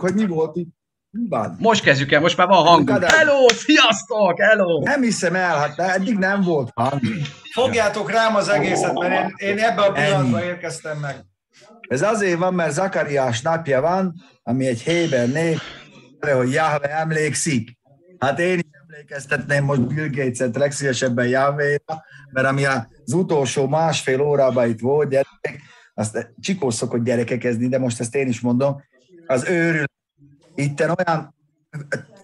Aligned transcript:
hogy 0.00 0.14
mi 0.14 0.26
volt 0.26 0.56
itt. 0.56 0.76
Van. 1.10 1.56
Most 1.58 1.82
kezdjük 1.82 2.12
el, 2.12 2.20
most 2.20 2.36
már 2.36 2.46
van 2.46 2.66
hangunk. 2.66 3.04
Hello, 3.04 3.48
sziasztok, 3.48 4.40
hello! 4.40 4.82
Nem 4.82 5.02
hiszem 5.02 5.34
el, 5.34 5.56
hát 5.56 5.78
eddig 5.78 6.18
nem 6.18 6.42
volt 6.42 6.70
hang. 6.74 7.00
Fogjátok 7.52 8.10
rám 8.10 8.36
az 8.36 8.48
egészet, 8.48 8.98
mert 8.98 9.40
én, 9.40 9.48
én 9.48 9.58
ebbe 9.58 9.82
a 9.82 9.92
pillanatban 9.92 10.42
érkeztem 10.42 10.98
meg. 10.98 11.24
Ez 11.88 12.02
azért 12.02 12.38
van, 12.38 12.54
mert 12.54 12.72
Zakariás 12.72 13.42
napja 13.42 13.80
van, 13.80 14.14
ami 14.42 14.66
egy 14.66 14.80
Héber 14.80 15.28
név, 15.28 15.60
hogy 16.20 16.52
Jahve 16.52 16.90
emlékszik. 16.90 17.78
Hát 18.18 18.38
én 18.38 18.58
is 18.58 18.70
emlékeztetném 18.88 19.64
most 19.64 19.94
Bill 19.94 20.08
Gates-et 20.10 20.56
legszívesebben 20.56 21.26
jahve 21.26 21.80
mert 22.32 22.46
ami 22.46 22.64
az 22.64 23.12
utolsó 23.12 23.66
másfél 23.66 24.20
órában 24.20 24.68
itt 24.68 24.80
volt, 24.80 25.08
gyerek, 25.08 25.62
azt 25.94 26.34
csikós 26.40 26.74
szokott 26.74 27.04
gyerekekezni, 27.04 27.68
de 27.68 27.78
most 27.78 28.00
ezt 28.00 28.14
én 28.14 28.28
is 28.28 28.40
mondom, 28.40 28.82
az 29.26 29.48
őrül. 29.48 29.86
Itten 30.58 30.94
olyan 30.98 31.34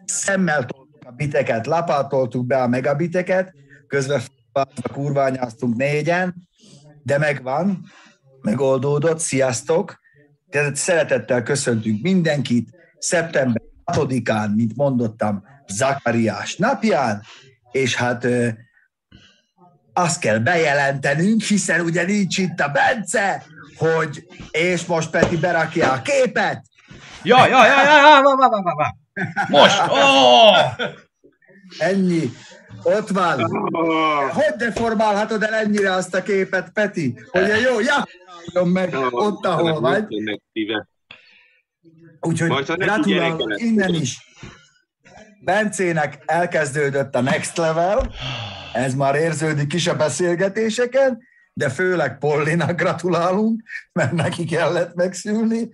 szemmel 0.05 0.65
toltuk 0.65 1.05
a 1.05 1.11
biteket, 1.11 1.67
lapátoltuk 1.67 2.47
be 2.47 2.63
a 2.63 2.67
megabiteket, 2.67 3.53
közben 3.87 4.21
kurványáztunk 4.93 5.77
négyen, 5.77 6.35
de 7.03 7.19
megvan, 7.19 7.85
megoldódott, 8.41 9.19
sziasztok! 9.19 10.01
Tehát 10.51 10.77
szeretettel 10.77 11.43
köszöntünk 11.43 12.03
mindenkit, 12.03 12.71
szeptember 12.99 13.63
6-án, 13.93 14.55
mint 14.55 14.77
mondottam, 14.77 15.45
Zakariás 15.67 16.57
napján, 16.57 17.23
és 17.71 17.95
hát 17.95 18.27
azt 19.93 20.21
kell 20.21 20.39
bejelentenünk, 20.39 21.43
hiszen 21.43 21.81
ugye 21.81 22.05
nincs 22.05 22.39
itt 22.39 22.61
a 22.61 22.69
Bence, 22.69 23.45
hogy 23.77 24.27
és 24.51 24.87
most 24.87 25.11
Peti 25.11 25.37
berakja 25.37 25.93
a 25.93 26.03
képet. 26.03 26.73
Ja, 27.25 27.47
ja, 27.47 27.67
ja, 27.67 27.83
ja, 27.83 27.97
ja, 27.97 28.23
va, 28.23 28.37
va, 28.37 28.63
va, 28.63 28.75
va. 28.75 28.97
Most, 29.49 29.81
oh! 29.89 30.57
Ennyi. 31.79 32.31
Ott 32.83 33.09
van. 33.09 33.41
Hogy 34.31 34.55
deformálhatod 34.57 35.43
el 35.43 35.55
ennyire 35.55 35.93
azt 35.93 36.15
a 36.15 36.23
képet, 36.23 36.71
Peti? 36.73 37.19
Hogy 37.31 37.51
a 37.51 37.55
jó, 37.55 37.81
ja, 37.81 38.05
meg 38.65 38.97
ott, 39.11 39.47
ahol 39.47 39.81
vagy. 39.81 40.05
Úgyhogy 42.21 42.65
gratulálok 42.65 43.61
innen 43.61 43.95
is. 43.95 44.19
Bencének 45.41 46.23
elkezdődött 46.27 47.15
a 47.15 47.21
next 47.21 47.57
level, 47.57 48.11
ez 48.73 48.95
már 48.95 49.15
érződik 49.15 49.73
is 49.73 49.87
a 49.87 49.97
beszélgetéseken, 49.97 51.23
de 51.53 51.69
főleg 51.69 52.19
Pollinak 52.19 52.77
gratulálunk, 52.77 53.63
mert 53.93 54.13
neki 54.13 54.45
kellett 54.45 54.95
megszülni, 54.95 55.71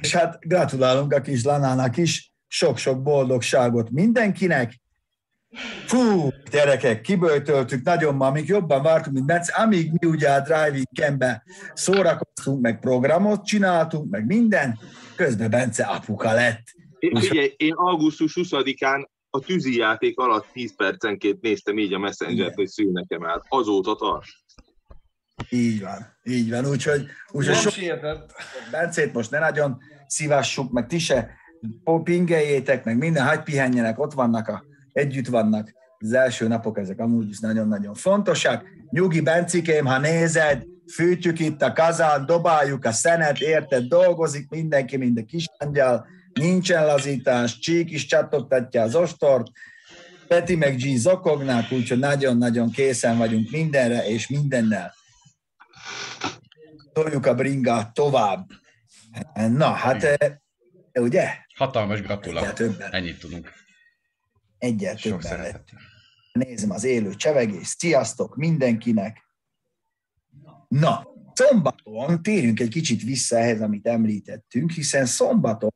és 0.00 0.14
hát 0.14 0.38
gratulálunk 0.40 1.12
a 1.12 1.20
kis 1.20 1.44
Lanának 1.44 1.96
is, 1.96 2.32
sok-sok 2.48 3.02
boldogságot 3.02 3.90
mindenkinek, 3.90 4.80
Fú, 5.86 6.28
gyerekek, 6.50 7.00
kiböjtöltük 7.00 7.84
nagyon 7.84 8.14
ma, 8.14 8.26
amíg 8.26 8.48
jobban 8.48 8.82
vártunk, 8.82 9.16
mint 9.16 9.26
Metsz, 9.26 9.58
amíg 9.58 9.90
mi 10.00 10.06
ugye 10.08 10.30
a 10.30 10.40
driving 10.40 10.86
campbe 10.94 11.42
szórakoztunk, 11.74 12.60
meg 12.60 12.80
programot 12.80 13.44
csináltunk, 13.44 14.10
meg 14.10 14.26
minden, 14.26 14.78
közben 15.16 15.50
Bence 15.50 15.84
apuka 15.84 16.32
lett. 16.32 16.62
Figyelj, 16.98 17.54
én 17.56 17.72
augusztus 17.72 18.32
20-án 18.40 19.06
a 19.30 19.40
tűzi 19.40 19.76
játék 19.76 20.18
alatt 20.18 20.46
10 20.52 20.76
percenként 20.76 21.40
néztem 21.40 21.78
így 21.78 21.92
a 21.92 21.98
messenger 21.98 22.52
hogy 22.54 22.68
szül 22.68 22.90
nekem 22.92 23.22
el. 23.22 23.44
Azóta 23.48 23.94
tart. 23.94 24.26
Így 25.50 25.80
van, 25.80 26.16
így 26.24 26.50
van. 26.50 26.66
Úgyhogy, 26.66 27.06
úgyhogy 27.30 27.56
sok... 27.56 27.74
Bencét 28.70 29.12
most 29.12 29.30
ne 29.30 29.38
nagyon 29.38 29.78
szívassuk, 30.06 30.72
meg 30.72 30.86
ti 30.86 30.98
se 30.98 31.30
pingeljétek, 32.04 32.84
meg 32.84 32.96
minden, 32.96 33.26
hagyj 33.26 33.42
pihenjenek, 33.42 33.98
ott 33.98 34.12
vannak 34.12 34.48
a 34.48 34.64
együtt 34.92 35.26
vannak. 35.26 35.72
Az 35.98 36.12
első 36.12 36.48
napok 36.48 36.78
ezek 36.78 36.98
amúgy 36.98 37.28
is 37.28 37.38
nagyon-nagyon 37.38 37.94
fontosak. 37.94 38.64
Nyugi 38.90 39.20
Bencikém, 39.20 39.84
ha 39.84 39.98
nézed, 39.98 40.64
fűtjük 40.94 41.38
itt 41.38 41.62
a 41.62 41.72
kazán, 41.72 42.26
dobáljuk 42.26 42.84
a 42.84 42.92
szenet, 42.92 43.40
érted, 43.40 43.84
dolgozik 43.84 44.48
mindenki, 44.50 44.96
minden 44.96 45.26
kis 45.26 45.46
angyal, 45.58 46.06
nincsen 46.32 46.86
lazítás, 46.86 47.58
Csík 47.58 47.90
is 47.90 48.06
csatogtatja 48.06 48.82
az 48.82 48.94
ostort, 48.94 49.46
Peti 50.28 50.54
meg 50.56 50.76
G 50.76 50.96
zokognak, 50.96 51.72
úgyhogy 51.72 51.98
nagyon-nagyon 51.98 52.70
készen 52.70 53.18
vagyunk 53.18 53.50
mindenre 53.50 54.08
és 54.08 54.28
mindennel. 54.28 54.94
Toljuk 56.92 57.26
a 57.26 57.34
bringát 57.34 57.94
tovább. 57.94 58.48
Na, 59.34 59.70
hát 59.70 60.02
eh, 60.02 60.36
ugye? 61.00 61.28
Hatalmas 61.54 62.00
gratulálok. 62.00 62.60
Ennyit 62.90 63.18
tudunk 63.18 63.52
egyel 64.62 64.94
többen 64.94 65.40
lett. 65.40 65.68
Nézem 66.32 66.70
az 66.70 66.84
élő 66.84 67.14
csevegés, 67.14 67.66
sziasztok 67.66 68.36
mindenkinek! 68.36 69.26
Na, 70.68 71.06
szombaton 71.32 72.22
térjünk 72.22 72.60
egy 72.60 72.68
kicsit 72.68 73.02
vissza 73.02 73.36
ehhez, 73.36 73.60
amit 73.60 73.86
említettünk, 73.86 74.70
hiszen 74.70 75.06
szombaton 75.06 75.72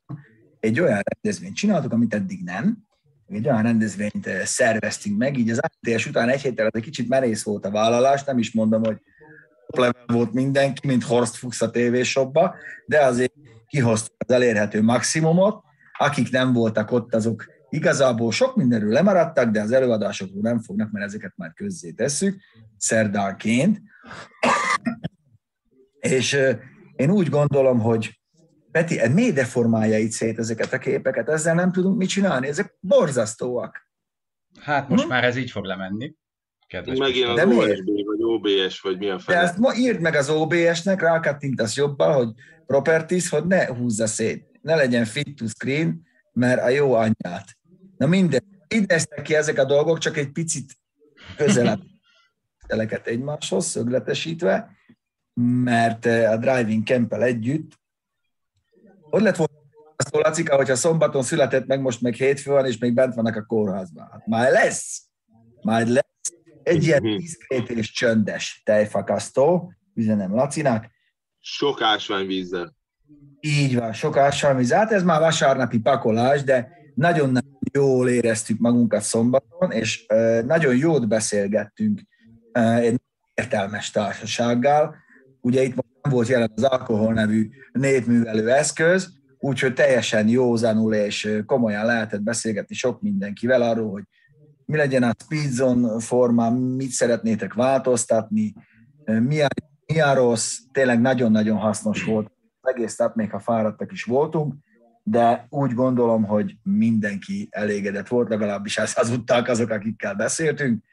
egy 0.60 0.80
olyan 0.80 1.00
rendezvényt 1.02 1.56
csináltuk, 1.56 1.92
amit 1.92 2.14
eddig 2.14 2.44
nem, 2.44 2.78
egy 3.26 3.48
olyan 3.48 3.62
rendezvényt 3.62 4.26
eh, 4.26 4.44
szerveztünk 4.44 5.18
meg, 5.18 5.38
így 5.38 5.50
az 5.50 5.60
ATS 5.60 6.06
után 6.06 6.28
egy 6.28 6.42
héttel 6.42 6.68
egy 6.68 6.82
kicsit 6.82 7.08
merész 7.08 7.42
volt 7.42 7.64
a 7.64 7.70
vállalás, 7.70 8.24
nem 8.24 8.38
is 8.38 8.52
mondom, 8.52 8.84
hogy 8.84 9.00
level 9.66 10.04
volt 10.06 10.32
mindenki, 10.32 10.86
mint 10.86 11.02
Horst 11.02 11.36
Fuchs 11.36 11.60
a 11.60 11.70
tévésokba, 11.70 12.54
de 12.86 13.04
azért 13.04 13.32
kihozta 13.66 14.14
az 14.18 14.34
elérhető 14.34 14.82
maximumot, 14.82 15.64
akik 15.98 16.30
nem 16.30 16.52
voltak 16.52 16.90
ott, 16.90 17.14
azok 17.14 17.54
Igazából 17.68 18.32
sok 18.32 18.56
mindenről 18.56 18.92
lemaradtak, 18.92 19.50
de 19.50 19.60
az 19.60 19.72
előadásokról 19.72 20.42
nem 20.42 20.60
fognak, 20.60 20.90
mert 20.90 21.06
ezeket 21.06 21.32
már 21.36 21.52
közzé 21.52 21.90
tesszük, 21.90 22.40
szerdánként. 22.76 23.80
És 25.98 26.38
én 26.96 27.10
úgy 27.10 27.28
gondolom, 27.28 27.80
hogy 27.80 28.20
Peti, 28.70 29.08
miért 29.08 29.34
deformálja 29.34 29.98
itt 29.98 30.10
szét 30.10 30.38
ezeket 30.38 30.72
a 30.72 30.78
képeket? 30.78 31.28
Ezzel 31.28 31.54
nem 31.54 31.72
tudunk 31.72 31.96
mit 31.96 32.08
csinálni. 32.08 32.48
Ezek 32.48 32.76
borzasztóak. 32.80 33.88
Hát 34.60 34.88
most 34.88 35.02
hm? 35.02 35.08
már 35.08 35.24
ez 35.24 35.36
így 35.36 35.50
fog 35.50 35.64
lemenni. 35.64 36.14
Kedves 36.76 36.98
Megint 36.98 37.28
az 37.28 37.44
OSB, 37.44 37.86
vagy 37.86 38.22
OBS, 38.22 38.80
vagy 38.80 38.98
mi 38.98 39.08
a 39.08 39.18
fele. 39.18 39.38
De 39.38 39.44
ezt 39.44 39.58
ma 39.58 39.74
írd 39.74 40.00
meg 40.00 40.14
az 40.14 40.28
OBS-nek, 40.30 41.00
rákattintasz 41.00 41.76
jobban, 41.76 42.14
hogy 42.14 42.28
properties, 42.66 43.28
hogy 43.28 43.46
ne 43.46 43.66
húzza 43.66 44.06
szét. 44.06 44.46
Ne 44.62 44.74
legyen 44.74 45.04
fit 45.04 45.36
to 45.36 45.46
screen, 45.46 46.02
mert 46.32 46.62
a 46.62 46.68
jó 46.68 46.92
anyját. 46.92 47.56
Na 47.96 48.06
minden, 48.06 48.42
ideztek 48.68 49.22
ki 49.22 49.34
ezek 49.34 49.58
a 49.58 49.64
dolgok, 49.64 49.98
csak 49.98 50.16
egy 50.16 50.30
picit 50.32 50.72
közelebb 51.36 51.80
teleket 52.66 53.06
egymáshoz, 53.06 53.66
szögletesítve, 53.66 54.70
mert 55.64 56.06
eh, 56.06 56.30
a 56.30 56.36
driving 56.36 56.86
campel 56.86 57.22
együtt, 57.22 57.72
hogy 59.00 59.22
lett 59.22 59.36
volna 59.36 59.54
azt 59.96 60.14
Lacika, 60.14 60.56
hogyha 60.56 60.74
szombaton 60.74 61.22
született 61.22 61.66
meg, 61.66 61.80
most 61.80 62.00
meg 62.00 62.14
hétfő 62.14 62.50
van, 62.50 62.66
és 62.66 62.78
még 62.78 62.94
bent 62.94 63.14
vannak 63.14 63.36
a 63.36 63.44
kórházban. 63.44 64.08
Hát 64.10 64.26
már 64.26 64.50
lesz, 64.50 65.02
majd 65.60 65.88
lesz 65.88 66.15
egy 66.66 66.84
ilyen 66.84 67.02
mhm. 67.02 67.16
diszkrét 67.16 67.70
és 67.70 67.92
csöndes 67.92 68.62
tejfakasztó, 68.64 69.72
üzenem 69.94 70.34
Lacinak. 70.34 70.86
Sok 71.38 71.82
ásványvízzel. 71.82 72.74
Így 73.40 73.74
van, 73.74 73.92
sok 73.92 74.16
ásványvíz. 74.16 74.72
Hát 74.72 74.92
ez 74.92 75.02
már 75.02 75.20
vasárnapi 75.20 75.78
pakolás, 75.78 76.42
de 76.42 76.68
nagyon 76.94 77.38
jól 77.72 78.08
éreztük 78.08 78.58
magunkat 78.58 79.02
szombaton, 79.02 79.70
és 79.70 80.06
nagyon 80.46 80.76
jót 80.76 81.08
beszélgettünk 81.08 82.00
egy 82.52 83.00
értelmes 83.34 83.90
társasággal. 83.90 84.96
Ugye 85.40 85.62
itt 85.62 85.74
nem 85.74 86.12
volt 86.12 86.28
jelen 86.28 86.52
az 86.54 86.62
alkohol 86.62 87.12
nevű 87.12 87.48
népművelő 87.72 88.50
eszköz, 88.50 89.12
úgyhogy 89.38 89.74
teljesen 89.74 90.28
józanul 90.28 90.94
és 90.94 91.42
komolyan 91.46 91.84
lehetett 91.86 92.22
beszélgetni 92.22 92.74
sok 92.74 93.00
mindenkivel 93.00 93.62
arról, 93.62 93.90
hogy 93.90 94.04
mi 94.66 94.76
legyen 94.76 95.02
a 95.02 95.10
speedzone 95.24 96.00
forma, 96.00 96.50
mit 96.50 96.90
szeretnétek 96.90 97.54
változtatni, 97.54 98.54
mi 99.04 99.40
a, 99.40 99.48
mi 99.86 100.00
a 100.00 100.14
rossz, 100.14 100.58
tényleg 100.72 101.00
nagyon-nagyon 101.00 101.56
hasznos 101.56 102.04
volt. 102.04 102.30
Az 102.60 102.74
egész 102.74 102.96
nap, 102.96 103.14
még 103.14 103.30
ha 103.30 103.38
fáradtak 103.38 103.92
is 103.92 104.04
voltunk, 104.04 104.54
de 105.02 105.46
úgy 105.48 105.74
gondolom, 105.74 106.24
hogy 106.24 106.56
mindenki 106.62 107.48
elégedett 107.50 108.08
volt, 108.08 108.28
legalábbis 108.28 108.78
ezt 108.78 108.96
hazudták 108.96 109.48
azok, 109.48 109.70
akikkel 109.70 110.14
beszéltünk. 110.14 110.84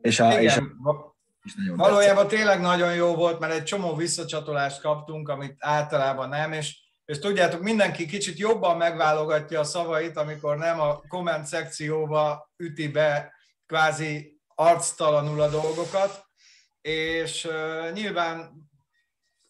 És 0.00 0.20
a, 0.20 0.30
Igen. 0.30 0.42
És 0.42 0.56
a, 0.56 1.16
és 1.44 1.54
nagyon 1.54 1.76
Valójában 1.76 2.22
tetszett. 2.22 2.38
tényleg 2.38 2.60
nagyon 2.60 2.94
jó 2.94 3.14
volt, 3.14 3.38
mert 3.38 3.52
egy 3.52 3.62
csomó 3.62 3.94
visszacsatolást 3.94 4.80
kaptunk, 4.80 5.28
amit 5.28 5.56
általában 5.58 6.28
nem, 6.28 6.52
és, 6.52 6.87
és 7.08 7.18
tudjátok, 7.18 7.62
mindenki 7.62 8.06
kicsit 8.06 8.38
jobban 8.38 8.76
megválogatja 8.76 9.60
a 9.60 9.64
szavait, 9.64 10.16
amikor 10.16 10.56
nem 10.56 10.80
a 10.80 11.00
komment 11.08 11.46
szekcióba 11.46 12.50
üti 12.56 12.88
be 12.88 13.32
kvázi 13.66 14.40
arctalanul 14.54 15.40
a 15.40 15.48
dolgokat, 15.48 16.24
és 16.80 17.48
nyilván 17.92 18.52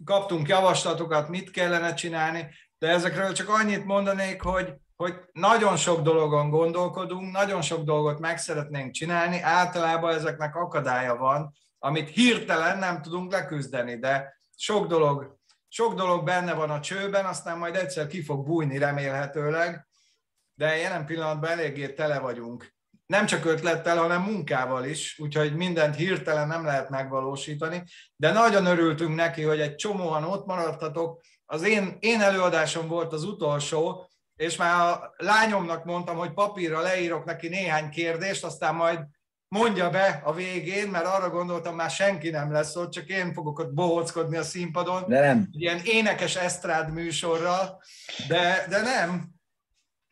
kaptunk 0.04 0.48
javaslatokat, 0.48 1.28
mit 1.28 1.50
kellene 1.50 1.94
csinálni, 1.94 2.54
de 2.78 2.88
ezekről 2.88 3.32
csak 3.32 3.48
annyit 3.48 3.84
mondanék, 3.84 4.42
hogy, 4.42 4.74
hogy 4.96 5.14
nagyon 5.32 5.76
sok 5.76 6.00
dologon 6.00 6.50
gondolkodunk, 6.50 7.32
nagyon 7.32 7.62
sok 7.62 7.84
dolgot 7.84 8.18
meg 8.18 8.38
szeretnénk 8.38 8.92
csinálni, 8.92 9.40
általában 9.40 10.14
ezeknek 10.14 10.54
akadálya 10.54 11.16
van, 11.16 11.54
amit 11.78 12.08
hirtelen 12.08 12.78
nem 12.78 13.02
tudunk 13.02 13.32
leküzdeni, 13.32 13.98
de 13.98 14.40
sok 14.56 14.86
dolog, 14.86 15.37
sok 15.68 15.94
dolog 15.94 16.24
benne 16.24 16.54
van 16.54 16.70
a 16.70 16.80
csőben, 16.80 17.24
aztán 17.24 17.58
majd 17.58 17.76
egyszer 17.76 18.06
ki 18.06 18.22
fog 18.22 18.46
bújni 18.46 18.78
remélhetőleg, 18.78 19.88
de 20.54 20.76
jelen 20.76 21.06
pillanatban 21.06 21.50
eléggé 21.50 21.92
tele 21.92 22.18
vagyunk. 22.18 22.76
Nem 23.06 23.26
csak 23.26 23.44
ötlettel, 23.44 23.96
hanem 23.96 24.22
munkával 24.22 24.84
is, 24.84 25.18
úgyhogy 25.18 25.56
mindent 25.56 25.96
hirtelen 25.96 26.48
nem 26.48 26.64
lehet 26.64 26.88
megvalósítani, 26.88 27.84
de 28.16 28.32
nagyon 28.32 28.66
örültünk 28.66 29.14
neki, 29.14 29.42
hogy 29.42 29.60
egy 29.60 29.74
csomóan 29.74 30.24
ott 30.24 30.46
maradtatok. 30.46 31.20
Az 31.44 31.62
én, 31.62 31.96
én 32.00 32.20
előadásom 32.20 32.88
volt 32.88 33.12
az 33.12 33.24
utolsó, 33.24 34.10
és 34.36 34.56
már 34.56 34.80
a 34.80 35.14
lányomnak 35.16 35.84
mondtam, 35.84 36.16
hogy 36.16 36.32
papírra 36.32 36.80
leírok 36.80 37.24
neki 37.24 37.48
néhány 37.48 37.90
kérdést, 37.90 38.44
aztán 38.44 38.74
majd 38.74 39.00
mondja 39.48 39.90
be 39.90 40.20
a 40.24 40.32
végén, 40.32 40.88
mert 40.88 41.06
arra 41.06 41.30
gondoltam, 41.30 41.74
már 41.74 41.90
senki 41.90 42.30
nem 42.30 42.52
lesz 42.52 42.76
ott, 42.76 42.90
csak 42.90 43.08
én 43.08 43.32
fogok 43.32 43.58
ott 43.58 43.72
bohóckodni 43.72 44.36
a 44.36 44.42
színpadon. 44.42 45.04
De 45.08 45.20
nem. 45.20 45.48
Ilyen 45.52 45.80
énekes 45.84 46.36
esztrád 46.36 46.92
műsorral, 46.92 47.82
de, 48.28 48.66
de 48.68 48.80
nem. 48.80 49.28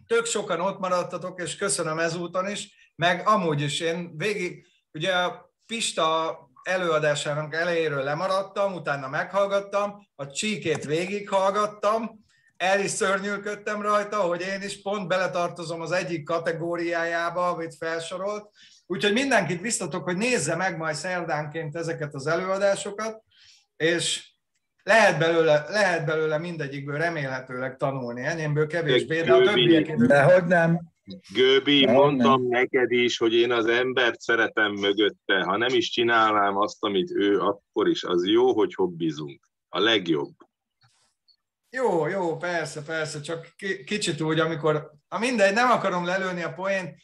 Tök 0.06 0.26
sokan 0.26 0.60
ott 0.60 0.78
maradtatok, 0.78 1.40
és 1.40 1.56
köszönöm 1.56 1.98
ezúton 1.98 2.48
is, 2.48 2.92
meg 2.94 3.28
amúgy 3.28 3.60
is 3.60 3.80
én 3.80 4.16
végig, 4.16 4.66
ugye 4.92 5.12
a 5.12 5.54
Pista 5.66 6.38
előadásának 6.62 7.54
elejéről 7.54 8.02
lemaradtam, 8.02 8.74
utána 8.74 9.08
meghallgattam, 9.08 10.08
a 10.14 10.26
csíkét 10.26 10.84
végighallgattam, 10.84 12.24
el 12.56 12.80
is 12.80 12.90
szörnyűködtem 12.90 13.82
rajta, 13.82 14.20
hogy 14.20 14.40
én 14.40 14.62
is 14.62 14.82
pont 14.82 15.08
beletartozom 15.08 15.80
az 15.80 15.92
egyik 15.92 16.24
kategóriájába, 16.24 17.48
amit 17.48 17.76
felsorolt, 17.76 18.50
Úgyhogy 18.86 19.12
mindenkit 19.12 19.60
biztatok, 19.60 20.04
hogy 20.04 20.16
nézze 20.16 20.56
meg 20.56 20.76
majd 20.76 20.94
szerdánként 20.94 21.76
ezeket 21.76 22.14
az 22.14 22.26
előadásokat, 22.26 23.22
és 23.76 24.30
lehet 24.82 25.18
belőle, 25.18 25.66
lehet 25.68 26.06
belőle 26.06 26.38
mindegyikből 26.38 26.98
remélhetőleg 26.98 27.76
tanulni. 27.76 28.24
Enyémből 28.24 28.66
kevésbé, 28.66 29.22
de 29.22 29.32
a 29.32 29.42
többiekéből... 29.42 30.06
De 30.06 30.22
hogy 30.22 30.44
nem? 30.44 30.94
Göbi, 31.34 31.84
de 31.84 31.92
mondtam 31.92 32.42
nem. 32.42 32.60
neked 32.60 32.90
is, 32.90 33.18
hogy 33.18 33.34
én 33.34 33.52
az 33.52 33.66
embert 33.66 34.20
szeretem 34.20 34.72
mögötte. 34.72 35.42
Ha 35.42 35.56
nem 35.56 35.74
is 35.74 35.90
csinálnám 35.90 36.56
azt, 36.56 36.84
amit 36.84 37.10
ő, 37.10 37.38
akkor 37.38 37.88
is 37.88 38.04
az 38.04 38.26
jó, 38.26 38.54
hogy 38.54 38.74
hobbizunk. 38.74 39.48
A 39.68 39.80
legjobb. 39.80 40.34
Jó, 41.70 42.06
jó, 42.06 42.36
persze, 42.36 42.82
persze, 42.82 43.20
csak 43.20 43.54
kicsit 43.84 44.20
úgy, 44.20 44.40
amikor, 44.40 44.90
a 45.08 45.18
mindegy, 45.18 45.54
nem 45.54 45.70
akarom 45.70 46.04
lelőni 46.04 46.42
a 46.42 46.52
poént, 46.52 46.94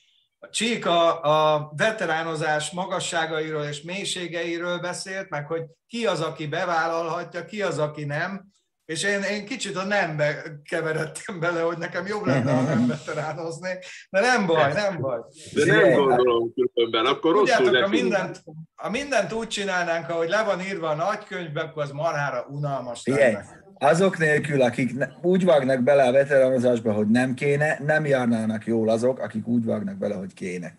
a 0.42 0.48
Csík 0.50 0.86
a, 0.86 1.22
a 1.54 1.72
veteránozás 1.76 2.70
magasságairól 2.70 3.64
és 3.64 3.82
mélységeiről 3.82 4.78
beszélt, 4.78 5.30
meg 5.30 5.46
hogy 5.46 5.62
ki 5.86 6.06
az, 6.06 6.20
aki 6.20 6.46
bevállalhatja, 6.46 7.44
ki 7.44 7.62
az, 7.62 7.78
aki 7.78 8.04
nem, 8.04 8.50
és 8.84 9.02
én, 9.02 9.22
én 9.22 9.44
kicsit 9.44 9.76
a 9.76 9.84
nembe 9.84 10.42
keveredtem 10.64 11.40
bele, 11.40 11.60
hogy 11.60 11.78
nekem 11.78 12.06
jobb 12.06 12.26
lenne, 12.26 12.52
ha 12.52 12.62
nem 12.62 12.86
veteránozni, 12.86 13.78
de 14.10 14.20
nem 14.20 14.46
baj, 14.46 14.72
nem 14.72 15.00
baj. 15.00 15.20
De 15.52 15.64
nem 15.64 15.92
gondolom 15.92 16.52
különben, 16.54 17.06
akkor 17.06 17.32
rosszul 17.32 17.64
Tudjátok, 17.64 17.86
a 17.86 17.88
mindent, 17.88 18.42
a 18.74 18.88
mindent 18.88 19.32
úgy 19.32 19.48
csinálnánk, 19.48 20.08
ahogy 20.08 20.28
le 20.28 20.42
van 20.42 20.60
írva 20.60 20.88
a 20.88 20.94
nagykönyvben, 20.94 21.66
akkor 21.66 21.82
az 21.82 21.90
marhára 21.90 22.46
unalmas 22.48 23.06
lenne 23.06 23.61
azok 23.82 24.18
nélkül, 24.18 24.62
akik 24.62 24.92
úgy 25.22 25.44
vágnak 25.44 25.82
bele 25.82 26.02
a 26.02 26.12
veteranozásba, 26.12 26.92
hogy 26.92 27.08
nem 27.08 27.34
kéne, 27.34 27.78
nem 27.86 28.06
járnának 28.06 28.66
jól 28.66 28.88
azok, 28.88 29.18
akik 29.18 29.46
úgy 29.46 29.64
vágnak 29.64 29.96
bele, 29.96 30.14
hogy 30.14 30.34
kéne. 30.34 30.76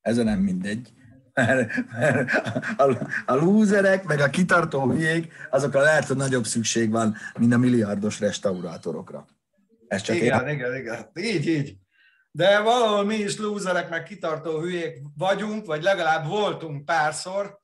Ez 0.00 0.18
a 0.18 0.22
nem 0.22 0.38
mindegy. 0.38 0.92
Mert, 1.34 1.72
mert 1.98 2.30
a, 2.76 3.08
a 3.26 3.34
lúzerek, 3.34 4.04
meg 4.04 4.20
a 4.20 4.30
kitartó 4.30 4.90
hülyék, 4.90 5.32
azokra 5.50 5.80
lehet, 5.80 6.04
hogy 6.04 6.16
nagyobb 6.16 6.44
szükség 6.44 6.90
van, 6.90 7.16
mint 7.38 7.52
a 7.52 7.58
milliárdos 7.58 8.20
restaurátorokra. 8.20 9.26
Ez 9.88 10.02
csak 10.02 10.16
igen, 10.16 10.48
én... 10.48 10.54
igen, 10.54 10.76
igen. 10.76 11.10
Így, 11.14 11.46
így. 11.46 11.76
De 12.30 12.60
valahol 12.60 13.04
mi 13.04 13.14
is 13.14 13.38
lúzerek, 13.38 13.90
meg 13.90 14.02
kitartó 14.02 14.60
hülyék 14.60 15.00
vagyunk, 15.16 15.66
vagy 15.66 15.82
legalább 15.82 16.26
voltunk 16.26 16.84
párszor, 16.84 17.58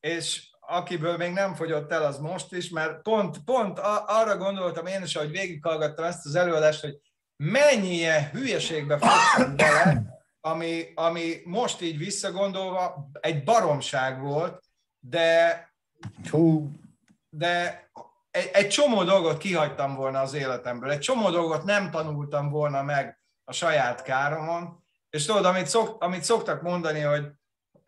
és 0.00 0.51
akiből 0.66 1.16
még 1.16 1.32
nem 1.32 1.54
fogyott 1.54 1.92
el, 1.92 2.02
az 2.02 2.18
most 2.18 2.52
is, 2.52 2.68
mert 2.70 3.02
pont, 3.02 3.44
pont 3.44 3.78
arra 4.06 4.36
gondoltam 4.36 4.86
én 4.86 5.02
is, 5.02 5.16
hogy 5.16 5.30
végighallgattam 5.30 6.04
ezt 6.04 6.26
az 6.26 6.34
előadást, 6.34 6.80
hogy 6.80 6.98
mennyi 7.36 7.94
ilyen 7.94 8.30
hülyeségbe 8.30 8.98
fogtam 8.98 9.56
bele, 9.56 10.02
ami, 10.40 10.92
ami 10.94 11.40
most 11.44 11.80
így 11.80 11.98
visszagondolva 11.98 13.08
egy 13.20 13.44
baromság 13.44 14.20
volt, 14.20 14.62
de, 14.98 15.74
de 17.28 17.86
egy, 18.30 18.50
egy 18.52 18.68
csomó 18.68 19.04
dolgot 19.04 19.38
kihagytam 19.38 19.94
volna 19.94 20.20
az 20.20 20.34
életemből, 20.34 20.90
egy 20.90 21.00
csomó 21.00 21.30
dolgot 21.30 21.64
nem 21.64 21.90
tanultam 21.90 22.50
volna 22.50 22.82
meg 22.82 23.20
a 23.44 23.52
saját 23.52 24.02
káromon, 24.02 24.84
és 25.10 25.24
tudod, 25.24 25.44
amit, 25.44 25.66
szok, 25.66 26.02
amit 26.02 26.24
szoktak 26.24 26.62
mondani, 26.62 27.00
hogy 27.00 27.26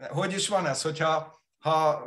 hogy 0.09 0.33
is 0.33 0.49
van 0.49 0.67
ez, 0.67 0.83
hogyha 0.83 1.43
ha 1.59 2.05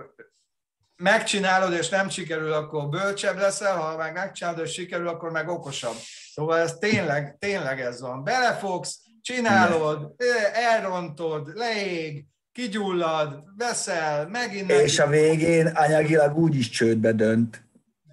megcsinálod, 0.98 1.74
és 1.74 1.90
nem 1.90 2.10
sikerül, 2.10 2.52
akkor 2.52 2.90
bölcsebb 2.90 3.38
leszel, 3.38 3.76
ha 3.76 3.98
meg 3.98 4.14
megcsinálod, 4.14 4.60
és 4.60 4.72
sikerül, 4.72 5.08
akkor 5.08 5.32
meg 5.32 5.50
okosabb. 5.50 5.96
Szóval 6.34 6.58
ez 6.58 6.74
tényleg, 6.74 7.36
tényleg 7.40 7.82
ez 7.82 8.02
van. 8.02 8.24
Belefogsz, 8.24 9.00
csinálod, 9.22 10.14
elrontod, 10.54 11.52
leég, 11.56 12.26
kigyullad, 12.52 13.44
veszel, 13.58 14.28
megint... 14.28 14.72
És 14.72 15.00
a 15.00 15.08
végén 15.08 15.68
anyagilag 15.68 16.38
úgy 16.38 16.56
is 16.56 16.70
csődbe 16.70 17.12
dönt, 17.12 17.64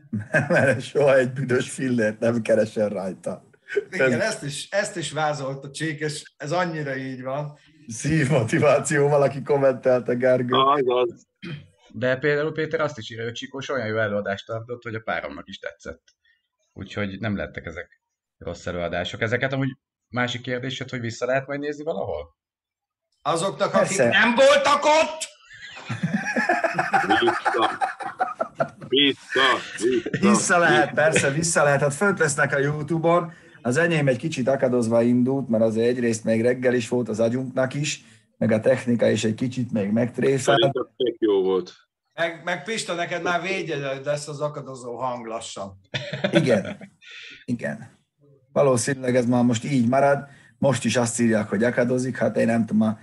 mert 0.49 0.81
soha 0.81 1.17
egy 1.17 1.33
büdös 1.33 1.71
fillért 1.71 2.19
nem 2.19 2.43
keresel 2.43 2.89
rajta. 2.89 3.45
Igen, 3.91 4.21
ezt 4.21 4.43
is, 4.43 4.69
ezt 4.71 4.97
is 4.97 5.13
vázolt 5.13 5.65
a 5.65 5.71
csík, 5.71 6.01
és 6.01 6.33
ez 6.37 6.53
annyira 6.53 6.97
így 6.97 7.23
van. 7.23 7.59
Szívmotiváció, 7.89 9.09
valaki 9.09 9.43
kommentelte, 9.43 10.15
Gergő. 10.15 10.57
Az, 10.57 10.83
az. 10.87 11.27
De 11.97 12.17
például 12.17 12.53
Péter 12.53 12.81
azt 12.81 12.99
is 12.99 13.11
írja, 13.11 13.25
hogy 13.25 13.33
Csikós 13.33 13.69
olyan 13.69 13.87
jó 13.87 13.99
előadást 13.99 14.47
tartott, 14.47 14.83
hogy 14.83 14.95
a 14.95 15.01
páromnak 15.01 15.49
is 15.49 15.59
tetszett. 15.59 16.03
Úgyhogy 16.73 17.21
nem 17.21 17.37
lettek 17.37 17.67
ezek 17.67 18.01
rossz 18.39 18.67
előadások. 18.67 19.21
Ezeket 19.21 19.53
amúgy 19.53 19.77
másik 20.09 20.41
kérdés, 20.41 20.85
hogy 20.91 21.01
vissza 21.01 21.27
lehet 21.27 21.47
majd 21.47 21.61
nézni 21.61 21.85
valahol? 21.85 22.37
Azoknak, 23.23 23.71
Persze. 23.71 24.03
akik 24.03 24.19
nem 24.19 24.35
voltak 24.35 24.85
ott? 24.85 25.29
Vissza. 27.09 27.71
Vissza, 28.89 29.41
vissza. 29.79 30.29
Vissza 30.29 30.59
lehet, 30.59 30.95
persze, 30.95 31.31
vissza 31.31 31.63
lehet. 31.63 31.81
Hát 31.81 31.95
fönt 31.95 32.19
lesznek 32.19 32.53
a 32.53 32.59
Youtube-on. 32.59 33.33
Az 33.63 33.77
enyém 33.77 34.09
egy 34.09 34.19
kicsit 34.19 34.49
akadozva 34.49 35.03
indult, 35.03 35.49
mert 35.49 35.65
azért 35.65 35.89
egyrészt 35.89 36.25
még 36.25 36.43
reggel 36.43 36.75
is 36.75 36.89
volt 36.89 37.09
az 37.09 37.21
agyunknak 37.21 37.75
is, 37.75 38.05
meg 38.39 38.53
a 38.53 38.61
technika 38.61 39.09
is 39.09 39.25
egy 39.25 39.35
kicsit 39.35 39.73
még 39.73 39.91
megtréfel. 39.91 40.39
Szerintem 40.39 40.89
jó 41.19 41.43
volt. 41.43 41.73
Meg, 42.15 42.41
meg 42.45 42.65
Pista, 42.65 42.95
neked 42.95 43.23
már 43.23 43.43
védjegyed 43.43 44.05
lesz 44.05 44.29
az 44.29 44.41
akadozó 44.41 44.97
hang 44.97 45.27
lassan. 45.27 45.81
Igen, 46.31 46.91
igen. 47.45 48.03
Valószínűleg 48.53 49.17
ez 49.17 49.27
már 49.27 49.45
most 49.45 49.65
így 49.65 49.89
marad. 49.89 50.27
Most 50.59 50.85
is 50.85 50.97
azt 50.97 51.21
írják, 51.21 51.49
hogy 51.49 51.65
akadozik, 51.65 52.17
hát 52.17 52.37
én 52.37 52.47
nem 52.47 52.67
tudom, 52.67 52.99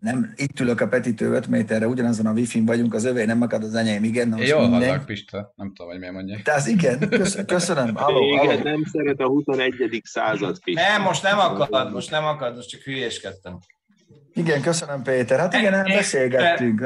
nem, 0.00 0.32
itt 0.36 0.60
ülök 0.60 0.80
a 0.80 0.88
Petitő 0.88 1.32
5 1.32 1.46
méterre, 1.46 1.86
ugyanazon 1.86 2.26
a 2.26 2.32
wifi 2.32 2.60
vagyunk, 2.60 2.94
az 2.94 3.04
övé 3.04 3.24
nem 3.24 3.42
akad, 3.42 3.62
az 3.62 3.74
enyém, 3.74 4.04
igen. 4.04 4.28
Na 4.28 4.42
Jó 4.42 4.58
hallak, 4.58 5.04
Pista, 5.04 5.52
nem 5.56 5.72
tudom, 5.74 5.90
hogy 5.90 5.98
miért 6.00 6.14
mondja. 6.14 6.38
Te 6.44 6.52
az 6.52 6.66
igen, 6.66 7.08
köszönöm. 7.46 7.94
Halló, 7.94 8.28
igen, 8.28 8.46
halló. 8.46 8.62
nem 8.62 8.84
szeret 8.92 9.20
a 9.20 9.26
21. 9.26 10.00
század, 10.04 10.58
Pista. 10.64 10.80
Nem, 10.80 11.02
most 11.02 11.22
nem 11.22 11.38
akad, 11.38 11.92
most 11.92 12.10
nem 12.10 12.24
akad, 12.24 12.54
most 12.54 12.68
csak 12.68 12.80
hülyéskedtem. 12.80 13.58
Igen, 14.36 14.62
köszönöm 14.62 15.02
Péter. 15.02 15.38
Hát 15.38 15.54
igen, 15.54 15.72
hát 15.72 15.86
beszélgettünk. 15.86 16.80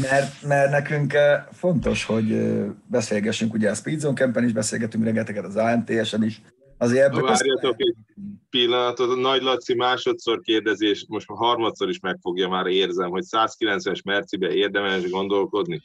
Mert, 0.00 0.42
mert 0.42 0.70
nekünk 0.70 1.12
fontos, 1.52 2.04
hogy 2.04 2.54
beszélgessünk, 2.86 3.54
ugye 3.54 3.70
a 3.70 3.74
Speedzone 3.74 4.14
Campen 4.14 4.44
is 4.44 4.52
beszélgetünk 4.52 5.04
rengeteget, 5.04 5.44
az 5.44 5.56
ANTS-en 5.56 6.24
is. 6.24 6.42
Azért 6.78 7.04
ebből 7.04 7.22
Várjatok 7.22 7.74
egy 7.76 7.94
pillanatot, 8.50 9.10
a 9.10 9.20
Nagy 9.20 9.42
Laci 9.42 9.74
másodszor 9.74 10.40
kérdezés, 10.40 11.04
most 11.08 11.28
már 11.28 11.38
harmadszor 11.38 11.88
is 11.88 12.00
megfogja, 12.00 12.48
már 12.48 12.66
érzem, 12.66 13.10
hogy 13.10 13.24
190-es 13.30 14.04
Mercibe 14.04 14.52
érdemes 14.52 15.10
gondolkodni. 15.10 15.82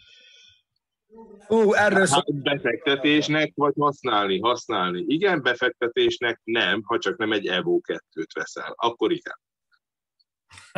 Ú, 1.47 1.73
erről 1.73 2.05
szó... 2.05 2.15
Hát 2.15 2.33
befektetésnek, 2.33 3.51
vagy 3.55 3.73
használni? 3.77 4.39
Használni. 4.39 5.03
Igen, 5.07 5.41
befektetésnek 5.41 6.41
nem, 6.43 6.81
ha 6.83 6.97
csak 6.97 7.17
nem 7.17 7.31
egy 7.31 7.47
Evo 7.47 7.79
2-t 7.87 8.27
veszel. 8.33 8.73
Akkor 8.75 9.11
igen. 9.11 9.39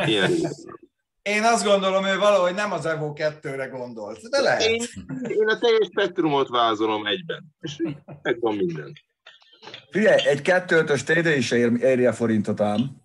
Ilyen 0.04 0.32
Én 1.22 1.42
azt 1.42 1.64
gondolom, 1.64 2.04
ő 2.04 2.18
valahogy 2.18 2.54
nem 2.54 2.72
az 2.72 2.86
Evo 2.86 3.12
2-re 3.16 3.66
gondolt, 3.66 4.28
de 4.28 4.40
lehet. 4.40 4.62
Én, 4.62 4.84
én 5.28 5.48
a 5.48 5.58
teljes 5.58 5.86
spektrumot 5.90 6.48
vázolom 6.48 7.06
egyben. 7.06 7.44
És 7.60 7.76
megvan 8.22 8.56
minden. 8.56 8.92
Figyelj, 9.90 10.26
egy 10.26 10.40
2-5-ös 10.44 11.02
TD 11.02 11.26
is 11.26 11.50
ér, 11.50 11.72
éri 11.82 12.06
a 12.06 12.12
forintot 12.12 12.60
ám. 12.60 12.99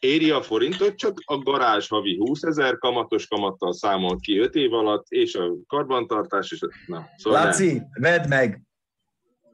Éri 0.00 0.30
a 0.30 0.42
forintot, 0.42 0.94
csak 0.94 1.22
a 1.24 1.38
garázs 1.38 1.88
havi 1.88 2.16
20 2.16 2.42
ezer 2.42 2.78
kamatos 2.78 3.26
kamattal 3.26 3.72
számolt 3.72 4.20
ki 4.20 4.38
5 4.38 4.54
év 4.54 4.72
alatt, 4.72 5.06
és 5.08 5.34
a 5.34 5.54
karbantartás, 5.66 6.52
és 6.52 6.60
na, 6.86 7.08
szóval 7.16 7.44
Laci, 7.44 7.72
nem. 7.72 7.88
vedd 8.00 8.28
meg! 8.28 8.62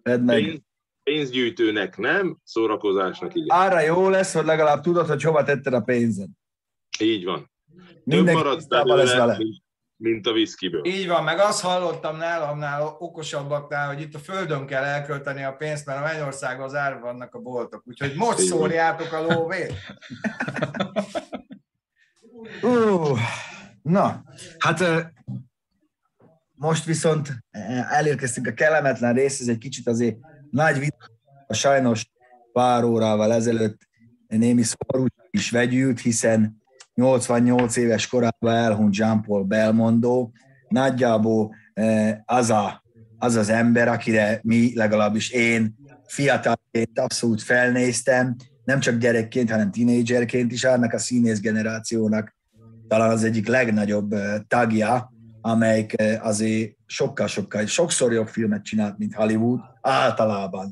Vedd 0.02 0.20
meg! 0.20 0.42
Pénz, 0.42 0.60
pénzgyűjtőnek 1.02 1.96
nem, 1.96 2.38
szórakozásnak 2.44 3.34
igen. 3.34 3.56
Ára 3.56 3.80
jó 3.80 4.08
lesz, 4.08 4.34
hogy 4.34 4.44
legalább 4.44 4.80
tudod, 4.80 5.06
hogy 5.06 5.22
hova 5.22 5.42
tetted 5.42 5.72
a 5.72 5.80
pénzed. 5.80 6.28
Így 7.00 7.24
van. 7.24 7.50
Több 8.04 8.26
marad 8.26 8.68
belőle, 8.68 9.16
vele. 9.16 9.36
Mint, 9.36 9.63
mint 9.96 10.26
a 10.26 10.32
viszkiből. 10.32 10.86
Így 10.86 11.08
van, 11.08 11.24
meg 11.24 11.38
azt 11.38 11.60
hallottam 11.60 12.16
nálamnál 12.16 12.96
okosabbaknál, 12.98 13.86
hogy 13.86 14.00
itt 14.00 14.14
a 14.14 14.18
földön 14.18 14.66
kell 14.66 14.82
elkölteni 14.82 15.42
a 15.42 15.52
pénzt, 15.52 15.86
mert 15.86 15.98
a 15.98 16.02
Mennyországban 16.02 16.66
az 16.66 16.74
ár 16.74 17.00
vannak 17.00 17.34
a 17.34 17.38
boltok. 17.38 17.82
Úgyhogy 17.86 18.14
most 18.14 18.38
szórjátok 18.38 19.12
a 19.12 19.22
lóvét. 19.22 19.72
uh, 22.62 23.18
na, 23.82 24.24
hát 24.58 24.84
most 26.54 26.84
viszont 26.84 27.44
elérkeztünk 27.90 28.46
a 28.46 28.52
kellemetlen 28.52 29.14
rész, 29.14 29.40
ez 29.40 29.48
egy 29.48 29.58
kicsit 29.58 29.88
azért 29.88 30.16
nagy 30.50 30.78
vita, 30.78 31.10
sajnos 31.48 32.10
pár 32.52 32.84
órával 32.84 33.32
ezelőtt 33.32 33.88
némi 34.26 34.62
szomorúság 34.62 35.28
is 35.30 35.50
vegyült, 35.50 36.00
hiszen 36.00 36.62
88 36.94 37.76
éves 37.76 38.06
korában 38.06 38.54
elhunyt 38.54 38.96
Jean-Paul 38.96 39.42
Belmondo, 39.42 40.30
nagyjából 40.68 41.54
eh, 41.72 42.18
az, 42.24 42.50
a, 42.50 42.82
az 43.18 43.34
az 43.34 43.48
ember, 43.48 43.88
akire 43.88 44.40
mi, 44.42 44.72
legalábbis 44.74 45.30
én 45.30 45.74
fiatalként 46.06 46.98
abszolút 46.98 47.42
felnéztem, 47.42 48.36
nem 48.64 48.80
csak 48.80 48.98
gyerekként, 48.98 49.50
hanem 49.50 49.70
tínédzserként 49.70 50.52
is, 50.52 50.64
annak 50.64 50.92
a 50.92 50.98
színész 50.98 51.40
generációnak 51.40 52.34
talán 52.88 53.10
az 53.10 53.24
egyik 53.24 53.46
legnagyobb 53.46 54.12
eh, 54.12 54.34
tagja, 54.48 55.12
amelyik 55.40 56.00
eh, 56.00 56.26
azért 56.26 56.76
sokkal-sokkal, 56.86 57.66
sokszor 57.66 58.12
jobb 58.12 58.28
filmet 58.28 58.64
csinált, 58.64 58.98
mint 58.98 59.14
Hollywood, 59.14 59.60
általában. 59.80 60.70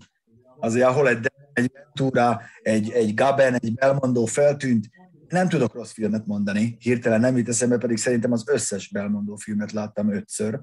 Azért 0.61 0.87
ahol 0.87 1.09
egy, 1.09 1.33
egy 1.53 1.71
Ventura, 1.73 2.41
egy, 2.63 2.91
egy 2.91 3.15
Gaben, 3.15 3.55
egy 3.55 3.75
Belmondo 3.75 4.25
feltűnt, 4.25 4.91
nem 5.33 5.49
tudok 5.49 5.75
rossz 5.75 5.93
filmet 5.93 6.27
mondani, 6.27 6.77
hirtelen 6.81 7.21
nem 7.21 7.37
jut 7.37 7.49
eszembe, 7.49 7.79
pedig 7.79 7.97
szerintem 7.97 8.33
az 8.33 8.45
összes 8.47 8.89
Belmondó 8.89 9.37
filmet 9.37 9.73
láttam 9.73 10.13
ötször. 10.13 10.61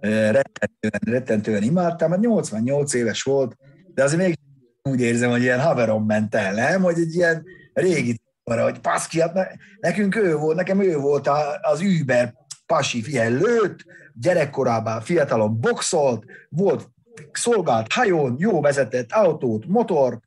Rettentően, 0.00 1.00
rettentően 1.04 1.62
imádtam, 1.62 2.10
mert 2.10 2.22
88 2.22 2.94
éves 2.94 3.22
volt, 3.22 3.56
de 3.94 4.02
azért 4.02 4.22
még 4.22 4.38
úgy 4.82 5.00
érzem, 5.00 5.30
hogy 5.30 5.42
ilyen 5.42 5.60
haverom 5.60 6.06
ment 6.06 6.34
el, 6.34 6.54
nem? 6.54 6.82
Hogy 6.82 6.98
egy 6.98 7.14
ilyen 7.14 7.44
régi 7.72 8.20
arra, 8.44 8.62
hogy 8.62 8.80
paszki, 8.80 9.20
hát 9.20 9.34
ne, 9.34 9.46
nekünk 9.80 10.16
ő 10.16 10.36
volt, 10.36 10.56
nekem 10.56 10.80
ő 10.80 10.96
volt 10.96 11.28
az 11.60 11.80
Uber 12.00 12.34
pasi, 12.66 13.02
figyelj, 13.02 13.34
lőtt, 13.34 13.84
gyerekkorában 14.14 15.00
fiatalon 15.00 15.60
boxolt, 15.60 16.24
volt 16.48 16.90
szolgált 17.32 17.92
hajón, 17.92 18.36
jó 18.38 18.60
vezetett 18.60 19.12
autót, 19.12 19.66
motort. 19.66 20.22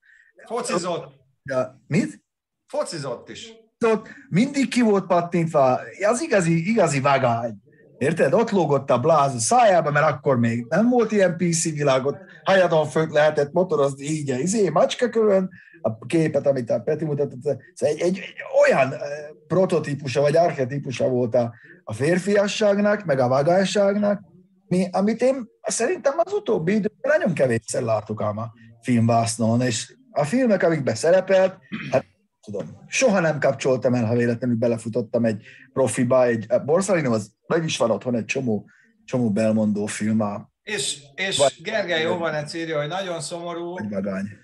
Focizott. 0.45 1.15
Ja, 1.43 1.81
mit? 1.87 2.25
Focizott 2.67 3.29
is. 3.29 3.53
Ott 3.85 4.07
mindig 4.29 4.69
ki 4.69 4.81
volt 4.81 5.05
pattintva, 5.05 5.79
az 6.09 6.21
igazi, 6.21 6.69
igazi 6.69 6.99
vagány. 6.99 7.55
Érted? 7.97 8.33
Ott 8.33 8.51
lógott 8.51 8.89
a 8.89 8.99
bláz 8.99 9.35
a 9.35 9.39
szájába, 9.39 9.91
mert 9.91 10.09
akkor 10.09 10.39
még 10.39 10.65
nem 10.69 10.89
volt 10.89 11.11
ilyen 11.11 11.37
PC 11.37 11.63
világot, 11.63 12.17
hajadon 12.43 12.85
fönt 12.85 13.11
lehetett 13.11 13.51
motorozni 13.51 14.05
így, 14.05 14.29
izé, 14.39 14.69
macskakövön, 14.69 15.49
a 15.81 16.05
képet, 16.05 16.47
amit 16.47 16.69
a 16.69 16.79
Peti 16.79 17.05
mutatott, 17.05 17.41
szóval 17.41 17.95
egy, 17.95 17.99
egy, 17.99 18.17
egy 18.17 18.35
olyan 18.67 18.93
eh, 18.93 18.99
prototípusa 19.47 20.21
vagy 20.21 20.35
archetípusa 20.35 21.07
volt 21.09 21.35
a, 21.35 21.53
a 21.83 21.93
férfiasságnak, 21.93 23.05
meg 23.05 23.19
a 23.19 23.27
vagányságnak, 23.27 24.21
mi, 24.67 24.87
amit 24.91 25.21
én 25.21 25.47
szerintem 25.61 26.13
az 26.17 26.33
utóbbi 26.33 26.71
időben 26.71 27.17
nagyon 27.17 27.33
kevésszer 27.33 27.81
látok 27.81 28.21
ám 28.21 28.37
a 28.37 28.51
filmvásznon, 28.81 29.61
és 29.61 29.95
a 30.11 30.23
filmek, 30.23 30.63
amikben 30.63 30.95
szerepelt, 30.95 31.57
hát 31.91 32.05
tudom, 32.51 32.85
soha 32.87 33.19
nem 33.19 33.39
kapcsoltam 33.39 33.93
el, 33.93 34.05
ha 34.05 34.15
véletlenül 34.15 34.55
belefutottam 34.55 35.25
egy 35.25 35.43
profiba, 35.73 36.25
egy 36.25 36.47
Borsalino, 36.65 37.13
az 37.13 37.31
meg 37.47 37.63
is 37.63 37.77
van 37.77 37.91
otthon 37.91 38.15
egy 38.15 38.25
csomó, 38.25 38.69
csomó 39.05 39.31
belmondó 39.31 39.85
film. 39.85 40.47
És, 40.63 40.99
és 41.15 41.37
Vagy, 41.37 41.53
Gergely 41.61 42.01
Jóvanec 42.01 42.53
írja, 42.53 42.79
hogy 42.79 42.87
nagyon 42.87 43.21
szomorú, 43.21 43.75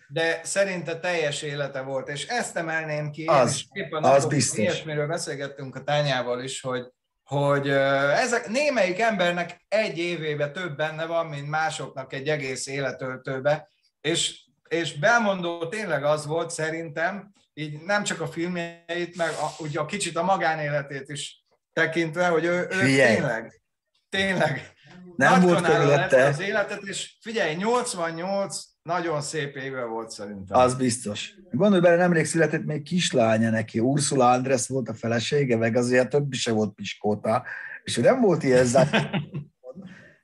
de 0.08 0.42
szerinte 0.44 1.00
teljes 1.00 1.42
élete 1.42 1.82
volt, 1.82 2.10
és 2.10 2.28
ezt 2.28 2.58
emelném 2.58 3.12
ki, 3.12 3.26
az, 3.26 3.52
és 3.52 3.66
éppen 3.72 4.04
az 4.04 4.26
biztos. 4.26 4.58
ilyesmiről 4.58 5.08
beszélgettünk 5.08 5.76
a 5.76 5.84
tányával 5.84 6.44
is, 6.44 6.62
hogy, 6.62 6.88
hogy 7.24 7.70
ezek 7.70 8.48
némelyik 8.48 9.00
embernek 9.00 9.66
egy 9.68 9.98
évébe 9.98 10.52
több 10.52 10.76
benne 10.76 11.06
van, 11.06 11.26
mint 11.26 11.50
másoknak 11.50 12.14
egy 12.14 12.28
egész 12.28 12.68
életöltőbe, 12.68 13.70
és, 14.02 14.46
és 14.70 15.00
Belmondó 15.00 15.68
tényleg 15.68 16.04
az 16.04 16.26
volt 16.26 16.50
szerintem, 16.50 17.34
így 17.54 17.82
nem 17.82 18.04
csak 18.04 18.22
a 18.22 18.28
filmjeit, 18.28 19.16
meg 19.16 19.30
a, 19.30 19.64
ugye 19.64 19.80
a 19.80 19.86
kicsit 19.86 20.18
a 20.18 20.24
magánéletét 20.24 21.10
is 21.10 21.44
tekintve, 21.74 22.28
hogy 22.28 22.46
ő, 22.46 22.68
ő 22.72 22.80
tényleg, 22.80 23.62
tényleg 24.10 24.74
nem 25.16 25.42
volt 25.42 25.62
körülötte. 25.62 26.26
az 26.26 26.40
életet, 26.40 26.82
és 26.82 27.16
figyelj, 27.22 27.56
88 27.56 28.64
nagyon 28.82 29.22
szép 29.22 29.56
éve 29.56 29.84
volt 29.84 30.10
szerintem. 30.10 30.60
Az 30.60 30.76
biztos. 30.76 31.34
Gondolj 31.52 31.82
bele, 31.82 31.96
nemrég 31.96 32.26
született 32.26 32.66
még 32.66 32.82
kislánya 32.82 33.50
neki, 33.50 33.80
Ursula 33.80 34.30
Andress 34.30 34.68
volt 34.68 34.90
a 34.90 34.94
felesége, 34.94 35.58
meg 35.58 35.76
azért 35.76 36.10
többi 36.10 36.36
se 36.36 36.52
volt 36.52 36.74
piskóta, 36.74 37.44
és 37.84 37.98
ő 37.98 38.02
nem 38.02 38.22
volt 38.22 38.44
ilyen 38.44 38.68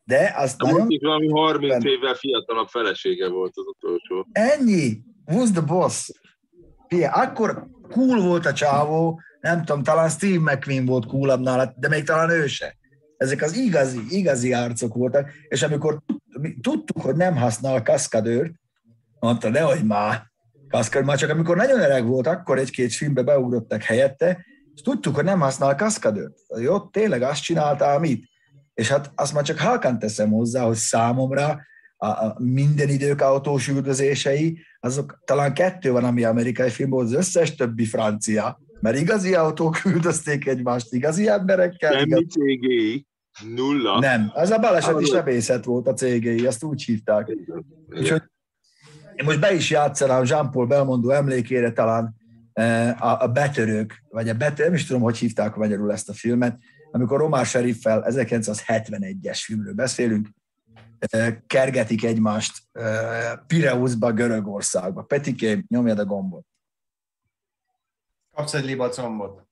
de 0.04 0.34
azt 0.36 0.62
nagyon... 0.62 0.80
Most 0.80 1.02
valami 1.02 1.28
30 1.28 1.86
évvel 1.86 2.14
fiatalabb 2.14 2.68
felesége 2.68 3.30
volt 3.30 3.52
az 3.56 3.66
utolsó. 3.66 4.28
Ennyi! 4.32 5.02
Who's 5.26 5.52
the 5.52 5.62
boss? 5.62 6.10
Fie, 6.90 7.08
akkor 7.08 7.68
cool 7.90 8.22
volt 8.22 8.46
a 8.46 8.54
csávó, 8.54 9.22
nem 9.42 9.66
tudom, 9.66 9.84
talán 9.84 10.10
Steve 10.10 10.52
McQueen 10.52 10.86
volt 10.86 11.06
coolabb 11.06 11.42
nála, 11.42 11.74
de 11.76 11.88
még 11.88 12.04
talán 12.04 12.30
ő 12.30 12.48
se. 12.48 12.78
Ezek 13.18 13.42
az 13.42 13.56
igazi, 13.56 14.00
igazi 14.10 14.54
arcok 14.54 14.94
voltak, 14.94 15.32
és 15.48 15.64
amikor 15.64 16.02
tudtuk, 16.62 17.02
hogy 17.02 17.16
nem 17.16 17.36
használ 17.36 17.84
kaszkadőrt, 17.84 18.52
mondta, 19.20 19.50
nehogy 19.50 19.84
már, 19.84 20.24
kaszkadőr, 20.70 21.08
már 21.08 21.18
csak 21.18 21.30
amikor 21.30 21.56
nagyon 21.56 21.80
öreg 21.80 22.06
volt, 22.06 22.28
akkor 22.28 22.58
egy-két 22.58 22.94
filmbe 22.94 23.22
beugrottak 23.24 23.84
helyette, 23.84 24.46
és 24.76 24.82
tudtuk, 24.82 25.16
hogy 25.16 25.24
nem 25.24 25.40
használ 25.40 25.76
kaszkadőrt. 25.76 26.34
Jó, 26.60 26.80
tényleg 26.80 27.22
azt 27.22 27.44
csinálta, 27.44 27.86
amit. 27.86 28.30
És 28.74 28.90
hát 28.90 29.12
azt 29.16 29.34
már 29.34 29.44
csak 29.44 29.60
halkan 29.60 30.00
teszem 30.00 30.32
hozzá, 30.32 30.64
hogy 30.64 30.76
számomra 30.76 31.62
a, 32.08 32.36
minden 32.38 32.90
idők 32.90 33.22
autós 33.22 33.68
üldözései, 33.68 34.60
azok 34.80 35.20
talán 35.26 35.54
kettő 35.54 35.92
van, 35.92 36.04
ami 36.04 36.24
amerikai 36.24 36.70
film 36.70 36.90
volt, 36.90 37.06
az 37.06 37.14
összes 37.14 37.56
többi 37.56 37.86
francia, 37.86 38.60
mert 38.80 38.98
igazi 38.98 39.36
autók 39.36 39.86
üldözték 39.94 40.48
egymást, 40.48 40.94
igazi 40.94 41.28
emberekkel. 41.28 41.94
Nem 41.94 42.04
igaz... 42.04 42.24
CGI, 42.28 43.08
nulla. 43.56 44.00
Nem, 44.00 44.32
az 44.34 44.50
a 44.50 44.60
baleseti 44.60 45.06
sebészet 45.06 45.66
volt 45.66 45.88
a 45.88 45.94
CGI, 45.94 46.46
azt 46.46 46.64
úgy 46.64 46.84
hívták. 46.84 47.28
Úgyhogy 47.90 48.22
én 49.16 49.26
most 49.26 49.40
be 49.40 49.54
is 49.54 49.70
játszanám 49.70 50.24
Jean-Paul 50.26 50.66
Belmondo 50.66 51.10
emlékére 51.10 51.72
talán 51.72 52.16
eh, 52.54 53.06
a, 53.06 53.22
a 53.22 53.28
Betörők, 53.28 54.04
vagy 54.10 54.30
a 54.30 54.34
Betörők, 54.34 54.66
nem 54.66 54.74
is 54.74 54.86
tudom, 54.86 55.02
hogy 55.02 55.18
hívták 55.18 55.56
magyarul 55.56 55.92
ezt 55.92 56.10
a 56.10 56.14
filmet, 56.14 56.58
amikor 56.92 57.20
Romár 57.20 57.46
Sheriffel 57.46 58.06
1971-es 58.10 59.42
filmről 59.44 59.74
beszélünk, 59.74 60.28
kergetik 61.48 62.04
egymást 62.04 62.64
Pireuszba, 63.48 64.12
Görögországba. 64.14 65.02
Petikém, 65.04 65.66
nyomjad 65.68 66.00
a 66.00 66.06
gombot. 66.06 66.46
Kapsz 68.36 68.54
egy 68.54 68.66
libacombot. 68.66 69.49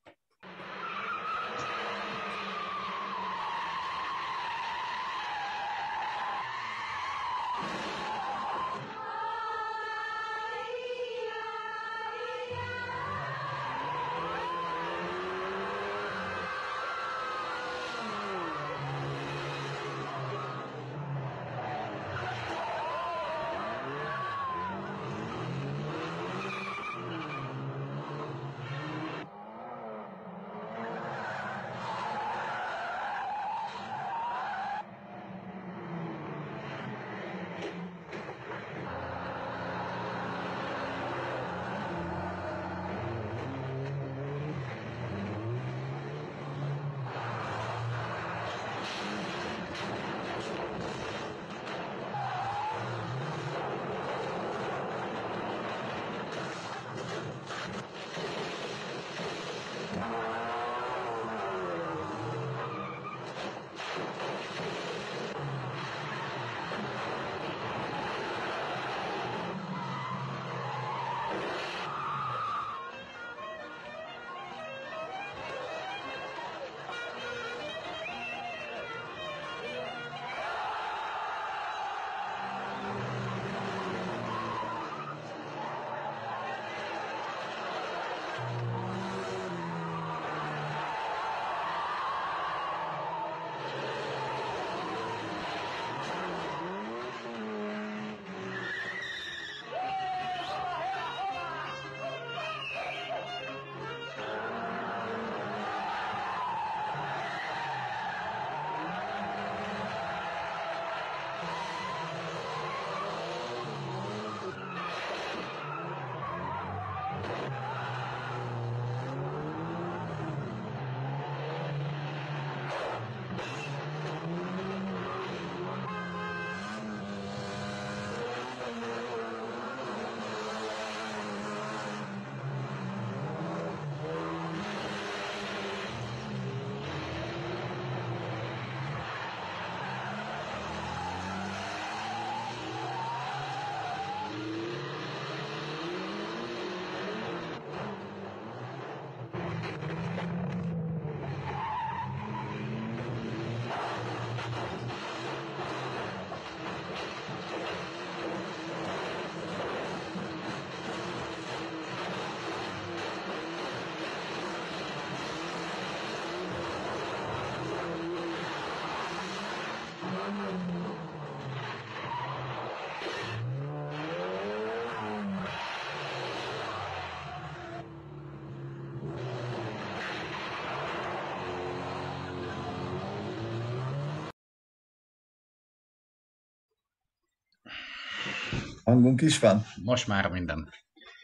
Hangunk 188.88 189.22
is 189.22 189.40
van? 189.40 189.66
Most 189.84 190.08
már 190.08 190.30
minden. 190.32 190.70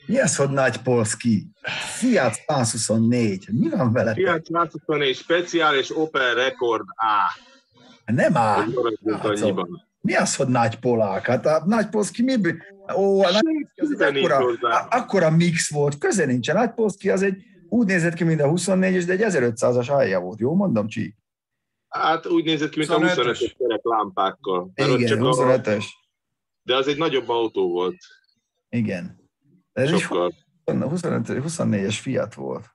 Mi 0.05 0.19
az, 0.19 0.35
hogy 0.35 0.49
nagy 0.49 0.77
Polski? 0.81 1.47
Fiat 1.99 2.33
124. 2.47 3.47
Mi 3.51 3.69
van 3.69 3.91
vele? 3.93 4.13
Fiat 4.13 4.45
124 4.45 5.15
speciál 5.15 5.75
és 5.75 5.97
Opel 5.97 6.33
Record 6.35 6.85
A. 6.95 7.39
Nem 8.05 8.35
annyiban. 9.21 9.87
Mi 10.01 10.15
az, 10.15 10.35
hogy 10.35 10.47
nagy 10.47 10.79
polák? 10.79 11.25
Hát 11.25 11.45
a 11.45 11.63
nagy 11.65 11.89
polszki 11.89 12.21
mi? 12.23 12.33
Ó, 12.95 13.21
a 13.23 13.31
nagy 13.31 13.43
az 13.75 14.01
egy 14.01 14.17
akkora, 14.17 14.37
a- 14.61 14.87
akkora 14.89 15.29
mix 15.29 15.71
volt, 15.71 15.97
köze 15.97 16.25
nincs. 16.25 16.49
A 16.49 16.53
nagy 16.53 16.73
polszki 16.73 17.09
az 17.09 17.21
egy 17.21 17.43
úgy 17.69 17.87
nézett 17.87 18.13
ki, 18.13 18.23
mint 18.23 18.41
a 18.41 18.47
24-es, 18.49 19.03
de 19.05 19.13
egy 19.13 19.21
1500-as 19.23 19.89
alja 19.89 20.19
volt. 20.19 20.39
Jó 20.39 20.55
mondom, 20.55 20.87
Csík? 20.87 21.15
Hát 21.89 22.25
úgy 22.27 22.43
nézett 22.45 22.69
ki, 22.69 22.77
mint 22.79 22.91
a 22.91 22.97
25-ös. 22.99 23.15
25-ös 23.15 23.53
kerek 23.57 23.79
lámpákkal. 23.83 24.71
Mert 24.75 24.89
ott 24.89 24.97
Igen, 24.99 25.09
csak 25.09 25.21
a- 25.21 25.29
25-ös. 25.35 25.83
De 26.63 26.75
az 26.75 26.87
egy 26.87 26.97
nagyobb 26.97 27.29
autó 27.29 27.69
volt. 27.69 27.97
Igen. 28.69 29.29
De 29.73 29.81
ez 29.81 29.91
is 29.91 30.01
Sokkal. 30.01 30.33
25, 30.65 31.27
24-es 31.29 31.97
Fiat 32.01 32.33
volt. 32.33 32.65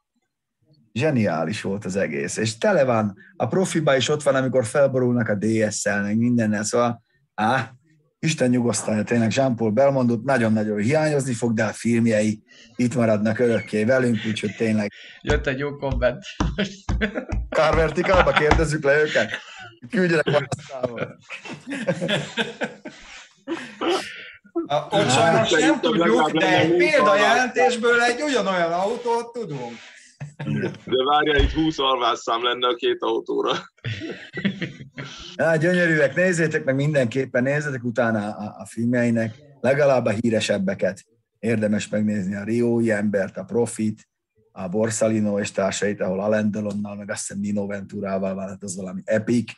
Zseniális 0.93 1.63
volt 1.63 1.85
az 1.85 1.97
egész. 1.97 2.37
És 2.37 2.59
tele 2.59 2.85
van, 2.85 3.17
a 3.37 3.47
profiba 3.47 3.97
is 3.97 4.09
ott 4.09 4.23
van, 4.23 4.35
amikor 4.35 4.65
felborulnak 4.65 5.29
a 5.29 5.35
DS-szel, 5.35 6.03
meg 6.03 6.17
mindennel, 6.17 6.65
szóval 6.65 7.03
á, 7.35 7.73
Isten 8.21 8.51
nyugosztalja, 8.51 9.03
tényleg 9.03 9.33
Jean-Paul 9.33 9.71
Belmondot 9.71 10.25
nagyon-nagyon 10.25 10.79
hiányozni 10.79 11.33
fog, 11.33 11.53
de 11.53 11.65
a 11.65 11.73
filmjei 11.73 12.43
itt 12.77 12.95
maradnak 12.95 13.39
örökké 13.39 13.85
velünk, 13.85 14.19
úgyhogy 14.27 14.57
tényleg 14.57 14.93
Jött 15.21 15.47
egy 15.47 15.59
jó 15.59 15.77
komment. 15.77 16.25
Kárvertikálba 17.49 18.33
kérdezzük 18.33 18.85
le 18.85 19.01
őket. 19.01 19.31
Küldjenek 19.91 20.25
választával. 20.25 21.19
A, 24.67 24.87
ott 24.91 25.11
sajnos 25.11 25.51
nem 25.51 25.81
tudjuk, 25.81 26.31
de 26.31 26.67
példajelentésből 26.77 28.01
egy 28.01 28.23
ugyanolyan 28.23 28.73
autót 28.73 29.33
tudunk. 29.33 29.73
De 30.85 31.05
várjál, 31.05 31.43
itt 31.43 31.53
20 31.53 31.79
alvásszám 31.79 32.43
lenne 32.43 32.69
a 32.69 32.75
két 32.75 32.97
autóra. 33.03 33.53
Á, 35.37 35.57
gyönyörűek, 35.57 36.15
nézzétek 36.15 36.65
meg 36.65 36.75
mindenképpen, 36.75 37.43
nézzetek 37.43 37.85
utána 37.85 38.19
a, 38.19 38.57
a 38.59 38.67
filmjeinek, 38.67 39.35
legalább 39.61 40.05
a 40.05 40.11
híresebbeket. 40.21 41.05
Érdemes 41.39 41.89
megnézni 41.89 42.35
a 42.35 42.45
Riói 42.45 42.91
embert, 42.91 43.37
a 43.37 43.45
Profit, 43.45 44.09
a 44.53 44.69
Borsalino 44.69 45.39
és 45.39 45.51
társait, 45.51 46.01
ahol 46.01 46.21
Alain 46.21 46.51
Delonnal, 46.51 46.97
meg 46.97 47.11
azt 47.11 47.27
hiszem 47.27 47.41
Nino 47.43 47.67
Venturával 47.67 48.35
van, 48.35 48.49
hát 48.49 48.63
az 48.63 48.77
valami 48.77 49.03
epic. 49.05 49.53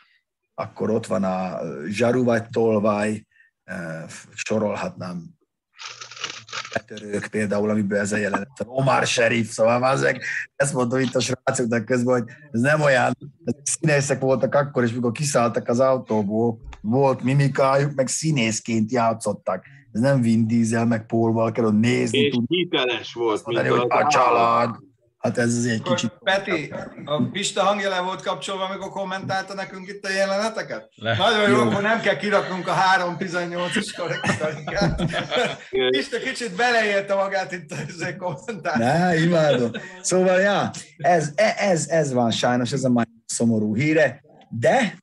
Akkor 0.55 0.90
ott 0.90 1.07
van 1.07 1.24
a 1.24 1.59
Zsaru 1.88 2.24
vagy 2.24 2.48
Tolvaj, 2.48 3.26
sorolhatnám 4.35 5.38
betörők 6.72 7.26
például, 7.26 7.70
amiből 7.70 7.98
ez 7.98 8.12
a 8.12 8.16
jelenet, 8.16 8.48
Omar 8.64 9.06
Sheriff, 9.06 9.48
szóval 9.48 9.87
ezek, 9.87 10.24
ezt 10.56 10.72
mondom 10.72 11.00
itt 11.00 11.14
a 11.14 11.20
srácoknak 11.20 11.85
közben, 11.85 12.20
hogy 12.20 12.30
ez 12.50 12.61
nem 12.61 12.80
olyan, 12.80 13.16
ezek 13.44 13.61
színészek 13.62 14.20
voltak 14.20 14.54
akkor 14.54 14.85
is, 14.85 14.92
mikor 14.92 15.12
kiszálltak 15.12 15.68
az 15.68 15.80
autóból, 15.80 16.61
volt 16.80 17.22
mimikájuk, 17.22 17.94
meg 17.94 18.09
színészként 18.09 18.92
játszottak. 18.92 19.64
Ez 19.92 20.00
nem 20.00 20.20
Vin 20.20 20.46
Diesel, 20.46 20.87
meg 20.87 21.06
Paul 21.06 21.30
Walker, 21.30 21.64
hogy 21.64 21.78
nézni 21.78 22.18
És 22.18 22.33
tudni, 22.33 22.56
hiteles 22.56 23.12
volt, 23.12 23.44
mondani, 23.44 23.68
hogy 23.68 23.87
a 23.88 24.06
család. 24.06 24.76
Hát 25.20 25.38
ez 25.38 25.56
azért 25.56 25.74
egy 25.74 25.83
kicsit... 25.83 26.12
Peti, 26.24 26.72
a 27.04 27.22
Pista 27.22 27.62
hangja 27.62 27.88
le 27.88 28.00
volt 28.00 28.22
kapcsolva, 28.22 28.64
amikor 28.64 28.88
kommentálta 28.88 29.54
nekünk 29.54 29.88
itt 29.88 30.04
a 30.04 30.11
jeleneteket? 30.11 30.88
Le. 30.94 31.16
Nagyon 31.16 31.50
jó, 31.50 31.56
Jó. 31.56 31.62
akkor 31.62 31.83
nem 31.83 32.00
kell 32.00 32.16
kiraknunk 32.16 32.68
a 32.68 32.74
3.18-as 32.98 33.94
korrektorikát. 33.96 35.02
Pista 35.90 36.18
kicsit 36.18 36.56
beleérte 36.56 37.14
magát 37.14 37.52
itt 37.52 37.70
az 37.70 38.14
kommentálni. 38.18 38.85
Ne, 38.85 39.22
imádom. 39.22 39.70
Szóval, 40.02 40.40
ja, 40.40 40.70
ez, 40.96 41.33
e- 41.35 41.54
ez, 41.59 41.88
ez 41.88 42.12
van 42.12 42.30
sajnos, 42.30 42.72
ez 42.72 42.85
a 42.85 42.88
mai 42.88 43.04
szomorú 43.26 43.76
híre, 43.76 44.22
de 44.48 44.98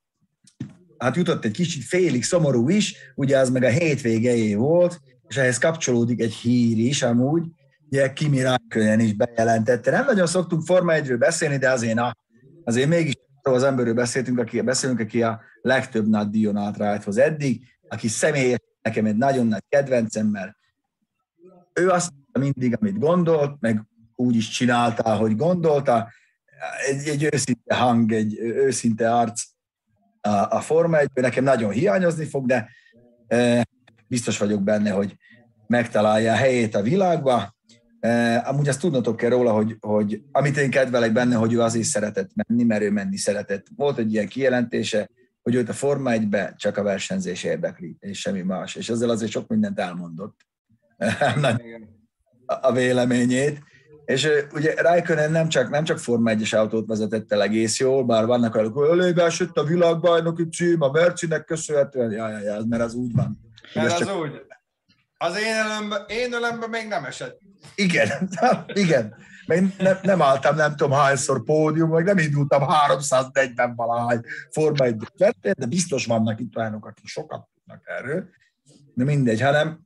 hát 0.98 1.16
jutott 1.16 1.46
egy 1.46 1.52
kicsit 1.52 1.84
félig 1.84 2.24
szomorú 2.24 2.70
is, 2.70 2.96
ugye 3.16 3.38
az 3.38 3.50
meg 3.50 3.64
a 3.64 3.70
hétvégejé 3.70 4.56
volt, 4.56 5.00
és 5.28 5.38
ehhez 5.38 5.58
kapcsolódik 5.58 6.22
egy 6.22 6.34
hír 6.34 6.78
is 6.78 7.04
amúgy, 7.04 7.44
ugye 7.90 8.14
Kimi 8.14 8.42
Räikkönen 8.42 9.00
is 9.00 9.14
bejelentette. 9.14 9.92
Nem 9.92 10.06
nagyon 10.06 10.28
szoktunk 10.28 10.66
Forma 10.66 10.94
1 10.94 11.18
beszélni, 11.18 11.58
de 11.58 11.70
azért, 11.70 11.96
na, 11.96 12.16
azért 12.64 12.90
mégis 12.90 13.14
az 13.42 13.64
emberről 13.64 13.94
beszéltünk, 13.94 14.40
aki, 14.40 14.62
beszélünk, 14.62 15.00
aki 15.00 15.24
a 15.24 15.42
legtöbb 15.62 16.08
nagy 16.08 16.30
díjon 16.30 16.58
állt 16.58 16.78
rajthoz 16.78 17.18
eddig, 17.18 17.64
aki 17.88 18.08
személyes, 18.08 18.60
nekem 18.82 19.06
egy 19.06 19.18
nagyon 19.18 19.48
nagy 19.48 19.64
kedvencem, 19.70 20.28
mert 20.28 20.56
ő 21.74 21.90
azt 21.90 22.12
mindig, 22.40 22.78
amit 22.80 23.00
gondolt, 23.00 23.56
meg 23.60 23.84
úgy 24.16 24.36
is 24.36 24.50
csinálta, 24.50 25.04
ahogy 25.04 25.36
gondolta. 25.36 26.10
Egy, 26.88 27.08
egy 27.08 27.28
őszinte 27.34 27.76
hang, 27.76 28.12
egy 28.12 28.38
őszinte 28.40 29.16
arc 29.16 29.44
a, 30.22 30.56
a 30.56 30.60
Forma 30.62 30.98
1 30.98 31.10
nekem 31.14 31.44
nagyon 31.44 31.72
hiányozni 31.72 32.26
fog, 32.26 32.46
de 32.46 32.70
e, 33.28 33.66
biztos 34.08 34.38
vagyok 34.38 34.64
benne, 34.64 34.92
hogy 34.92 35.18
megtalálja 35.68 36.32
a 36.32 36.36
helyét 36.36 36.76
a 36.76 36.82
világba. 36.82 37.56
Amúgy 38.44 38.68
azt 38.68 38.80
tudnotok 38.80 39.18
kell 39.18 39.30
róla, 39.30 39.52
hogy, 39.52 39.78
hogy 39.80 40.22
amit 40.32 40.58
én 40.58 40.70
kedvelek 40.70 41.12
benne, 41.12 41.36
hogy 41.36 41.54
ő 41.54 41.62
azért 41.62 41.86
szeretett 41.86 42.30
menni, 42.34 42.64
mert 42.64 42.82
ő 42.82 42.92
menni 42.92 43.18
szeretett. 43.18 43.68
Volt 43.76 43.98
egy 43.98 44.14
ilyen 44.14 44.28
kijelentése, 44.28 45.10
hogy 45.42 45.56
őt 45.56 45.70
a 45.70 45.74
Forma 45.74 46.12
1 46.12 46.28
csak 46.56 46.78
a 46.78 46.84
versenyzés 46.84 47.44
érdekli, 47.44 47.96
és 48.00 48.20
semmi 48.20 48.42
más. 48.42 48.76
És 48.76 48.90
ezzel 48.90 49.10
azért 49.10 49.32
sok 49.32 49.48
mindent 49.48 49.80
elmondott. 49.80 50.36
A 52.62 52.72
véleményét. 52.72 53.62
És 54.06 54.30
ugye 54.54 54.82
Raikkonen 54.82 55.32
nem 55.32 55.50
csak, 55.50 55.70
nem 55.70 55.84
csak 55.84 56.00
Forma 56.00 56.32
1-es 56.34 56.56
autót 56.56 56.88
vezetett 56.88 57.32
el 57.32 57.42
egész 57.42 57.80
jól, 57.80 58.04
bár 58.04 58.26
vannak 58.26 58.56
olyanok, 58.56 58.78
hogy 58.78 59.00
elég 59.00 59.18
esett 59.18 59.58
a 59.58 59.64
világbajnoki 59.64 60.48
cím, 60.48 60.82
a 60.82 60.92
Mercinek 60.92 61.46
köszönhetően, 61.46 62.12
ja, 62.12 62.30
ja, 62.30 62.40
ja, 62.40 62.64
mert 62.70 62.84
az 62.84 62.94
úgy 62.94 63.14
van. 63.14 63.40
Mert 63.74 63.92
az 63.92 63.98
csak, 63.98 64.20
úgy. 64.20 64.42
Az 65.18 65.38
én 65.38 65.66
ölembe, 65.66 66.06
én 66.08 66.34
ölembe 66.34 66.68
még 66.68 66.88
nem 66.88 67.06
esett. 67.06 67.40
Igen, 67.76 68.30
igen. 68.84 69.16
Én 69.48 69.74
nem, 69.78 69.98
nem 70.02 70.22
álltam 70.22 70.56
nem 70.56 70.76
tudom 70.76 70.98
hányszor 70.98 71.44
pódium, 71.44 71.90
meg 71.90 72.04
nem 72.04 72.18
indultam 72.18 72.68
340 72.68 73.76
valahány 73.76 74.22
Forma 74.52 74.86
1 74.86 74.96
de 75.58 75.66
biztos 75.66 76.06
vannak 76.06 76.40
itt 76.40 76.58
olyanok, 76.58 76.86
akik 76.86 77.08
sokat 77.08 77.48
tudnak 77.56 77.84
erről. 77.86 78.30
De 78.94 79.04
mindegy, 79.04 79.42
hanem 79.42 79.80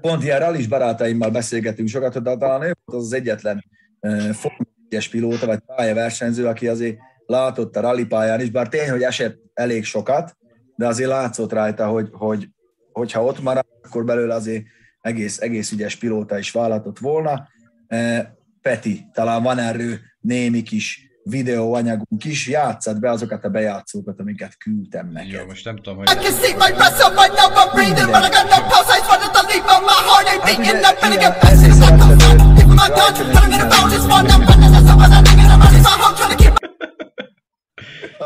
pont 0.00 0.22
ilyen 0.22 0.38
rallis 0.38 0.66
barátaimmal 0.66 1.30
beszélgetünk 1.30 1.88
sokat, 1.88 2.22
de 2.22 2.36
talán 2.36 2.76
az, 2.84 2.94
az 2.94 3.12
egyetlen 3.12 3.64
uh, 4.00 4.30
Forma 4.30 4.64
1-es 4.90 5.06
pilóta, 5.10 5.46
vagy 5.46 5.58
pályaversenyző, 5.58 6.46
aki 6.46 6.68
azért 6.68 6.98
látott 7.26 7.76
a 7.76 7.80
rally 7.80 8.04
pályán 8.04 8.40
is, 8.40 8.50
bár 8.50 8.68
tény, 8.68 8.90
hogy 8.90 9.02
esett 9.02 9.38
elég 9.54 9.84
sokat, 9.84 10.36
de 10.76 10.86
azért 10.86 11.08
látszott 11.08 11.52
rajta, 11.52 11.86
hogy, 11.86 12.08
hogy 12.12 12.48
hogyha 12.92 13.24
ott 13.24 13.42
marad, 13.42 13.66
akkor 13.82 14.04
belőle 14.04 14.34
azért 14.34 14.64
egész, 15.02 15.40
egész 15.40 15.72
ügyes 15.72 15.96
pilóta 15.96 16.38
is 16.38 16.50
vállalhatott 16.50 16.98
volna. 16.98 17.48
Eh, 17.88 18.26
Peti, 18.62 19.06
talán 19.12 19.42
van 19.42 19.58
erről 19.58 19.98
némi 20.20 20.62
kis 20.62 21.00
videóanyagunk 21.24 22.24
is, 22.24 22.46
játszad 22.48 23.00
be 23.00 23.10
azokat 23.10 23.44
a 23.44 23.48
bejátszókat, 23.48 24.20
amiket 24.20 24.56
küldtem 24.58 25.06
Jó, 25.06 25.12
neked. 25.12 25.46
most 25.46 25.64
nem 25.64 25.76
tudom, 25.76 25.94
I 26.02 26.06
hogy... 26.06 26.18
can 26.24 26.32
see 26.32 26.52
my 26.56 26.70
breath 26.76 26.98
right 27.20 27.34
now, 27.40 27.48
I'm 27.60 27.70
breathing, 27.74 28.10
but 28.14 28.22
I 28.26 28.30
got 28.36 28.46
no 28.54 28.58
pulse. 28.70 28.90
I 28.94 28.98
just 28.98 29.08
wanted 29.10 29.30
to 29.36 29.42
leave, 29.50 29.64
but 29.70 29.80
my 29.90 29.98
heart 30.08 30.26
ain't 30.32 30.44
beating. 30.44 30.84
I'm 30.88 30.96
gonna 31.00 31.18
get 31.24 31.34
past 31.40 31.62
it. 31.66 31.72
What 31.82 31.94
the 32.00 32.06
fuck? 32.22 32.38
Me 32.56 32.62
my 32.80 32.88
gun, 32.98 33.12
telling 33.34 33.50
me 33.54 33.58
about 33.68 33.86
this 33.92 34.04
one. 34.14 34.26
I'm 34.34 34.42
running 34.48 34.74
as 34.78 34.84
someone 34.88 35.12
I'm 35.16 35.24
thinking 35.26 35.48
I'm 35.52 35.60
running, 35.64 35.84
so 35.86 35.90
I'm 36.06 36.14
trying 36.18 36.32
to 36.34 36.38
keep 36.42 36.54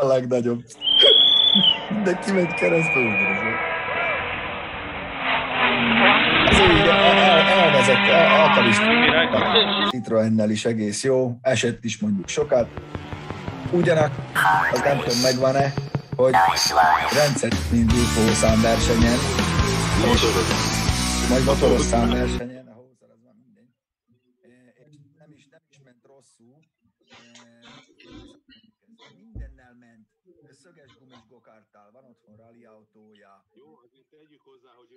A 0.01 0.05
legnagyobb. 0.05 0.61
Mindenki 1.93 2.31
megy 2.31 2.53
keresztül. 2.53 3.05
ugyanaz. 3.05 3.45
Azért 6.49 6.71
így 6.71 6.87
el- 6.87 7.66
el- 7.85 8.11
elkalisztálta. 8.11 9.89
Citroennel 9.89 10.49
is 10.49 10.65
egész 10.65 11.03
jó, 11.03 11.37
esett 11.41 11.83
is 11.83 11.97
mondjuk 11.97 12.27
sokat. 12.27 12.67
Ugyanak, 13.71 14.11
az 14.71 14.79
nem 14.83 14.97
tudom 14.97 15.19
megvan-e, 15.23 15.73
hogy 16.15 16.33
rendszer 17.15 17.51
indul 17.73 18.03
hószámversenyen, 18.15 19.17
Motoros. 19.99 20.49
majd 21.29 21.43
motoros 21.43 21.81
számversenyen, 21.81 22.66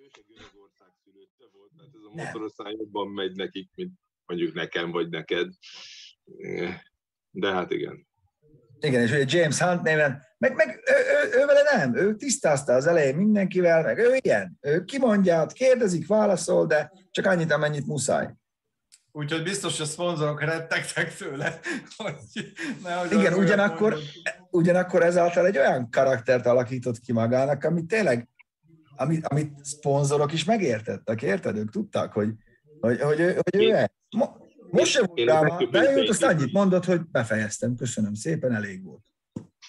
ő 0.03 0.09
se 0.15 0.23
Görögország 0.29 0.89
szülötte 1.05 1.45
volt, 1.53 1.71
tehát 1.77 1.93
ez 1.95 2.05
a 2.11 2.15
Nem. 2.15 2.27
motorosztály 2.27 2.75
jobban 2.79 3.09
megy 3.09 3.35
nekik, 3.37 3.71
mint 3.75 3.93
mondjuk 4.27 4.55
nekem 4.55 4.91
vagy 4.91 5.09
neked. 5.09 5.49
De 7.31 7.53
hát 7.53 7.71
igen. 7.71 8.09
Igen, 8.81 9.03
és 9.03 9.11
ugye 9.11 9.39
James 9.39 9.59
Hunt 9.59 9.83
néven, 9.83 10.23
meg, 10.39 10.55
meg 10.55 10.69
ő, 10.69 10.95
ő, 10.95 11.41
ő, 11.41 11.47
vele 11.47 11.63
nem, 11.77 11.97
ő 11.97 12.17
tisztázta 12.17 12.73
az 12.73 12.87
elején 12.87 13.17
mindenkivel, 13.17 13.83
meg 13.83 13.99
ő 13.99 14.17
ilyen, 14.21 14.59
ő 14.61 14.85
kimondja, 14.85 15.47
kérdezik, 15.47 16.07
válaszol, 16.07 16.67
de 16.67 16.93
csak 17.11 17.27
annyit, 17.27 17.53
amennyit 17.53 17.87
muszáj. 17.87 18.35
Úgyhogy 19.13 19.43
biztos, 19.43 19.77
hogy 19.77 19.87
a 19.87 19.89
szponzorok 19.89 20.41
rettegtek 20.41 21.17
tőle. 21.17 21.61
Hogy 21.97 22.15
nehogy 22.83 23.13
Igen, 23.13 23.35
ugyanakkor, 23.35 23.97
ugyanakkor 24.51 25.03
ezáltal 25.03 25.47
egy 25.47 25.59
olyan 25.59 25.91
karaktert 25.91 26.47
alakított 26.47 26.99
ki 26.99 27.13
magának, 27.13 27.65
amit 27.65 27.87
tényleg, 27.87 28.29
amit, 29.01 29.27
amit 29.27 29.65
szponzorok 29.65 30.33
is 30.33 30.45
megértettek, 30.45 31.23
érted? 31.23 31.57
Ők 31.57 31.71
tudták, 31.71 32.13
hogy, 32.13 32.29
hogy, 32.81 33.01
hogy, 33.01 33.19
hogy, 33.19 33.63
ő 33.63 33.75
ez. 33.75 33.89
Most 34.71 34.91
sem 34.91 35.05
volt 35.07 35.29
rá, 35.73 35.97
ő 35.97 36.07
azt 36.09 36.23
annyit 36.23 36.53
mondott, 36.53 36.85
hogy 36.85 37.01
befejeztem, 37.11 37.77
köszönöm 37.77 38.15
szépen, 38.15 38.53
elég 38.53 38.85
volt. 38.85 39.03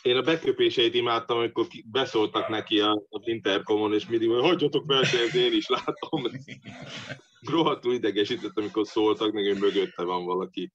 Én 0.02 0.15
a 0.15 0.22
beköpéseit 0.22 0.94
imádtam, 0.94 1.38
amikor 1.38 1.67
beszóltak 1.91 2.48
neki 2.48 2.80
a, 2.80 2.91
a 3.10 3.22
Intercomon, 3.24 3.94
és 3.94 4.08
mindig, 4.08 4.30
hogy 4.30 4.41
hagyjatok 4.41 4.86
befejezni, 4.86 5.39
én 5.39 5.54
is 5.54 5.67
látom. 5.67 6.24
Rohadtul 7.52 7.94
idegesített, 7.94 8.58
amikor 8.58 8.88
szóltak, 8.88 9.32
meg 9.32 9.60
mögötte 9.60 10.04
van 10.04 10.26
valaki. 10.26 10.72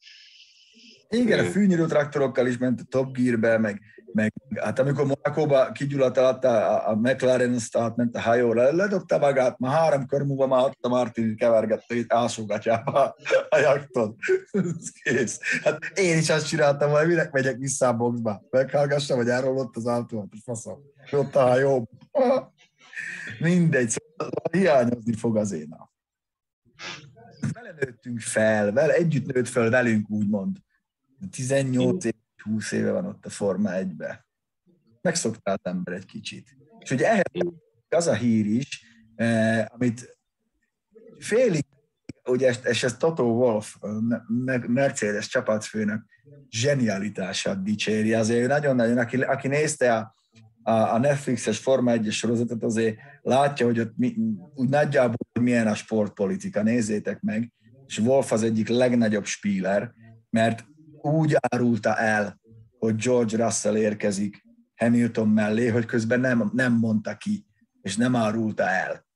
Igen, 1.08 1.38
a 1.38 1.48
fűnyíró 1.48 1.86
traktorokkal 1.86 2.46
is 2.46 2.58
ment 2.58 2.80
a 2.80 2.84
Top 2.88 3.16
Gear-be, 3.16 3.58
meg, 3.58 3.80
meg 4.12 4.32
hát 4.54 4.78
amikor 4.78 5.04
Monakóba 5.04 5.72
kigyulladt 5.72 6.16
alatt 6.16 6.44
a, 6.44 6.88
a 6.88 6.94
McLaren 6.94 7.58
start 7.58 7.96
ment 7.96 8.16
a 8.16 8.20
hajóra, 8.20 8.72
ledobta 8.72 9.18
magát, 9.18 9.58
ma 9.58 9.68
három 9.68 10.06
kör 10.06 10.22
múlva 10.22 10.46
már 10.46 10.64
ott 10.64 10.78
a 10.80 10.88
Martin 10.88 11.36
kevergette 11.36 11.94
itt 11.94 12.12
alsógatjába 12.12 13.16
a, 13.48 13.58
jakton. 13.58 14.16
Kész. 15.02 15.40
Hát 15.62 15.78
én 15.94 16.18
is 16.18 16.30
azt 16.30 16.46
csináltam, 16.46 16.90
hogy 16.90 17.06
minek 17.06 17.32
megyek 17.32 17.56
vissza 17.56 17.88
a 17.88 17.96
boxba. 17.96 18.42
Meghallgassam, 18.50 19.16
hogy 19.16 19.28
erről 19.28 19.56
ott 19.56 19.76
az 19.76 19.86
autó, 19.86 20.28
és 20.32 20.38
faszom. 20.44 20.78
Ott 21.12 21.36
a 21.36 21.40
hajó. 21.40 21.88
Mindegy, 23.38 23.90
szóval 23.90 24.32
hiányozni 24.50 25.14
fog 25.14 25.36
az 25.36 25.52
én. 25.52 25.76
Vele 27.52 27.74
nőttünk 27.80 28.20
fel, 28.20 28.72
vele 28.72 28.92
együtt 28.92 29.32
nőtt 29.32 29.48
fel 29.48 29.70
velünk, 29.70 30.10
úgymond 30.10 30.56
18 31.30 32.04
év, 32.04 32.12
20 32.42 32.72
éve 32.72 32.90
van 32.90 33.06
ott 33.06 33.26
a 33.26 33.30
Forma 33.30 33.70
1-be. 33.72 34.26
Megszoktál 35.00 35.58
az 35.62 35.70
ember 35.72 35.94
egy 35.94 36.06
kicsit. 36.06 36.56
És 36.78 36.90
ugye 36.90 37.08
ehhez 37.08 37.52
az 37.88 38.06
a 38.06 38.14
hír 38.14 38.46
is, 38.46 38.84
eh, 39.14 39.64
amit 39.68 40.18
félig, 41.18 41.64
ugye, 42.28 42.54
és 42.64 42.82
ez 42.82 42.96
Toto 42.96 43.24
Wolf, 43.24 43.76
Mercedes 44.66 45.28
csapatfőnök 45.28 46.04
zsenialitását 46.50 47.62
dicséri. 47.62 48.14
Azért 48.14 48.48
nagyon-nagyon, 48.48 48.98
aki, 48.98 49.16
aki 49.22 49.48
nézte 49.48 49.94
a, 49.94 50.14
a, 50.62 50.70
a 50.70 50.98
Netflixes 50.98 51.58
Forma 51.58 51.90
1 51.90 52.12
sorozatot, 52.12 52.62
azért 52.62 52.96
látja, 53.22 53.66
hogy 53.66 53.80
ott 53.80 53.96
mi, 53.96 54.16
úgy 54.54 54.68
nagyjából 54.68 55.16
milyen 55.40 55.66
a 55.66 55.74
sportpolitika, 55.74 56.62
nézzétek 56.62 57.20
meg. 57.20 57.52
És 57.86 57.98
Wolf 57.98 58.32
az 58.32 58.42
egyik 58.42 58.68
legnagyobb 58.68 59.24
spíler, 59.24 59.92
mert 60.30 60.64
úgy 61.06 61.36
árulta 61.38 61.96
el, 61.96 62.40
hogy 62.78 62.94
George 62.94 63.44
Russell 63.44 63.76
érkezik 63.76 64.44
Hamilton 64.76 65.28
mellé, 65.28 65.68
hogy 65.68 65.84
közben 65.84 66.20
nem, 66.20 66.50
nem 66.54 66.72
mondta 66.72 67.16
ki, 67.16 67.46
és 67.82 67.96
nem 67.96 68.16
árulta 68.16 68.68
el. 68.68 69.06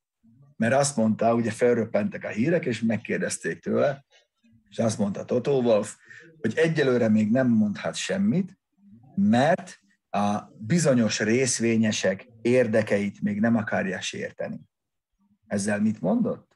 Mert 0.57 0.74
azt 0.74 0.96
mondta, 0.96 1.35
ugye 1.35 1.50
felröppentek 1.50 2.24
a 2.24 2.29
hírek, 2.29 2.64
és 2.64 2.81
megkérdezték 2.81 3.61
tőle, 3.61 4.05
és 4.68 4.79
azt 4.79 4.98
mondta 4.98 5.24
Toto 5.24 5.61
Wolf, 5.61 5.96
hogy 6.40 6.53
egyelőre 6.57 7.09
még 7.09 7.31
nem 7.31 7.48
mondhat 7.48 7.94
semmit, 7.94 8.59
mert 9.14 9.79
a 10.11 10.40
bizonyos 10.59 11.20
részvényesek 11.20 12.29
érdekeit 12.42 13.22
még 13.22 13.40
nem 13.40 13.57
akarja 13.57 14.00
sérteni. 14.00 14.61
Ezzel 15.46 15.81
mit 15.81 16.00
mondott? 16.00 16.49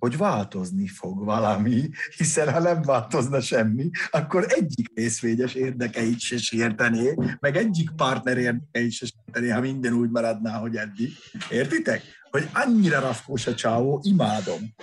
Hogy 0.00 0.16
változni 0.16 0.86
fog 0.86 1.24
valami, 1.24 1.88
hiszen 2.16 2.52
ha 2.52 2.60
nem 2.60 2.82
változna 2.82 3.40
semmi, 3.40 3.90
akkor 4.10 4.46
egyik 4.48 4.90
részvényes 4.94 5.54
érdekeit 5.54 6.20
se 6.20 6.38
sértené, 6.38 7.14
meg 7.40 7.56
egyik 7.56 7.90
partner 7.96 8.38
érdekeit 8.38 8.92
se 8.92 9.06
sértené, 9.06 9.48
ha 9.48 9.60
minden 9.60 9.92
úgy 9.92 10.10
maradná, 10.10 10.58
hogy 10.58 10.76
eddig. 10.76 11.12
Értitek? 11.50 12.02
Hogy 12.30 12.48
annyira 12.52 13.00
rafkós 13.00 13.46
a 13.46 13.54
csávó, 13.54 14.00
imádom. 14.02 14.74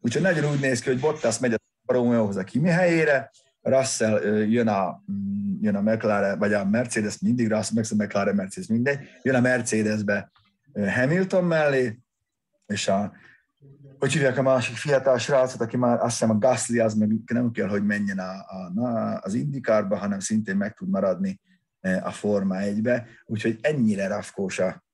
Úgyhogy 0.00 0.22
nagyon 0.22 0.50
úgy 0.52 0.60
néz 0.60 0.80
ki, 0.80 0.88
hogy 0.88 1.00
Bottas 1.00 1.38
megy 1.38 1.52
a 1.52 1.58
Romeohoz 1.86 2.36
a 2.36 2.44
Kimi 2.44 2.68
helyére, 2.68 3.30
Russell 3.62 4.20
jön 4.48 4.68
a, 4.68 5.02
mm, 5.12 5.62
jön 5.62 5.74
a 5.74 5.80
McLaren, 5.80 6.38
vagy 6.38 6.52
a 6.52 6.64
Mercedes, 6.64 7.18
mindig 7.18 7.48
Russell, 7.48 7.96
McLaren, 7.96 8.34
Mercedes, 8.34 8.68
mindegy, 8.68 8.98
jön 9.22 9.34
a 9.34 9.40
Mercedesbe 9.40 10.30
Hamilton 10.74 11.44
mellé, 11.44 11.98
és 12.66 12.88
a 12.88 13.12
hogy 13.98 14.12
hívják 14.12 14.38
a 14.38 14.42
másik 14.42 14.76
fiatal 14.76 15.18
srácot, 15.18 15.60
aki 15.60 15.76
már 15.76 16.00
azt 16.00 16.18
hiszem 16.18 16.30
a 16.30 16.38
Gasly, 16.38 16.78
az 16.78 16.94
meg 16.94 17.10
nem 17.32 17.50
kell, 17.50 17.68
hogy 17.68 17.84
menjen 17.84 18.18
a, 18.18 18.30
a, 18.32 18.70
na, 18.74 19.14
az 19.14 19.34
indikárba, 19.34 19.96
hanem 19.96 20.18
szintén 20.18 20.56
meg 20.56 20.74
tud 20.74 20.88
maradni 20.88 21.40
e, 21.80 22.02
a 22.04 22.10
Forma 22.10 22.56
1-be, 22.58 23.06
úgyhogy 23.24 23.58
ennyire 23.60 24.06
rafkós 24.06 24.58
a, 24.58 24.84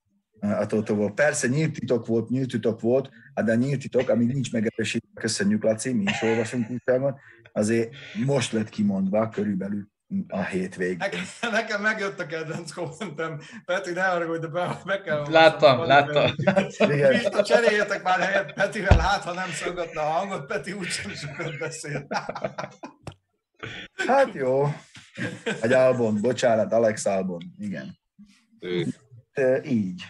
a 0.41 0.67
Toto 0.67 0.95
volt. 0.95 1.15
Persze 1.15 1.47
nyílt 1.47 1.73
titok 1.73 2.07
volt, 2.07 2.29
nyílt 2.29 2.51
titok 2.51 2.81
volt, 2.81 3.11
hát 3.35 3.45
de 3.45 3.53
a 3.53 3.55
nyílt 3.55 3.81
titok, 3.81 4.09
amíg 4.09 4.33
nincs 4.33 4.53
megerősítve, 4.53 5.21
köszönjük 5.21 5.63
Laci, 5.63 5.93
mi 5.93 6.03
is 6.03 6.23
olvasunk 6.23 6.71
újságon, 6.71 7.15
azért 7.53 7.95
most 8.25 8.53
lett 8.53 8.69
kimondva 8.69 9.29
körülbelül 9.29 9.92
a 10.29 10.43
hétvég. 10.43 10.99
Nekem, 10.99 11.21
nekem 11.41 11.83
megjött 11.83 12.21
a 12.21 12.27
kedvenc 12.27 12.73
kommentem. 12.73 13.41
Peti, 13.65 13.93
ne 13.93 14.05
arra, 14.05 14.39
de 14.39 14.47
be, 14.47 14.81
be 14.85 15.01
kell... 15.01 15.27
Láttam, 15.31 15.87
láttam. 15.87 16.31
Igen. 16.79 17.43
Cseréljetek 17.43 18.03
már 18.03 18.21
helyet 18.21 18.53
Petivel, 18.53 18.99
hát 18.99 19.23
ha 19.23 19.33
nem 19.33 19.51
szolgatna 19.51 20.01
a 20.01 20.05
hangot, 20.05 20.47
Peti 20.47 20.73
úgysem 20.73 21.11
sokat 21.11 21.59
beszél. 21.59 22.07
Hát 24.07 24.35
jó. 24.35 24.75
Egy 25.61 25.73
Albon, 25.73 26.21
bocsánat, 26.21 26.73
Alex 26.73 27.07
Albon, 27.07 27.55
igen. 27.59 27.99
így. 29.65 30.03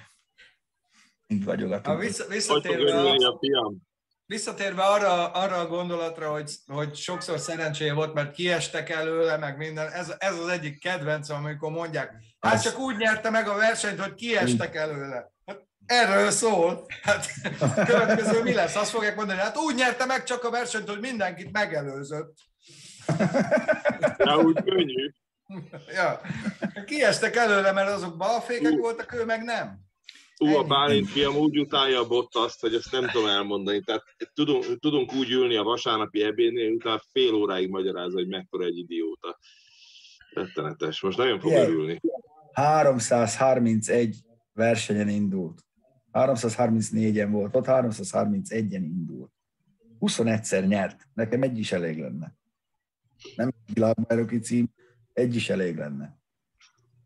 Így 1.27 1.45
vagyok 1.45 1.87
a 1.87 1.97
vissza, 1.97 2.27
Visszatérve 2.27 3.01
a... 3.01 3.39
fiam? 3.41 3.91
Visszatérve 4.33 4.83
arra, 4.83 5.31
arra 5.31 5.57
a 5.57 5.67
gondolatra, 5.67 6.31
hogy, 6.31 6.51
hogy 6.67 6.95
sokszor 6.95 7.39
szerencséje 7.39 7.93
volt, 7.93 8.15
mert 8.15 8.33
kiestek 8.33 8.91
előle, 8.91 9.37
meg 9.37 9.57
minden, 9.57 9.91
ez, 9.91 10.15
ez 10.19 10.39
az 10.39 10.49
egyik 10.49 10.81
kedvencem, 10.81 11.37
amikor 11.37 11.71
mondják, 11.71 12.13
hát 12.41 12.63
csak 12.63 12.79
úgy 12.79 12.97
nyerte 12.97 13.31
meg 13.31 13.49
a 13.49 13.55
versenyt, 13.55 14.01
hogy 14.01 14.15
kiestek 14.15 14.75
előle. 14.75 15.33
Hát 15.47 15.67
erről 15.87 16.31
szól. 16.31 16.87
Hát 17.03 17.27
következő 17.91 18.43
mi 18.43 18.55
lesz? 18.55 18.77
Azt 18.77 18.91
fogják 18.91 19.17
mondani, 19.17 19.39
hát 19.39 19.57
úgy 19.57 19.75
nyerte 19.75 20.05
meg 20.05 20.25
csak 20.25 20.45
a 20.45 20.51
versenyt, 20.51 20.89
hogy 20.89 21.01
mindenkit 21.01 21.53
megelőzött. 21.53 22.37
Ja, 24.19 24.37
úgy 24.37 24.63
könnyű. 24.65 25.13
Ja. 25.95 26.21
Kiestek 26.85 27.37
előle, 27.37 27.73
mert 27.73 27.89
azok 27.89 28.17
balfékek 28.17 28.79
voltak, 28.79 29.15
ő 29.15 29.25
meg 29.25 29.43
nem. 29.43 29.79
Ú, 30.43 30.57
a 30.57 30.65
Bálint 30.65 31.09
fiam 31.09 31.37
úgy 31.37 31.59
utálja 31.59 32.01
a 32.01 32.29
azt, 32.33 32.61
hogy 32.61 32.75
ezt 32.75 32.93
nem 32.93 33.09
tudom 33.09 33.29
elmondani. 33.29 33.81
Tehát 33.81 34.03
tudunk, 34.35 34.79
tudunk 34.79 35.15
úgy 35.15 35.31
ülni 35.31 35.57
a 35.57 35.63
vasárnapi 35.63 36.23
ebédnél, 36.23 36.73
utána 36.73 37.03
fél 37.13 37.35
óráig 37.35 37.69
magyarázza, 37.69 38.17
hogy 38.17 38.29
mekkora 38.29 38.65
egy 38.65 38.79
idióta. 38.79 39.39
Rettenetes. 40.35 41.01
Most 41.01 41.19
nagyon 41.19 41.41
fog 41.41 41.51
yeah. 41.51 41.69
örülni. 41.69 42.01
331 42.53 44.17
versenyen 44.53 45.09
indult. 45.09 45.65
334-en 46.13 47.29
volt, 47.31 47.57
ott 47.57 47.65
331-en 47.67 48.83
indult. 48.83 49.31
21-szer 50.01 50.67
nyert. 50.67 51.09
Nekem 51.15 51.43
egy 51.43 51.59
is 51.59 51.73
elég 51.73 51.99
lenne. 51.99 52.35
Nem 53.37 53.53
világbajnoki 53.75 54.39
cím, 54.39 54.69
egy 55.13 55.35
is 55.35 55.51
elég 55.51 55.77
lenne. 55.77 56.22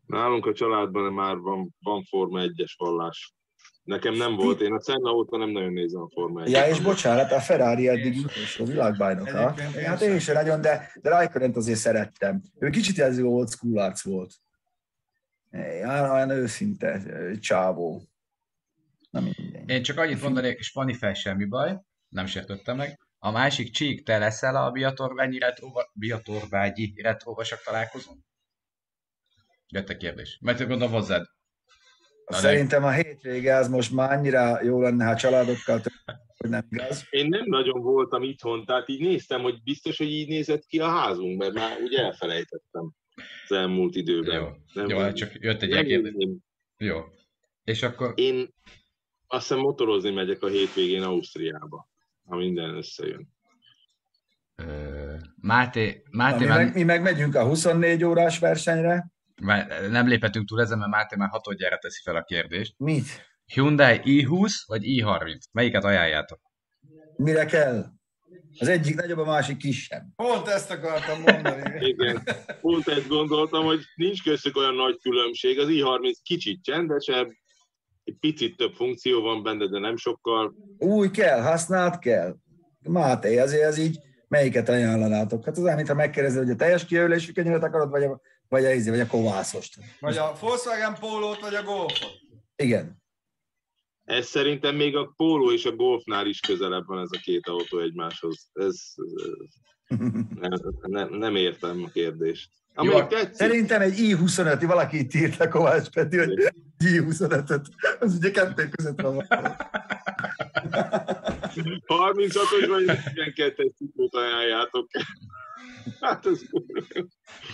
Nálunk 0.07 0.45
a 0.45 0.53
családban 0.53 1.13
már 1.13 1.37
van, 1.37 1.75
van 1.79 2.03
Forma 2.03 2.39
1-es 2.41 2.73
vallás. 2.77 3.35
Nekem 3.83 4.13
nem 4.13 4.35
volt, 4.35 4.61
én 4.61 4.73
a 4.73 4.81
Senna 4.81 5.11
óta 5.11 5.37
nem 5.37 5.49
nagyon 5.49 5.73
nézem 5.73 6.01
a 6.01 6.09
Forma 6.09 6.41
1 6.41 6.51
Ja, 6.51 6.67
és 6.67 6.79
bocsánat, 6.81 7.31
a 7.31 7.39
Ferrari 7.39 7.87
eddig 7.87 8.17
utolsó 8.17 8.65
világbajnoka. 8.65 9.55
Hát 9.85 10.01
én 10.01 10.15
is 10.15 10.25
nagyon, 10.25 10.61
de, 10.61 10.91
de 11.01 11.09
Raikkonent 11.09 11.55
azért 11.55 11.79
szerettem. 11.79 12.41
Ő 12.59 12.69
kicsit 12.69 12.99
ez 12.99 13.19
old 13.19 13.49
school 13.49 13.79
arc 13.79 14.03
volt. 14.03 14.33
Ja, 15.51 16.13
olyan 16.13 16.29
őszinte 16.29 17.01
csávó. 17.39 18.01
Na 19.09 19.19
minden. 19.19 19.67
Én 19.67 19.83
csak 19.83 19.97
annyit 19.97 20.21
mondanék, 20.21 20.57
és 20.57 20.69
Fanny 20.69 20.93
fel 20.93 21.13
semmi 21.13 21.45
baj, 21.45 21.79
nem 22.09 22.25
sértöttem 22.25 22.75
meg. 22.77 22.99
A 23.19 23.31
másik 23.31 23.71
csík, 23.71 24.03
te 24.03 24.17
leszel 24.17 24.55
a 24.55 24.71
Biatorványi 24.71 25.39
retro, 25.39 25.67
Biatorvágyi 25.93 26.93
retrovasak 27.01 27.63
találkozón? 27.63 28.25
Jött 29.69 29.89
a 29.89 29.97
kérdés. 29.97 30.37
Mert 30.41 30.67
gondolom 30.67 30.91
hozzád. 30.93 31.25
Na, 32.25 32.37
Szerintem 32.37 32.83
a 32.83 32.91
hétvége 32.91 33.55
az 33.55 33.67
most 33.69 33.91
már 33.91 34.11
annyira 34.17 34.63
jó 34.63 34.81
lenne, 34.81 35.05
ha 35.05 35.15
családokkal 35.15 35.81
hogy 36.37 36.49
nem 36.49 36.67
igaz. 36.69 37.05
Én 37.09 37.27
nem 37.27 37.43
nagyon 37.45 37.81
voltam 37.81 38.23
itthon, 38.23 38.65
tehát 38.65 38.89
így 38.89 39.01
néztem, 39.01 39.41
hogy 39.41 39.63
biztos, 39.63 39.97
hogy 39.97 40.11
így 40.11 40.27
nézett 40.27 40.65
ki 40.65 40.79
a 40.79 40.87
házunk, 40.87 41.37
mert 41.37 41.53
már 41.53 41.77
úgy 41.81 41.93
elfelejtettem. 41.93 42.91
az 43.43 43.51
elmúlt 43.51 43.95
időben. 43.95 44.35
Jó, 44.41 44.47
Nem, 44.73 44.89
jó 44.89 44.97
hát 44.97 45.15
csak 45.15 45.33
jött 45.33 45.61
egy 45.61 45.85
kérdés. 45.85 46.27
Jó. 46.77 46.99
És 47.63 47.83
akkor 47.83 48.13
Én 48.15 48.53
azt 49.27 49.47
hiszem 49.47 49.59
motorozni 49.61 50.11
megyek 50.11 50.43
a 50.43 50.47
hétvégén 50.47 51.03
Ausztriába, 51.03 51.89
ha 52.25 52.35
minden 52.35 52.75
összejön. 52.75 53.27
ö, 54.55 55.15
Máté, 55.41 56.01
Na, 56.11 56.23
Máté 56.23 56.39
mi, 56.43 56.45
már, 56.49 56.63
meg, 56.63 56.73
mi 56.73 56.83
meg 56.83 57.01
megyünk 57.01 57.35
a 57.35 57.45
24 57.45 58.03
órás 58.03 58.39
versenyre. 58.39 59.07
Már 59.41 59.89
nem 59.89 60.07
léphetünk 60.07 60.47
túl 60.47 60.61
ezen, 60.61 60.77
mert 60.77 60.91
Máté 60.91 61.15
már 61.15 61.29
hatodjára 61.29 61.77
teszi 61.77 62.01
fel 62.03 62.15
a 62.15 62.23
kérdést. 62.23 62.73
Mit? 62.77 63.05
Hyundai 63.45 63.99
i20 64.03 64.53
vagy 64.65 64.81
i30? 64.83 65.39
Melyiket 65.51 65.83
ajánljátok? 65.83 66.39
Mire 67.15 67.45
kell? 67.45 67.85
Az 68.59 68.67
egyik 68.67 68.95
nagyobb, 68.95 69.17
a 69.17 69.25
másik 69.25 69.57
kisebb. 69.57 70.03
Pont 70.15 70.47
ezt 70.47 70.71
akartam 70.71 71.21
mondani. 71.21 71.79
Igen, 71.91 72.23
pont 72.61 72.87
ezt 72.87 73.07
gondoltam, 73.07 73.65
hogy 73.65 73.79
nincs 73.95 74.23
köztük 74.23 74.57
olyan 74.57 74.75
nagy 74.75 74.99
különbség. 75.01 75.59
Az 75.59 75.67
i30 75.69 76.15
kicsit 76.23 76.63
csendesebb, 76.63 77.29
egy 78.03 78.17
picit 78.19 78.57
több 78.57 78.73
funkció 78.73 79.21
van 79.21 79.43
benne, 79.43 79.67
de 79.67 79.79
nem 79.79 79.97
sokkal. 79.97 80.55
Új 80.77 81.11
kell, 81.11 81.41
használt 81.41 81.99
kell. 81.99 82.35
Máté, 82.89 83.37
ezért 83.37 83.63
ez 83.63 83.77
így, 83.77 83.99
melyiket 84.27 84.69
ajánlanátok? 84.69 85.45
Hát 85.45 85.57
az 85.57 85.75
mintha 85.75 85.93
megkérdezed, 85.93 86.43
hogy 86.43 86.51
a 86.51 86.55
teljes 86.55 86.85
kijelölésű 86.85 87.31
kenyeret 87.31 87.63
akarod, 87.63 87.89
vagy 87.89 88.03
a, 88.03 88.21
vagy 88.49 88.65
a, 88.65 88.73
ízé, 88.73 88.89
vagy 88.89 88.99
a 88.99 89.07
kovászost. 89.07 89.77
Vagy 89.99 90.17
a 90.17 90.33
Volkswagen 90.39 90.95
Pólót, 90.99 91.39
vagy 91.39 91.55
a 91.55 91.63
Golfot. 91.63 92.19
Igen. 92.55 93.05
Ez 94.03 94.27
szerintem 94.27 94.75
még 94.75 94.95
a 94.95 95.13
Polo 95.15 95.51
és 95.51 95.65
a 95.65 95.75
Golfnál 95.75 96.27
is 96.27 96.39
közelebb 96.39 96.85
van 96.85 97.01
ez 97.01 97.09
a 97.11 97.19
két 97.21 97.47
autó 97.47 97.79
egymáshoz. 97.79 98.49
Ez, 98.53 98.93
ez 99.83 99.99
nem, 100.39 100.59
nem, 100.81 101.13
nem 101.13 101.35
értem 101.35 101.83
a 101.83 101.89
kérdést. 101.89 102.49
Amelyik 102.73 103.01
Jó, 103.01 103.07
tetszik, 103.07 103.33
Szerintem 103.33 103.81
egy 103.81 103.97
i25, 103.97 104.63
valaki 104.65 104.97
itt 104.97 105.13
írt 105.13 105.37
le 105.37 105.47
Kovács 105.47 105.89
Peti, 105.89 106.17
hogy 106.17 106.53
i25-öt, 106.79 107.67
az 107.99 108.15
ugye 108.15 108.31
kettő 108.31 108.69
között 108.69 109.01
van. 109.01 109.25
36-os 111.87 112.65
vagy 112.67 112.83
42-es 112.85 113.75
ciklut 113.77 114.15
ajánljátok. 114.15 114.89
Hát 116.01 116.25
ez... 116.25 116.41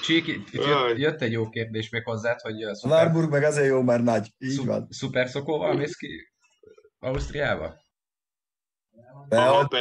Csík, 0.04 0.40
jött, 0.96 1.22
egy 1.22 1.32
jó 1.32 1.50
kérdés 1.50 1.90
még 1.90 2.04
hozzád, 2.04 2.40
hogy 2.42 2.64
a 2.64 2.70
A 2.70 2.74
szuper, 2.74 2.98
Warburg 2.98 3.30
meg 3.30 3.44
azért 3.44 3.68
jó, 3.68 3.82
mert 3.82 4.04
nagy. 4.04 4.34
Így 4.38 4.66
van. 4.66 4.82
szu, 4.82 4.94
szuper 4.94 5.30
szokóval 5.30 5.74
mész 5.74 5.96
ki 5.96 6.32
Ausztriába? 7.00 7.82
De 9.28 9.38
Aha, 9.38 9.60
ott, 9.60 9.76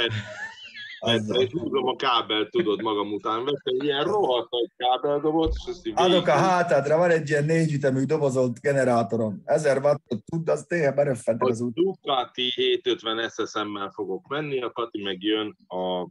és 1.03 1.51
húzom 1.51 1.87
a 1.87 1.97
kábelt, 1.97 2.51
tudod, 2.51 2.83
magam 2.83 3.13
után. 3.13 3.45
Vettem 3.45 3.75
ilyen 3.81 4.05
rohadt 4.05 4.51
nagy 4.51 4.71
kábeldobot, 4.77 5.55
és 5.57 5.63
ezt 5.69 5.87
így 5.87 5.93
Adok 5.97 6.27
a 6.27 6.33
hátadra, 6.33 6.97
van 6.99 7.11
egy 7.11 7.29
ilyen 7.29 7.45
négyütemű 7.45 8.05
dobozolt 8.05 8.61
generátorom. 8.61 9.43
1000 9.45 9.83
wattot 9.83 10.25
tud, 10.25 10.49
az 10.49 10.65
tényleg 10.69 10.95
beröffentek 10.95 11.49
A 11.49 11.51
az 11.51 11.61
út. 11.61 11.75
Ducati 11.75 12.51
750 12.55 13.29
SSM-mel 13.29 13.91
fogok 13.91 14.29
menni, 14.29 14.63
a 14.63 14.71
Kati 14.71 15.03
meg 15.03 15.23
jön 15.23 15.57
a 15.67 16.09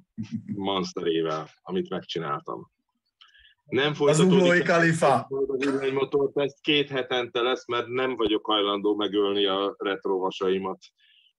Monsterével, 0.56 1.50
amit 1.62 1.90
megcsináltam. 1.90 2.72
Nem 3.66 3.92
Az 3.92 3.98
folytatódik 3.98 4.32
uglói 4.32 4.62
kalifa. 4.62 5.16
a 5.30 5.56
villanymotort, 5.58 6.38
ez 6.40 6.54
két 6.62 6.90
hetente 6.90 7.42
lesz, 7.42 7.68
mert 7.68 7.88
nem 7.88 8.16
vagyok 8.16 8.46
hajlandó 8.46 8.96
megölni 8.96 9.46
a 9.46 9.76
retrovasaimat. 9.78 10.78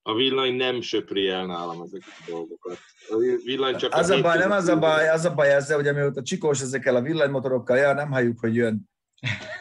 A 0.02 0.14
villany 0.14 0.54
nem 0.54 0.80
söpri 0.80 1.28
el 1.28 1.46
nálam 1.46 1.82
ezeket 1.82 2.14
a 2.26 2.30
dolgokat. 2.30 2.78
A 3.08 3.16
villany 3.44 3.76
csak 3.76 3.94
Az 3.94 4.10
a 4.10 4.20
baj, 4.20 4.38
nem 4.38 4.50
az 4.50 4.68
a 4.68 4.78
baj, 4.78 5.08
az 5.08 5.24
a 5.24 5.34
baj 5.34 5.52
ezzel, 5.52 5.76
hogy 5.76 5.86
amióta 5.86 6.22
Csikós 6.22 6.60
ezekkel 6.60 6.96
a 6.96 7.00
villanymotorokkal 7.00 7.76
jár, 7.76 7.94
nem 7.94 8.10
halljuk, 8.10 8.40
hogy 8.40 8.54
jön. 8.54 8.90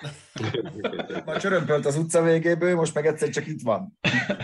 Ma 1.26 1.40
csörömpölt 1.40 1.86
az 1.86 1.98
utca 1.98 2.24
végéből, 2.24 2.76
most 2.76 2.94
meg 2.94 3.06
egyszer 3.06 3.30
csak 3.30 3.48
itt 3.48 3.62
van. 3.62 4.00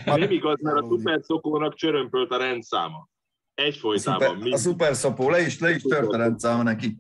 Nem 0.06 0.32
igaz, 0.32 0.62
mert 0.62 0.78
a 0.78 0.86
szuper 0.86 1.20
szokónak 1.24 1.76
csörömpölt 1.76 2.32
a 2.32 2.38
rendszáma. 2.38 3.08
Egyfolytában. 3.58 4.20
szuper, 4.20 4.30
a 4.30 4.34
mindig. 4.34 4.56
szuper 4.56 4.96
szopó, 4.96 5.30
le 5.30 5.42
is, 5.42 5.60
le 5.60 5.70
is 5.70 5.82
tört 5.82 6.14
a 6.14 6.18
rendszáma 6.18 6.64
neki. 6.64 6.98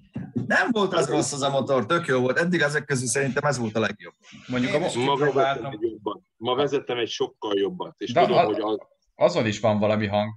Nem 0.47 0.67
volt 0.71 0.93
az 0.93 1.09
rossz 1.09 1.31
az 1.33 1.41
a 1.41 1.49
motor, 1.49 1.85
tök 1.85 2.05
jó 2.07 2.19
volt. 2.19 2.37
Eddig 2.37 2.61
ezek 2.61 2.85
közül 2.85 3.07
szerintem 3.07 3.43
ez 3.43 3.57
volt 3.57 3.75
a 3.75 3.79
legjobb. 3.79 4.13
Mondjuk 4.47 4.73
a, 4.73 4.79
Ma 4.79 5.15
vezettem 5.15 5.65
egy 5.71 5.81
jobbat. 5.81 6.21
Ma 6.37 6.55
vezettem 6.55 6.97
egy 6.97 7.09
sokkal 7.09 7.57
jobbat. 7.59 7.95
És 7.97 8.11
De 8.13 8.21
tudom, 8.21 8.37
a- 8.37 8.43
hogy 8.43 8.59
az... 8.59 8.77
azon 9.15 9.45
is 9.45 9.59
van 9.59 9.79
valami 9.79 10.07
hang, 10.07 10.33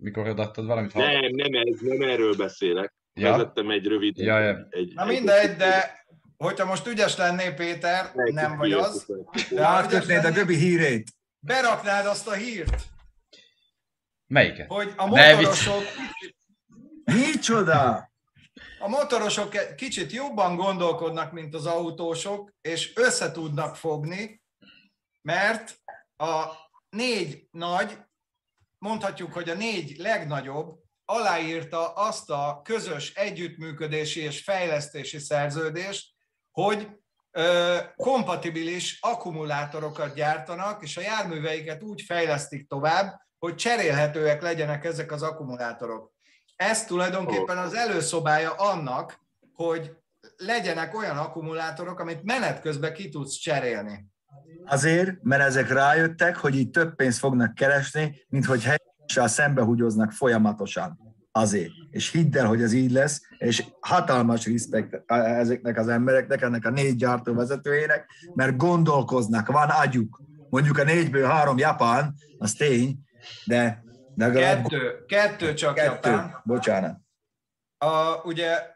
mikor 0.00 0.28
odaadtad 0.28 0.66
valamit 0.66 0.92
hall. 0.92 1.04
Nem, 1.06 1.30
nem, 1.34 1.52
ez, 1.66 1.78
nem 1.80 2.08
erről 2.08 2.36
beszélek. 2.36 2.94
Ja. 3.14 3.30
Vezettem 3.30 3.70
egy 3.70 3.86
rövid... 3.86 4.18
Ja, 4.18 4.38
ja. 4.38 4.66
Egy, 4.70 4.92
Na 4.94 5.02
egy- 5.02 5.08
mindegy, 5.08 5.56
de 5.56 6.04
hogyha 6.36 6.66
most 6.66 6.86
ügyes 6.86 7.16
lennél, 7.16 7.54
Péter, 7.54 8.10
egy- 8.14 8.32
nem 8.34 8.56
vagy 8.56 8.72
az, 8.72 9.06
de 9.50 9.66
ha 9.66 9.76
a 10.24 10.30
Göbi 10.30 10.56
hírét. 10.56 11.08
beraknád 11.38 12.06
azt 12.06 12.28
a 12.28 12.32
hírt, 12.32 12.82
Melyiket? 14.26 14.68
hogy 14.68 14.92
a 14.96 15.06
motorosok, 15.06 15.82
Micsoda? 17.04 18.12
a 18.78 18.88
motorosok 18.88 19.74
kicsit 19.76 20.12
jobban 20.12 20.56
gondolkodnak, 20.56 21.32
mint 21.32 21.54
az 21.54 21.66
autósok, 21.66 22.52
és 22.60 22.92
össze 22.96 23.30
tudnak 23.32 23.76
fogni, 23.76 24.42
mert 25.22 25.78
a 26.16 26.44
négy 26.88 27.46
nagy, 27.50 27.98
mondhatjuk, 28.78 29.32
hogy 29.32 29.48
a 29.48 29.54
négy 29.54 29.96
legnagyobb 29.96 30.78
aláírta 31.04 31.92
azt 31.92 32.30
a 32.30 32.60
közös 32.64 33.14
együttműködési 33.14 34.20
és 34.20 34.42
fejlesztési 34.42 35.18
szerződést, 35.18 36.10
hogy 36.50 36.88
ö, 37.30 37.78
kompatibilis 37.96 38.98
akkumulátorokat 39.00 40.14
gyártanak, 40.14 40.82
és 40.82 40.96
a 40.96 41.00
járműveiket 41.00 41.82
úgy 41.82 42.02
fejlesztik 42.02 42.68
tovább, 42.68 43.20
hogy 43.44 43.54
cserélhetőek 43.54 44.42
legyenek 44.42 44.84
ezek 44.84 45.12
az 45.12 45.22
akkumulátorok. 45.22 46.12
Ez 46.56 46.84
tulajdonképpen 46.84 47.58
az 47.58 47.74
előszobája 47.74 48.50
annak, 48.50 49.20
hogy 49.52 49.96
legyenek 50.36 50.96
olyan 50.96 51.16
akkumulátorok, 51.16 52.00
amit 52.00 52.22
menet 52.22 52.60
közben 52.60 52.92
ki 52.92 53.08
tudsz 53.08 53.34
cserélni. 53.34 54.06
Azért, 54.66 55.22
mert 55.22 55.42
ezek 55.42 55.68
rájöttek, 55.68 56.36
hogy 56.36 56.56
így 56.56 56.70
több 56.70 56.94
pénzt 56.94 57.18
fognak 57.18 57.54
keresni, 57.54 58.16
mint 58.28 58.44
hogy 58.44 58.62
helyesen 58.62 59.28
szembehúgyoznak 59.28 60.12
folyamatosan. 60.12 60.98
Azért. 61.32 61.72
És 61.90 62.10
hidd 62.10 62.38
el, 62.38 62.46
hogy 62.46 62.62
ez 62.62 62.72
így 62.72 62.90
lesz, 62.90 63.20
és 63.38 63.64
hatalmas 63.80 64.46
respekt 64.46 65.02
ezeknek 65.06 65.78
az 65.78 65.88
embereknek, 65.88 66.42
ennek 66.42 66.66
a 66.66 66.70
négy 66.70 66.96
gyártó 66.96 67.34
vezetőjének, 67.34 68.06
mert 68.34 68.56
gondolkoznak, 68.56 69.48
van 69.48 69.68
agyuk. 69.68 70.22
Mondjuk 70.50 70.78
a 70.78 70.84
négyből 70.84 71.26
három 71.26 71.58
japán, 71.58 72.14
az 72.38 72.52
tény, 72.52 73.02
de 73.44 73.82
legalább 74.16 74.62
Kettő, 74.62 75.04
kettő 75.06 75.54
csak 75.54 75.74
kettő. 75.74 76.10
Japán. 76.10 76.42
Bocsánat. 76.44 76.98
A, 77.78 78.20
ugye 78.22 78.72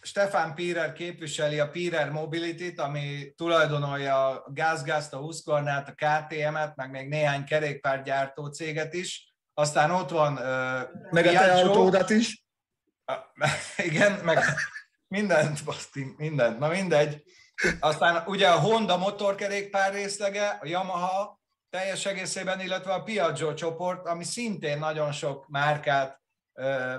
Stefan 0.00 0.54
Pirer 0.54 0.92
képviseli 0.92 1.60
a 1.60 1.68
Pirer 1.68 2.10
Mobility-t, 2.10 2.80
ami 2.80 3.32
tulajdonolja 3.36 4.28
a 4.28 4.50
GázGázt, 4.52 5.12
a 5.12 5.16
Husqvarnát, 5.16 5.88
a 5.88 5.92
KTM-et, 5.92 6.76
meg 6.76 6.90
még 6.90 7.08
néhány 7.08 7.44
kerékpárgyártó 7.44 8.46
céget 8.46 8.94
is. 8.94 9.34
Aztán 9.54 9.90
ott 9.90 10.10
van 10.10 10.32
uh, 10.32 11.10
Meg 11.10 11.26
a 11.26 11.30
te 11.30 11.52
autódat 11.52 12.10
is. 12.10 12.44
igen, 13.88 14.12
meg 14.12 14.38
mindent, 15.08 15.64
baszti, 15.64 16.14
mindent, 16.16 16.58
na 16.58 16.68
mindegy. 16.68 17.22
Aztán 17.80 18.22
ugye 18.26 18.48
a 18.48 18.60
Honda 18.60 18.96
motorkerékpár 18.96 19.92
részlege, 19.92 20.58
a 20.60 20.66
Yamaha 20.66 21.40
teljes 21.74 22.06
egészében, 22.06 22.60
illetve 22.60 22.92
a 22.92 23.02
Piaggio 23.02 23.54
csoport, 23.54 24.06
ami 24.06 24.24
szintén 24.24 24.78
nagyon 24.78 25.12
sok 25.12 25.48
márkát 25.48 26.20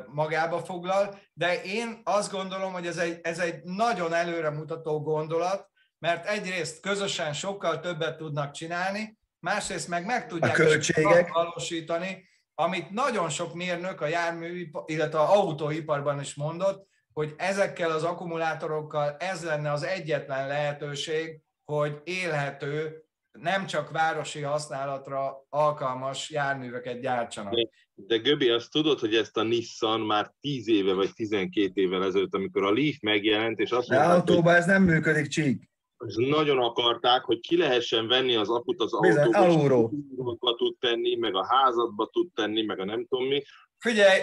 magába 0.05 0.59
foglal, 0.59 1.19
de 1.33 1.63
én 1.63 2.01
azt 2.03 2.31
gondolom, 2.31 2.73
hogy 2.73 2.87
ez 2.87 2.97
egy, 2.97 3.19
ez 3.23 3.39
egy 3.39 3.63
nagyon 3.63 4.13
előremutató 4.13 5.01
gondolat, 5.01 5.69
mert 5.99 6.27
egyrészt 6.27 6.79
közösen 6.79 7.33
sokkal 7.33 7.79
többet 7.79 8.17
tudnak 8.17 8.51
csinálni, 8.51 9.17
másrészt 9.39 9.87
meg 9.87 10.05
meg 10.05 10.27
tudják 10.27 10.59
A 10.59 11.33
valósítani, 11.33 12.27
amit 12.55 12.89
nagyon 12.89 13.29
sok 13.29 13.53
mérnök 13.53 14.01
a 14.01 14.07
jármű, 14.07 14.69
illetve 14.85 15.19
a 15.19 15.33
autóiparban 15.33 16.19
is 16.19 16.35
mondott, 16.35 16.87
hogy 17.13 17.33
ezekkel 17.37 17.91
az 17.91 18.03
akkumulátorokkal 18.03 19.15
ez 19.19 19.43
lenne 19.43 19.71
az 19.71 19.83
egyetlen 19.83 20.47
lehetőség, 20.47 21.41
hogy 21.65 22.01
élhető, 22.03 23.04
nem 23.41 23.65
csak 23.65 23.91
városi 23.91 24.41
használatra 24.41 25.45
alkalmas 25.49 26.29
járműveket 26.29 27.01
gyártsanak. 27.01 27.53
De 27.95 28.17
Göbi, 28.17 28.49
azt 28.49 28.71
tudod, 28.71 28.99
hogy 28.99 29.15
ezt 29.15 29.37
a 29.37 29.43
Nissan 29.43 30.01
már 30.01 30.31
10 30.39 30.67
éve 30.67 30.93
vagy 30.93 31.13
12 31.13 31.81
évvel 31.81 32.03
ezelőtt, 32.03 32.33
amikor 32.33 32.63
a 32.63 32.71
Leaf 32.71 32.95
megjelent, 33.01 33.59
és 33.59 33.71
azt 33.71 33.87
De 33.87 33.95
mondták, 33.95 34.19
hogy 34.19 34.29
autóban 34.29 34.55
ez 34.55 34.65
nem 34.65 34.83
működik, 34.83 35.27
csík. 35.27 35.69
és 36.07 36.15
nagyon 36.29 36.57
akarták, 36.57 37.21
hogy 37.21 37.39
ki 37.39 37.57
lehessen 37.57 38.07
venni 38.07 38.35
az 38.35 38.49
akut 38.49 38.81
az 38.81 38.91
Bizony, 39.01 39.33
autóba, 39.33 40.55
tud 40.55 40.77
tenni, 40.79 41.15
meg 41.15 41.35
a 41.35 41.45
házadba 41.45 42.09
tud 42.11 42.27
tenni, 42.33 42.61
meg 42.61 42.79
a 42.79 42.85
nem 42.85 43.05
tudom 43.09 43.27
mi. 43.27 43.43
Figyelj, 43.77 44.19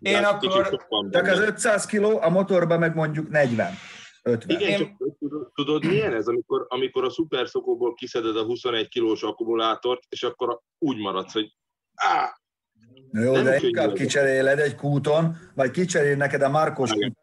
De 0.00 0.10
én 0.10 0.22
hát 0.22 0.40
kicsit 0.40 0.60
akkor 0.60 1.10
Csak 1.10 1.26
az 1.26 1.38
500 1.38 1.86
kiló, 1.86 2.18
a 2.20 2.28
motorban 2.28 2.78
meg 2.78 2.94
mondjuk 2.94 3.28
40. 3.28 3.72
50. 4.22 4.60
Igen, 4.60 4.70
Én- 4.70 4.78
csak 4.78 5.10
tudod, 5.54 5.84
milyen 5.84 6.14
ez, 6.14 6.26
amikor, 6.26 6.66
amikor 6.68 7.04
a 7.04 7.10
szuperszokóból 7.10 7.94
kiszeded 7.94 8.36
a 8.36 8.42
21 8.44 8.88
kilós 8.88 9.22
akkumulátort, 9.22 10.02
és 10.08 10.22
akkor 10.22 10.60
úgy 10.78 10.98
maradsz, 10.98 11.32
hogy 11.32 11.56
á, 11.94 12.36
Na 13.10 13.20
jó, 13.20 13.32
de 13.32 13.58
inkább 13.60 13.92
kicseréled 13.92 14.58
egy 14.58 14.74
kúton, 14.74 15.36
vagy 15.54 15.70
kicserél 15.70 16.16
neked 16.16 16.42
a 16.42 16.72
kút. 16.72 17.16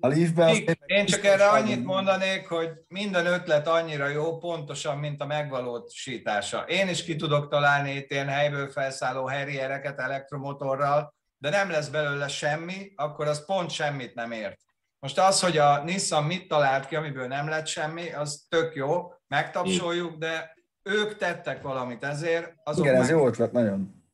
A 0.00 0.06
Leafbe 0.06 0.52
Én- 0.52 0.78
Én 0.86 1.06
csak 1.06 1.24
erre 1.24 1.48
annyit 1.48 1.84
mondanék, 1.84 2.48
hogy 2.48 2.70
minden 2.88 3.26
ötlet 3.26 3.66
annyira 3.68 4.08
jó, 4.08 4.38
pontosan, 4.38 4.98
mint 4.98 5.20
a 5.20 5.26
megvalósítása. 5.26 6.64
Én 6.68 6.88
is 6.88 7.04
ki 7.04 7.16
tudok 7.16 7.48
találni 7.48 7.90
itt 7.94 8.10
ilyen 8.10 8.28
helyből 8.28 8.68
felszálló 8.68 9.26
herriereket 9.26 9.98
elektromotorral, 9.98 11.14
de 11.38 11.50
nem 11.50 11.70
lesz 11.70 11.88
belőle 11.88 12.28
semmi, 12.28 12.92
akkor 12.96 13.26
az 13.26 13.44
pont 13.46 13.70
semmit 13.70 14.14
nem 14.14 14.32
ért. 14.32 14.60
Most 15.00 15.18
az, 15.18 15.40
hogy 15.40 15.58
a 15.58 15.82
Nissan 15.84 16.24
mit 16.24 16.48
talált 16.48 16.86
ki, 16.86 16.96
amiből 16.96 17.26
nem 17.26 17.48
lett 17.48 17.66
semmi, 17.66 18.12
az 18.12 18.46
tök 18.48 18.74
jó, 18.74 19.12
megtapsoljuk, 19.28 20.16
de 20.16 20.56
ők 20.82 21.16
tettek 21.16 21.62
valamit 21.62 22.04
ezért, 22.04 22.52
azok 22.64 22.84
Igen, 22.84 22.96
ez 22.96 23.00
meg 23.08 23.16
jó 23.16 23.26
ötlet, 23.26 23.52
nagyon. 23.52 24.04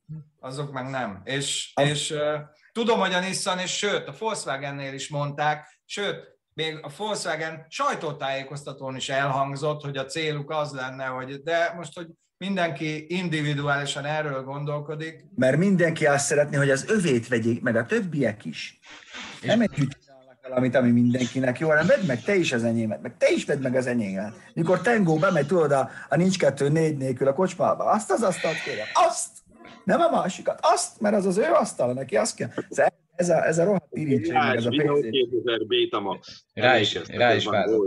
azok 0.41 0.73
meg 0.73 0.91
nem. 0.91 1.21
És, 1.25 1.73
Az- 1.75 1.89
és 1.89 2.11
uh, 2.11 2.35
tudom, 2.73 2.99
hogy 2.99 3.13
a 3.13 3.21
Nissan, 3.21 3.59
és 3.59 3.77
sőt, 3.77 4.09
a 4.09 4.15
Volkswagennél 4.19 4.95
is 4.95 5.09
mondták, 5.09 5.81
sőt, 5.85 6.33
még 6.55 6.79
a 6.83 6.91
Volkswagen 6.97 7.67
sajtótájékoztatón 7.69 8.97
is 8.97 9.09
elhangzott, 9.09 9.83
hogy 9.83 9.97
a 9.97 10.05
céluk 10.05 10.51
az 10.51 10.73
lenne, 10.73 11.05
hogy 11.05 11.43
de 11.43 11.73
most, 11.77 11.95
hogy 11.95 12.07
mindenki 12.37 13.17
individuálisan 13.17 14.05
erről 14.05 14.43
gondolkodik, 14.43 15.25
Mert 15.37 15.57
mindenki 15.57 16.07
azt 16.07 16.27
szeretné, 16.27 16.57
hogy 16.57 16.71
az 16.71 16.91
övét 16.91 17.29
vegyék, 17.29 17.63
meg 17.63 17.77
a 17.77 17.87
többiek 17.87 18.45
is. 18.45 18.79
Nem 19.43 19.61
együtt 19.61 20.04
valamit, 20.49 20.75
ami 20.75 20.91
mindenkinek 20.91 21.59
jó, 21.59 21.69
hanem 21.69 21.87
vedd 21.87 22.07
meg 22.07 22.23
te 22.23 22.35
is 22.35 22.53
az 22.53 22.65
enyémet, 22.65 23.03
meg 23.03 23.17
te 23.17 23.31
is 23.31 23.45
vedd 23.45 23.59
meg 23.61 23.75
az 23.77 23.87
enyémet. 23.87 24.33
Mikor 24.55 24.81
Tengó 24.81 25.17
bemegy, 25.17 25.47
tudod, 25.47 25.73
a, 25.73 25.91
a 26.09 26.17
nincs 26.17 26.39
kettő 26.39 26.69
négy 26.69 26.97
nélkül 26.97 27.29
a 27.29 27.33
kocsmába, 27.35 27.85
azt 27.85 28.11
az 28.11 28.23
asztalt 28.23 28.63
kérem, 28.65 28.87
azt! 28.93 29.31
Nem 29.85 30.01
a 30.01 30.11
másikat, 30.11 30.59
azt, 30.63 31.01
mert 31.01 31.15
az 31.17 31.27
az 31.27 31.37
ő 31.39 31.43
asztala, 31.53 31.93
neki 31.93 32.17
azt 32.17 32.37
kell. 32.37 32.49
Ez- 32.71 32.93
Ez 33.17 33.29
a, 33.29 33.47
ez 33.47 33.59
a 33.59 33.65
rohadt 33.65 33.87
irítség, 33.91 34.33
ez 34.57 34.65
a 34.67 34.69
pénz. 34.69 35.01
2000 35.11 35.67
Betamax. 35.67 36.45
Rá 36.55 36.79
is- 36.79 37.07
rá 37.09 37.35
is 37.35 37.45
egyszer. 37.45 37.79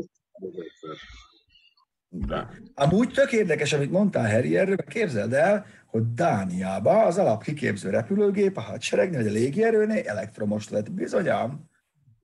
Amúgy 2.75 3.11
tök 3.11 3.31
érdekes, 3.31 3.73
amit 3.73 3.91
mondtál 3.91 4.31
Harry 4.31 4.57
erről, 4.57 4.75
képzeld 4.75 5.33
el, 5.33 5.65
hogy 5.85 6.13
Dániában 6.13 7.05
az 7.05 7.17
alapkiképző 7.17 7.89
repülőgép 7.89 8.57
a 8.57 8.61
hadseregnél, 8.61 9.19
vagy 9.23 9.27
a 9.27 9.31
légierőnél 9.31 10.07
elektromos 10.07 10.69
lett 10.69 10.91
bizonyám. 10.91 11.59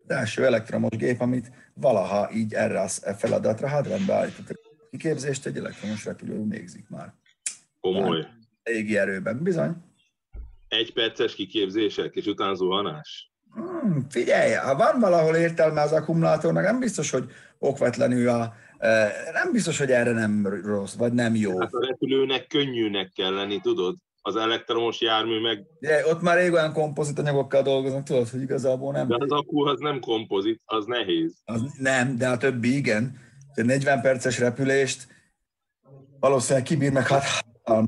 Az 0.08 0.16
első 0.16 0.46
elektromos 0.46 0.98
gép, 0.98 1.22
amit 1.22 1.52
valaha 1.74 2.32
így 2.34 2.54
erre 2.54 2.82
a 2.82 2.88
feladatra 3.14 3.70
hadrendbe 3.70 4.14
állítottak. 4.14 4.60
A 4.66 4.88
kiképzést 4.92 5.46
egy 5.46 5.58
elektromos 5.58 6.06
repülő 6.06 6.48
végzik 6.48 6.90
már. 6.90 7.14
Komoly. 7.82 8.28
Légierőben, 8.64 9.44
bizony. 9.44 9.76
Egy 10.68 10.94
perces 10.94 11.36
kiképzések, 11.36 12.16
és 12.16 12.26
utána 12.26 12.54
zuhanás. 12.54 13.32
Hmm, 13.54 14.06
figyelj, 14.10 14.54
ha 14.54 14.76
van 14.76 15.00
valahol 15.00 15.36
értelme 15.36 15.82
az 15.82 15.92
akkumulátornak, 15.92 16.64
nem 16.64 16.80
biztos, 16.80 17.10
hogy 17.10 17.32
okvetlenül 17.60 18.30
a, 18.30 18.54
eh, 18.78 19.12
nem 19.34 19.52
biztos, 19.52 19.78
hogy 19.78 19.92
erre 19.92 20.12
nem 20.12 20.48
rossz, 20.64 20.94
vagy 20.94 21.14
nem 21.14 21.36
jó. 21.36 21.60
Hát 21.60 21.74
a 21.74 21.86
repülőnek 21.86 22.48
könnyűnek 22.48 23.12
kell 23.16 23.34
lenni, 23.34 23.60
tudod? 23.62 23.96
Az 24.26 24.36
elektromos 24.36 25.02
jármű 25.02 25.40
meg, 25.42 25.64
De 25.80 26.08
ott 26.08 26.22
már 26.22 26.38
rég 26.38 26.52
olyan 26.54 26.74
kompozit 26.74 27.20
anyagokkal 27.20 27.62
dolgoznak, 27.62 28.04
tudod, 28.04 28.30
hogy 28.30 28.42
igazából 28.42 28.92
nem. 28.92 29.08
de 29.08 29.16
az 29.20 29.32
akku 29.32 29.68
az 29.68 29.80
nem 29.80 30.00
kompozit, 30.00 30.62
az 30.66 30.86
nehéz. 30.86 31.34
Az 31.46 31.62
nem, 31.78 32.18
de 32.18 32.30
a 32.30 32.38
többi 32.38 32.76
igen. 32.76 33.18
Egy 33.54 33.66
40 33.66 34.02
perces 34.02 34.40
repülést 34.40 35.08
valószínűleg 36.20 36.64
kibír 36.68 36.92
meg 36.92 37.08
hát 37.08 37.24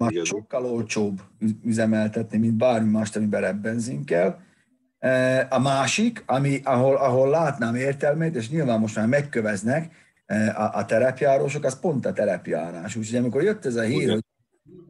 Igen. 0.07 0.23
sokkal 0.23 0.65
olcsóbb 0.65 1.21
üz- 1.39 1.63
üzemeltetni, 1.63 2.37
mint 2.37 2.53
bármi 2.53 2.91
más, 2.91 3.15
amiben 3.15 3.41
rebbenzin 3.41 4.05
kell. 4.05 4.37
E, 4.99 5.47
A 5.49 5.59
másik, 5.59 6.23
ami, 6.25 6.59
ahol, 6.63 6.95
ahol 6.95 7.29
látnám 7.29 7.75
értelmét, 7.75 8.35
és 8.35 8.49
nyilván 8.49 8.79
most 8.79 8.95
már 8.95 9.07
megköveznek 9.07 9.95
e, 10.25 10.55
a, 10.57 10.77
a 10.77 10.85
terepjárósok, 10.85 11.63
az 11.63 11.79
pont 11.79 12.05
a 12.05 12.13
terepjárás. 12.13 12.95
Úgyhogy 12.95 13.19
amikor 13.19 13.43
jött 13.43 13.65
ez 13.65 13.75
a 13.75 13.81
hír, 13.81 14.09
hogy 14.11 14.23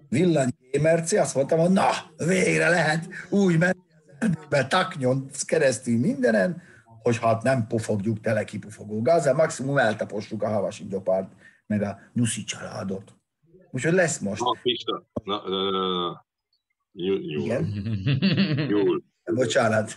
villany 0.10 0.50
Merci, 0.82 1.18
azt 1.18 1.36
mondtam, 1.36 1.60
hogy 1.60 1.72
na, 1.72 1.90
végre 2.18 2.70
lehet 2.70 3.08
úgy 3.30 3.58
menni 3.58 3.78
az 4.08 4.16
erdőbe, 4.20 4.68
taknyon 4.68 5.30
keresztül 5.46 6.00
mindenen, 6.00 6.62
hogy 7.02 7.18
hát 7.18 7.44
nem 7.44 7.68
pofogjuk 7.68 8.20
tele 8.20 8.44
kipufogó 8.44 9.02
gázzal, 9.02 9.34
maximum 9.34 9.78
eltapossuk 9.78 10.44
a 10.44 10.48
havasi 10.48 10.88
gyopárt, 10.88 11.32
meg 11.68 11.82
a 11.82 12.00
nyuszi 12.14 12.44
családot. 12.44 13.14
Úgyhogy 13.72 13.94
lesz 13.94 14.20
most. 14.20 14.42
Na, 14.42 14.58
Pista, 14.62 15.06
na, 15.24 15.50
na, 15.50 15.70
na, 15.70 16.26
nyúl, 16.94 17.20
Igen, 17.20 17.64
nyúl. 18.70 19.04
bocsánat. 19.34 19.94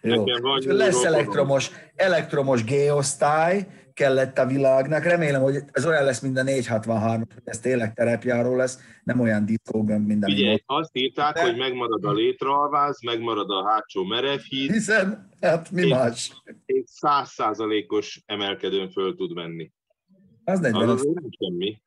Jó. 0.00 0.24
Van 0.24 0.62
lesz 0.66 1.04
elektromos, 1.04 1.70
elektromos 1.94 2.64
G-osztály, 2.64 3.66
kellett 3.96 4.38
a 4.38 4.46
világnak. 4.46 5.04
Remélem, 5.04 5.42
hogy 5.42 5.56
ez 5.72 5.86
olyan 5.86 6.04
lesz, 6.04 6.20
mint 6.20 6.38
a 6.38 6.42
463, 6.42 7.18
hogy 7.34 7.42
ez 7.44 7.58
tényleg 7.60 7.94
terepjáró 7.94 8.56
lesz, 8.56 8.78
nem 9.04 9.20
olyan 9.20 9.44
diszkógömb, 9.46 10.06
mint 10.06 10.24
ami 10.24 10.34
Figyelj, 10.34 10.62
volt. 10.66 10.80
azt 10.82 10.96
írták, 10.96 11.34
De- 11.34 11.42
hogy 11.42 11.56
megmarad 11.56 12.04
a 12.04 12.12
létraalváz, 12.12 13.02
megmarad 13.02 13.50
a 13.50 13.68
hátsó 13.68 14.04
merevhíd, 14.04 14.72
Hiszen, 14.72 15.28
hát 15.40 15.70
mi 15.70 15.82
Én- 15.82 15.88
más? 15.88 16.42
és 16.66 16.82
százszázalékos 16.86 18.22
emelkedőn 18.26 18.90
föl 18.90 19.14
tud 19.16 19.34
menni. 19.34 19.72
Az 20.44 20.54
Az 20.54 20.60
45 20.60 20.94
azért 20.98 21.14
nem 21.14 21.30
semmi. 21.38 21.82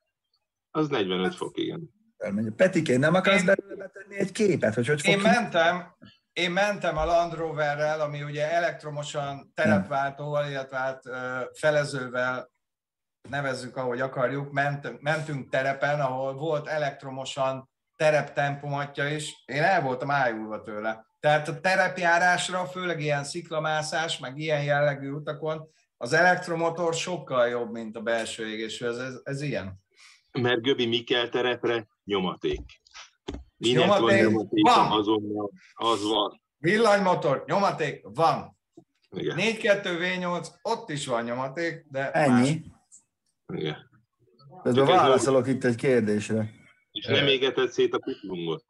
Az 0.71 0.87
45 0.89 1.35
fok, 1.35 1.57
igen. 1.57 1.89
felmegy. 2.17 2.49
Petiké, 2.55 2.95
nem 2.95 3.13
akarsz 3.13 3.39
Én- 3.39 3.45
belőle 3.45 3.75
betenni 3.75 4.15
egy 4.15 4.31
képet, 4.31 4.73
hogy 4.73 4.87
hogy 4.87 5.01
fog 5.01 5.11
Én 5.11 5.17
ki? 5.19 5.23
mentem, 5.25 5.95
én 6.39 6.51
mentem 6.51 6.97
a 6.97 7.05
Land 7.05 7.33
Roverrel, 7.33 8.01
ami 8.01 8.23
ugye 8.23 8.51
elektromosan 8.51 9.51
terepváltóval, 9.55 10.49
illetve 10.49 10.77
hát 10.77 11.03
felezővel 11.53 12.51
nevezzük, 13.29 13.77
ahogy 13.77 14.01
akarjuk, 14.01 14.51
ment, 14.51 15.01
mentünk 15.01 15.49
terepen, 15.49 15.99
ahol 15.99 16.33
volt 16.33 16.67
elektromosan 16.67 17.69
tereptempomatja 17.95 19.07
is. 19.07 19.43
Én 19.45 19.63
el 19.63 19.81
voltam 19.81 20.11
ájulva 20.11 20.61
tőle. 20.61 21.05
Tehát 21.19 21.47
a 21.47 21.59
terepjárásra, 21.59 22.65
főleg 22.65 23.01
ilyen 23.01 23.23
sziklamászás, 23.23 24.19
meg 24.19 24.37
ilyen 24.37 24.63
jellegű 24.63 25.09
utakon, 25.09 25.69
az 25.97 26.13
elektromotor 26.13 26.93
sokkal 26.93 27.47
jobb, 27.47 27.71
mint 27.71 27.95
a 27.95 28.01
belső 28.01 28.49
égésű. 28.49 28.85
Ez, 28.85 28.97
ez, 28.97 29.13
ez 29.23 29.41
ilyen. 29.41 29.79
Mert 30.31 30.61
Göbi 30.61 30.85
mi 30.85 31.03
kell 31.03 31.29
terepre? 31.29 31.87
Nyomaték. 32.03 32.78
Minek 33.59 33.83
Nyomaték? 33.83 34.07
van 34.07 34.31
nyomaték 34.31 34.65
Van! 34.67 34.91
azonnal? 34.91 35.51
Az 35.73 36.03
van. 36.03 36.41
Villanymotor, 36.57 37.43
nyomaték, 37.47 38.01
van. 38.03 38.57
Igen. 39.11 39.37
4-2 39.39 39.81
V8, 39.83 40.47
ott 40.61 40.89
is 40.89 41.07
van 41.07 41.23
nyomaték, 41.23 41.85
de 41.89 42.11
más. 42.13 42.27
Ennyi. 42.27 42.61
Igen. 43.53 43.89
Közben 44.63 44.85
válaszolok 44.85 45.47
itt 45.47 45.63
egy 45.63 45.75
kérdésre. 45.75 46.49
És 46.91 47.05
nem 47.05 47.27
égetett 47.27 47.71
szét 47.71 47.93
a 47.93 47.99
kuplungot. 47.99 48.63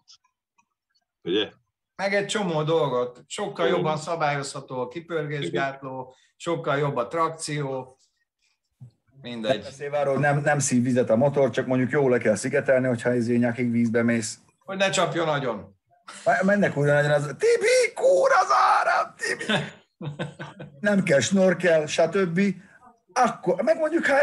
Ugye? 1.24 1.52
Meg 1.96 2.14
egy 2.14 2.26
csomó 2.26 2.64
dolgot. 2.64 3.24
Sokkal 3.28 3.68
Jó. 3.68 3.76
jobban 3.76 3.98
szabályozható 3.98 4.80
a 4.80 4.88
kipörgésgátló, 4.88 6.16
sokkal 6.36 6.78
jobb 6.78 6.96
a 6.96 7.08
trakció, 7.08 7.98
mindegy. 9.22 9.66
Nem, 10.18 10.42
nem 10.42 10.60
szív 10.60 10.84
vizet 10.84 11.10
a 11.10 11.16
motor, 11.16 11.50
csak 11.50 11.66
mondjuk 11.66 11.92
jól 11.92 12.10
le 12.10 12.18
kell 12.18 12.36
szigetelni, 12.36 12.88
hogyha 12.88 13.10
ez 13.10 13.28
nyakig 13.28 13.72
vízbe 13.72 14.04
mész. 14.04 14.40
Hogy 14.70 14.78
ne 14.78 14.90
csapjon 14.90 15.26
nagyon. 15.26 15.76
Mennek 16.42 16.78
újra 16.78 16.94
nagyon 16.94 17.12
az, 17.12 17.24
Tibi, 17.24 17.94
kúr 17.94 18.30
az 18.42 18.48
áram, 18.80 19.14
Tibi! 19.18 19.60
Nem 20.80 21.04
kell 21.04 21.20
snorkel, 21.20 21.86
stb. 21.86 22.42
Akkor, 23.14 23.62
meg 23.62 23.78
mondjuk, 23.78 24.06
ha 24.06 24.16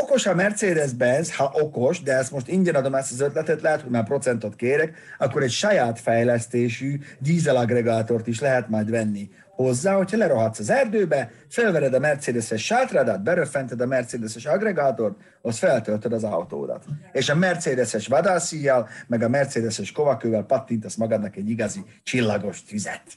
okos 0.00 0.26
a 0.26 0.34
Mercedes-Benz, 0.34 1.36
ha 1.36 1.50
okos, 1.54 2.02
de 2.02 2.12
ezt 2.12 2.30
most 2.30 2.48
ingyen 2.48 2.74
adom 2.74 2.94
ezt 2.94 3.12
az 3.12 3.20
ötletet, 3.20 3.60
lehet, 3.60 3.80
hogy 3.80 3.90
már 3.90 4.04
procentot 4.04 4.56
kérek, 4.56 4.96
akkor 5.18 5.42
egy 5.42 5.50
saját 5.50 6.00
fejlesztésű 6.00 6.98
dízelaggregátort 7.18 8.26
is 8.26 8.40
lehet 8.40 8.68
majd 8.68 8.90
venni 8.90 9.30
hozzá, 9.64 9.96
hogyha 9.96 10.16
lerohadsz 10.16 10.58
az 10.58 10.70
erdőbe, 10.70 11.32
felvered 11.48 11.94
a 11.94 11.98
Mercedes-es 11.98 12.64
sátrádat, 12.64 13.22
beröffented 13.22 13.80
a 13.80 13.86
Mercedes-es 13.86 14.46
aggregátort, 14.46 15.20
az 15.42 15.58
feltöltöd 15.58 16.12
az 16.12 16.24
autódat. 16.24 16.84
És 17.12 17.28
a 17.28 17.34
Mercedes-es 17.34 18.06
vadászíjjal, 18.06 18.88
meg 19.06 19.22
a 19.22 19.28
Mercedes-es 19.28 19.92
kovakővel 19.92 20.42
pattintasz 20.42 20.94
magadnak 20.94 21.36
egy 21.36 21.50
igazi 21.50 21.80
csillagos 22.02 22.64
tüzet. 22.64 23.16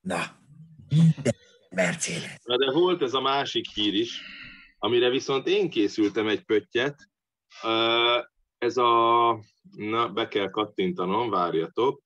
Na, 0.00 0.20
Mercedes. 1.70 2.38
Na 2.44 2.56
de 2.56 2.72
volt 2.72 3.02
ez 3.02 3.12
a 3.12 3.20
másik 3.20 3.66
hír 3.74 3.94
is, 3.94 4.20
amire 4.78 5.10
viszont 5.10 5.46
én 5.46 5.70
készültem 5.70 6.28
egy 6.28 6.44
pöttyet. 6.44 7.10
Ez 8.58 8.76
a, 8.76 9.38
na 9.76 10.08
be 10.08 10.28
kell 10.28 10.50
kattintanom, 10.50 11.30
várjatok. 11.30 12.02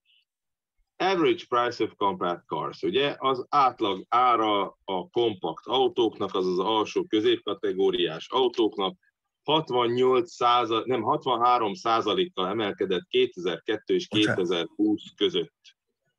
Average 0.96 1.44
price 1.48 1.84
of 1.84 1.92
compact 1.96 2.42
cars, 2.46 2.82
ugye 2.82 3.14
az 3.18 3.46
átlag 3.48 4.04
ára 4.08 4.78
a 4.84 5.08
kompakt 5.10 5.66
autóknak, 5.66 6.34
az 6.34 6.46
az 6.46 6.58
alsó 6.58 7.04
középkategóriás 7.04 8.28
autóknak 8.30 8.96
68 9.42 10.30
százal, 10.30 10.82
nem 10.86 11.02
63 11.02 11.74
százalékkal 11.74 12.48
emelkedett 12.48 13.06
2002 13.08 13.94
és 13.94 14.08
2020 14.08 15.02
között. 15.16 15.54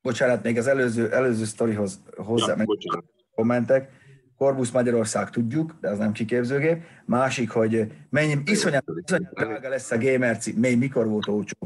Bocsánat, 0.01 0.43
még 0.43 0.57
az 0.57 0.67
előző, 0.67 1.11
előző 1.11 1.45
sztorihoz 1.45 2.01
hozzá 2.15 2.55
ja, 2.57 3.03
kommentek. 3.31 3.91
Corvus 4.37 4.71
Magyarország 4.71 5.29
tudjuk, 5.29 5.73
de 5.81 5.89
az 5.89 5.97
nem 5.97 6.11
kiképzőgép. 6.11 6.83
Másik, 7.05 7.49
hogy 7.49 7.91
mennyi 8.09 8.41
iszonyat, 8.45 8.83
iszonyat 9.05 9.33
drága 9.33 9.69
lesz 9.69 9.91
a 9.91 9.97
gamer 9.97 10.37
cím, 10.37 10.59
mikor 10.59 11.07
volt 11.07 11.27
olcsó? 11.27 11.57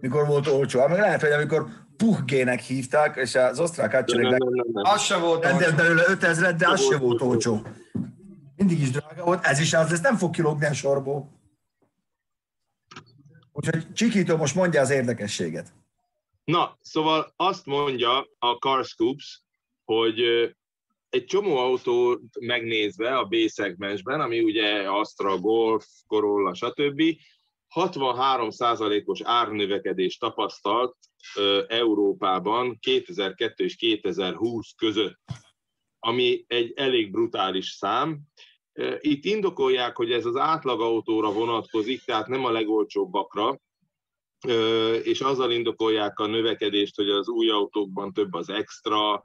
Mikor 0.00 0.26
volt 0.26 0.46
olcsó. 0.46 0.86
Meg 0.86 0.98
lehet, 0.98 1.20
hogy 1.20 1.30
amikor 1.30 1.66
Puhgének 1.96 2.60
hívták, 2.60 3.16
és 3.16 3.34
az 3.34 3.60
osztrák 3.60 3.92
hadseregnek 3.92 4.40
az 4.72 5.02
se 5.02 5.16
volt 5.16 5.44
olcsó. 5.44 5.74
belőle 5.76 6.02
5000 6.08 6.56
de 6.56 6.68
az 6.68 6.84
se 6.84 6.98
volt 6.98 7.22
olcsó. 7.22 7.62
Mindig 8.56 8.80
is 8.80 8.90
drága 8.90 9.24
volt, 9.24 9.44
ez 9.44 9.58
is 9.58 9.74
az, 9.74 9.92
ez 9.92 10.00
nem 10.00 10.16
fog 10.16 10.30
kilógni 10.30 10.66
a 10.66 10.72
sorból. 10.72 11.36
Úgyhogy 13.52 13.92
Csikító 13.92 14.36
most 14.36 14.54
mondja 14.54 14.80
az 14.80 14.90
érdekességet. 14.90 15.72
Na, 16.44 16.78
szóval 16.80 17.32
azt 17.36 17.66
mondja 17.66 18.18
a 18.38 18.52
Car 18.52 18.84
Scoops, 18.84 19.42
hogy 19.84 20.20
egy 21.08 21.24
csomó 21.24 21.56
autó 21.56 22.20
megnézve 22.40 23.16
a 23.16 23.24
B-szegmensben, 23.24 24.20
ami 24.20 24.40
ugye 24.40 24.90
Astra, 24.90 25.38
Golf, 25.38 25.86
Corolla, 26.06 26.54
stb., 26.54 27.02
63%-os 27.74 29.20
árnövekedés 29.22 30.16
tapasztalt 30.16 30.96
Európában 31.66 32.78
2002 32.80 33.60
és 33.60 33.76
2020 33.76 34.72
között, 34.76 35.18
ami 35.98 36.44
egy 36.46 36.72
elég 36.76 37.10
brutális 37.10 37.68
szám. 37.68 38.20
Itt 38.98 39.24
indokolják, 39.24 39.96
hogy 39.96 40.12
ez 40.12 40.24
az 40.24 40.36
átlagautóra 40.36 41.32
vonatkozik, 41.32 42.02
tehát 42.04 42.26
nem 42.26 42.44
a 42.44 42.50
legolcsóbbakra, 42.50 43.60
és 45.02 45.20
azzal 45.20 45.50
indokolják 45.50 46.18
a 46.18 46.26
növekedést, 46.26 46.96
hogy 46.96 47.10
az 47.10 47.28
új 47.28 47.50
autókban 47.50 48.12
több 48.12 48.34
az 48.34 48.48
extra, 48.48 49.22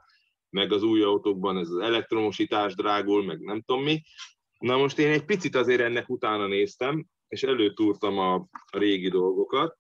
meg 0.50 0.72
az 0.72 0.84
új 0.84 1.02
autókban 1.02 1.58
ez 1.58 1.70
az 1.70 1.78
elektromosítás 1.78 2.76
drágul, 2.76 3.24
meg 3.24 3.40
nem 3.40 3.62
tudom 3.62 3.84
mi. 3.84 4.02
Na 4.60 4.78
most 4.78 4.98
én 5.00 5.12
egy 5.12 5.26
picit 5.26 5.56
azért 5.56 5.82
ennek 5.82 6.10
utána 6.10 6.48
néztem, 6.48 7.06
és 7.28 7.44
előtúrtam 7.44 8.18
a 8.18 8.48
régi 8.72 9.10
dolgokat, 9.10 9.78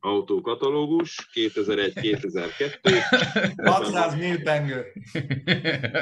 autókatalógus, 0.00 1.28
2001-2002. 1.34 3.02
600 3.64 4.14
milpengő. 4.14 4.92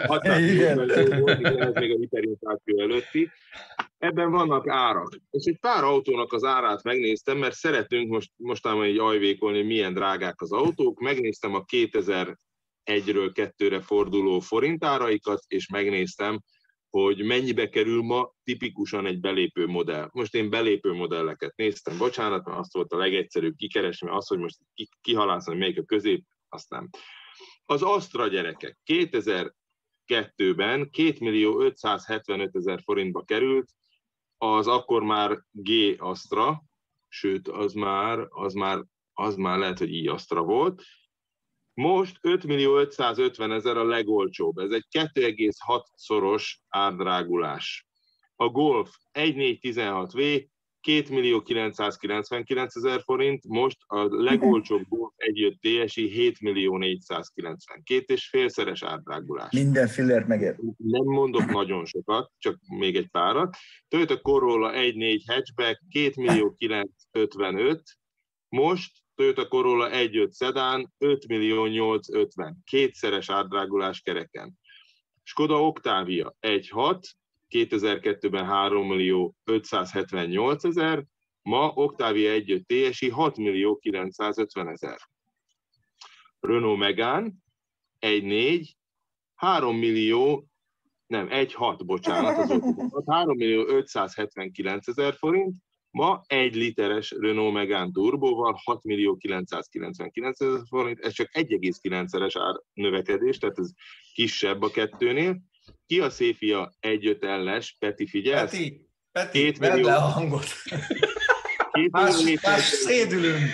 600 0.07 0.41
milpengő 0.41 1.21
volt, 1.21 1.45
ez 1.45 1.75
még 1.75 1.91
a 1.91 1.99
hiperinfláció 1.99 2.81
előtti. 2.81 3.31
Ebben 3.99 4.31
vannak 4.31 4.69
árak. 4.69 5.21
És 5.31 5.45
egy 5.45 5.59
pár 5.59 5.85
autónak 5.85 6.33
az 6.33 6.45
árát 6.45 6.83
megnéztem, 6.83 7.39
mert 7.39 7.55
szeretünk 7.55 8.11
most, 8.11 8.31
mostában 8.37 8.87
így 8.87 8.99
ajvékolni, 8.99 9.63
milyen 9.63 9.95
drágák 9.95 10.41
az 10.41 10.53
autók. 10.53 11.01
Megnéztem 11.01 11.55
a 11.55 11.65
2001-ről 11.65 12.37
2-re 12.85 13.81
forduló 13.81 14.41
forintáraikat, 14.41 15.43
és 15.47 15.69
megnéztem, 15.69 16.41
hogy 16.91 17.25
mennyibe 17.25 17.69
kerül 17.69 18.03
ma 18.03 18.33
tipikusan 18.45 19.07
egy 19.07 19.21
belépő 19.21 19.67
modell. 19.67 20.09
Most 20.13 20.35
én 20.35 20.51
belépő 20.51 20.93
modelleket 20.93 21.57
néztem, 21.57 21.99
bocsánat, 21.99 22.45
mert 22.45 22.59
azt 22.59 22.75
volt 22.75 22.93
a 22.93 22.97
legegyszerűbb 22.97 23.57
kikeresni, 23.57 24.09
az, 24.09 24.27
hogy 24.27 24.39
most 24.39 24.59
kihalászom, 25.01 25.53
hogy 25.53 25.63
melyik 25.63 25.79
a 25.79 25.85
közép, 25.85 26.25
azt 26.49 26.71
nem. 26.71 26.89
Az 27.65 27.83
Astra 27.83 28.29
gyerekek 28.29 28.79
2002-ben 28.87 30.91
2 30.91 31.17
millió 31.21 31.61
575 31.61 32.57
ezer 32.57 32.81
forintba 32.83 33.23
került, 33.23 33.71
az 34.37 34.67
akkor 34.67 35.03
már 35.03 35.43
G 35.51 35.71
Astra, 35.99 36.63
sőt, 37.09 37.49
az 37.49 37.73
már, 37.73 38.27
az 38.29 38.53
már, 38.53 38.85
az 39.13 39.37
már 39.37 39.59
lehet, 39.59 39.79
hogy 39.79 39.95
I 39.95 40.09
Astra 40.09 40.43
volt, 40.43 40.83
most 41.79 42.19
5 42.21 42.45
millió 42.45 42.77
550 42.77 43.53
ezer 43.53 43.77
a 43.77 43.85
legolcsóbb. 43.85 44.59
Ez 44.59 44.71
egy 44.71 44.87
2,6-szoros 44.91 46.59
árdrágulás. 46.69 47.87
A 48.37 48.49
Golf 48.49 48.91
1.416V 49.13 50.47
2 50.81 51.15
millió 51.15 51.43
999 51.43 52.77
ezer 52.77 53.01
forint, 53.01 53.45
most 53.47 53.77
a 53.87 54.23
legolcsóbb 54.23 54.83
Golf 54.89 55.13
1.5 55.17 55.87
TSI 55.87 56.09
7 56.09 56.41
millió 56.41 56.77
492 56.77 58.15
és 58.15 58.29
félszeres 58.29 58.83
árdrágulás. 58.83 59.53
Minden 59.53 59.89
fillert 59.89 60.27
megér. 60.27 60.57
Nem 60.77 61.05
mondok 61.05 61.45
nagyon 61.45 61.85
sokat, 61.85 62.31
csak 62.39 62.59
még 62.79 62.97
egy 62.97 63.09
párat. 63.09 63.57
Toyota 63.89 64.21
Corolla 64.21 64.73
1.4 64.73 65.21
hatchback 65.27 65.83
2 65.91 66.13
millió 66.17 66.55
955, 66.55 67.83
most 68.49 68.98
Toyota 69.19 69.49
Corolla 69.49 69.89
1.5 69.91 70.31
szedán, 70.31 70.93
5 70.99 71.27
millió 71.27 71.67
850, 71.67 72.57
kétszeres 72.65 73.31
átdrágulás 73.31 74.01
kereken. 74.01 74.59
Skoda 75.23 75.63
Octavia 75.63 76.37
1.6, 76.41 77.03
2002-ben 77.49 78.47
3 78.47 78.87
millió 78.87 79.35
578 79.45 80.65
ezer, 80.65 81.05
ma 81.43 81.73
Octavia 81.75 82.31
1.5 82.33 82.91
TSI 82.91 83.09
6 83.09 83.37
millió 83.37 83.77
950 83.77 84.69
ezer. 84.69 84.99
Renault 86.41 86.79
Megane 86.79 87.31
1.4, 88.01 88.69
3 89.35 89.77
millió, 89.77 90.47
nem, 91.07 91.29
1.6, 91.31 91.83
bocsánat, 91.85 92.51
az 92.91 93.05
3 93.07 93.37
millió 93.37 93.67
579 93.67 94.89
ezer 94.89 95.15
forint, 95.15 95.55
Ma 95.99 96.23
egy 96.27 96.55
literes 96.55 97.11
Renault 97.11 97.53
Megane 97.53 97.91
turbóval 97.93 98.61
6 98.65 98.85
millió 98.85 99.17
999 99.17 100.41
ezer 100.41 100.61
forint, 100.69 100.99
ez 100.99 101.13
csak 101.13 101.31
1,9-szeres 101.33 102.35
ár 102.39 102.55
növekedés, 102.73 103.39
tehát 103.39 103.59
ez 103.59 103.71
kisebb 104.13 104.63
a 104.63 104.71
kettőnél. 104.71 105.41
Ki 105.87 106.01
a 106.01 106.11
Széfia 106.11 106.73
1.5 106.81 107.23
elles, 107.23 107.77
Peti 107.79 108.07
figyelsz? 108.07 108.51
Peti, 108.51 108.87
Peti, 109.13 109.39
Két 109.39 109.59
millió... 109.59 109.87
le 109.87 109.95
a 109.95 110.01
hangot. 110.01 110.47
Két 111.73 111.91
más, 111.91 112.23
millió 112.23 112.39
más 112.43 112.65
szédülünk. 112.65 113.51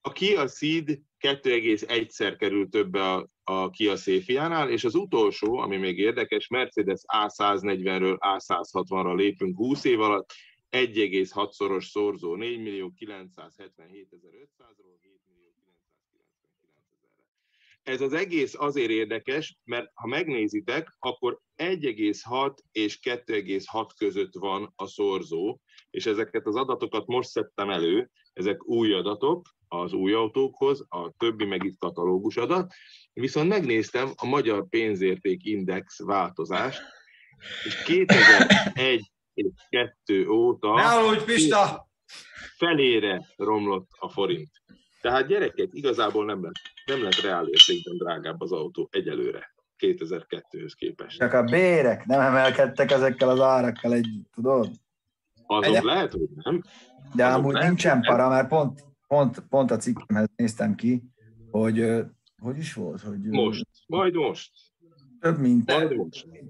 A 0.00 0.12
Kia 0.12 0.46
Ceed 0.46 0.88
2,1-szer 1.20 2.34
kerül 2.38 2.68
többe 2.68 3.12
a, 3.12 3.28
a 3.44 3.70
Kia 3.70 3.96
Széfiánál, 3.96 4.70
és 4.70 4.84
az 4.84 4.94
utolsó, 4.94 5.58
ami 5.58 5.76
még 5.76 5.98
érdekes, 5.98 6.48
Mercedes 6.48 7.00
A140-ről 7.06 8.16
A160-ra 8.18 9.16
lépünk 9.16 9.56
20 9.56 9.84
év 9.84 10.00
alatt, 10.00 10.32
1,6-szoros 10.70 11.84
szorzó 11.84 12.34
4 12.34 12.58
millió 12.62 12.92
977 12.92 14.08
500-ról 14.12 14.96
7 15.00 15.20
millió 15.28 15.54
999 15.64 16.88
ezerre. 17.02 17.26
Ez 17.82 18.00
az 18.00 18.12
egész 18.12 18.54
azért 18.54 18.90
érdekes, 18.90 19.58
mert 19.64 19.90
ha 19.94 20.06
megnézitek, 20.06 20.96
akkor 20.98 21.40
1,6 21.56 22.56
és 22.72 22.98
2,6 23.02 23.88
között 23.96 24.34
van 24.34 24.72
a 24.76 24.86
szorzó, 24.86 25.60
és 25.90 26.06
ezeket 26.06 26.46
az 26.46 26.56
adatokat 26.56 27.06
most 27.06 27.28
szedtem 27.28 27.70
elő, 27.70 28.10
ezek 28.32 28.66
új 28.66 28.92
adatok 28.92 29.56
az 29.68 29.92
új 29.92 30.12
autókhoz, 30.12 30.86
a 30.88 31.12
többi 31.16 31.44
meg 31.44 31.64
itt 31.64 31.78
katalógus 31.78 32.36
adat, 32.36 32.72
viszont 33.12 33.48
megnéztem 33.48 34.12
a 34.16 34.26
Magyar 34.26 34.68
Pénzérték 34.68 35.44
Index 35.44 36.02
változást, 36.02 36.80
és 37.64 37.82
2001 37.86 39.10
és 39.38 39.50
kettő 39.68 40.28
óta 40.28 40.74
ne 40.74 40.82
aludj, 40.82 41.24
Pista! 41.24 41.86
felére 42.56 43.26
romlott 43.36 43.88
a 43.98 44.08
forint. 44.08 44.50
Tehát 45.00 45.26
gyerekek, 45.26 45.68
igazából 45.70 46.24
nem 46.24 46.42
lett, 46.42 46.60
nem 46.86 47.02
lett 47.02 47.20
reál 47.20 47.46
értékben 47.46 47.96
drágább 47.96 48.40
az 48.40 48.52
autó 48.52 48.88
egyelőre 48.90 49.54
2002-höz 49.78 50.72
képest. 50.76 51.18
Csak 51.18 51.32
a 51.32 51.42
bérek 51.42 52.06
nem 52.06 52.20
emelkedtek 52.20 52.90
ezekkel 52.90 53.28
az 53.28 53.40
árakkal 53.40 53.92
együtt, 53.92 54.30
tudod? 54.34 54.70
Azok 55.46 55.74
Egy... 55.74 55.82
lehet, 55.82 56.12
hogy 56.12 56.28
nem. 56.34 56.62
De 57.14 57.26
Azok 57.26 57.38
amúgy 57.38 57.52
lehet, 57.52 57.68
nincsen 57.68 58.00
para, 58.00 58.28
mert 58.28 58.48
pont, 58.48 58.84
pont, 59.06 59.40
pont 59.48 59.70
a 59.70 59.76
cikkemhez 59.76 60.28
néztem 60.36 60.74
ki, 60.74 61.02
hogy 61.50 62.04
hogy 62.42 62.58
is 62.58 62.74
volt? 62.74 63.00
Hogy, 63.00 63.18
most, 63.20 63.66
majd 63.86 64.14
most. 64.14 64.50
Több 65.20 65.38
mint, 65.38 65.70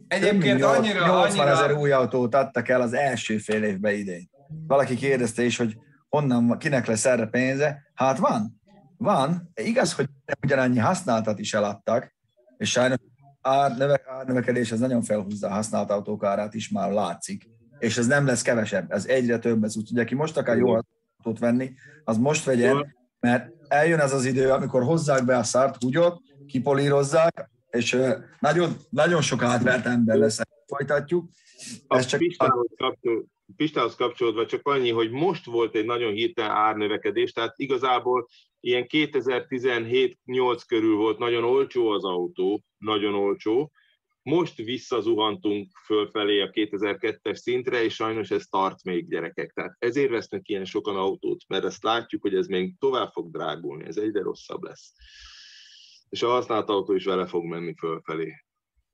Egyébként 0.09 0.43
több 0.43 0.43
mint 0.43 0.62
annyira, 0.62 1.07
80 1.07 1.47
annyira... 1.47 1.57
ezer 1.57 1.73
új 1.73 1.91
autót 1.91 2.35
adtak 2.35 2.69
el 2.69 2.81
az 2.81 2.93
első 2.93 3.39
fél 3.39 3.62
évben 3.62 3.95
idén. 3.95 4.31
Valaki 4.66 4.95
kérdezte 4.95 5.43
is, 5.43 5.57
hogy 5.57 5.77
honnan, 6.09 6.59
kinek 6.59 6.87
lesz 6.87 7.05
erre 7.05 7.27
pénze. 7.27 7.83
Hát 7.95 8.19
van, 8.19 8.61
van. 8.97 9.51
Igaz, 9.55 9.93
hogy 9.93 10.07
ugyanannyi 10.43 10.79
használtat 10.79 11.39
is 11.39 11.55
eladtak, 11.55 12.14
és 12.57 12.71
sajnos 12.71 12.99
árnöve, 13.41 14.01
árnövekedés 14.19 14.73
ez 14.73 14.79
nagyon 14.79 15.03
felhúzza 15.03 15.47
a 15.47 15.53
használt 15.53 15.91
autók 15.91 16.25
árát 16.25 16.55
is, 16.55 16.69
már 16.69 16.91
látszik. 16.93 17.49
És 17.79 17.97
ez 17.97 18.07
nem 18.07 18.27
lesz 18.27 18.43
kevesebb, 18.43 18.91
ez 18.91 19.07
egyre 19.07 19.39
több, 19.39 19.64
ez 19.64 19.77
úgy, 19.77 19.99
aki 19.99 20.14
most 20.14 20.37
akar 20.37 20.57
jó 20.57 20.69
autót 20.69 21.39
venni, 21.39 21.73
az 22.05 22.19
most 22.19 22.45
vegyen, 22.45 22.97
mert 23.21 23.51
eljön 23.69 24.01
ez 24.01 24.12
az 24.12 24.25
idő, 24.25 24.51
amikor 24.51 24.83
hozzák 24.83 25.25
be 25.25 25.37
a 25.37 25.43
szárt 25.43 25.83
húgyot, 25.83 26.21
kipolírozzák, 26.47 27.51
és 27.71 27.99
nagyon, 28.41 28.77
nagyon 28.91 29.23
sok 29.23 29.43
átvert 29.43 29.87
ember 29.87 30.16
lesz, 30.16 30.41
folytatjuk. 30.66 31.29
Ez 31.89 32.07
csak 32.07 32.21
Pistához, 32.21 32.69
kapcsol, 32.77 33.27
Pistához 33.57 33.95
kapcsolódva 33.95 34.47
csak 34.47 34.66
annyi, 34.66 34.91
hogy 34.91 35.11
most 35.11 35.45
volt 35.45 35.75
egy 35.75 35.85
nagyon 35.85 36.12
hirtelen 36.12 36.51
árnövekedés, 36.51 37.33
tehát 37.33 37.55
igazából 37.57 38.29
ilyen 38.61 38.87
2017-8 38.89 40.62
körül 40.66 40.97
volt 40.97 41.19
nagyon 41.19 41.45
olcsó 41.45 41.89
az 41.89 42.05
autó, 42.05 42.64
nagyon 42.79 43.14
olcsó, 43.14 43.73
most 44.23 44.57
visszazuhantunk 44.57 45.71
fölfelé 45.85 46.41
a 46.41 46.51
2002-es 46.51 47.35
szintre, 47.35 47.83
és 47.83 47.95
sajnos 47.95 48.31
ez 48.31 48.47
tart 48.47 48.83
még 48.85 49.09
gyerekek. 49.09 49.53
Tehát 49.53 49.77
ezért 49.79 50.11
vesznek 50.11 50.49
ilyen 50.49 50.64
sokan 50.64 50.97
autót, 50.97 51.45
mert 51.49 51.64
ezt 51.64 51.83
látjuk, 51.83 52.23
hogy 52.23 52.35
ez 52.35 52.47
még 52.47 52.75
tovább 52.79 53.12
fog 53.12 53.31
drágulni, 53.31 53.85
ez 53.85 53.97
egyre 53.97 54.23
rosszabb 54.23 54.62
lesz. 54.62 54.93
És 56.09 56.23
a 56.23 56.29
használt 56.29 56.69
autó 56.69 56.95
is 56.95 57.05
vele 57.05 57.27
fog 57.27 57.45
menni 57.45 57.75
fölfelé. 57.79 58.45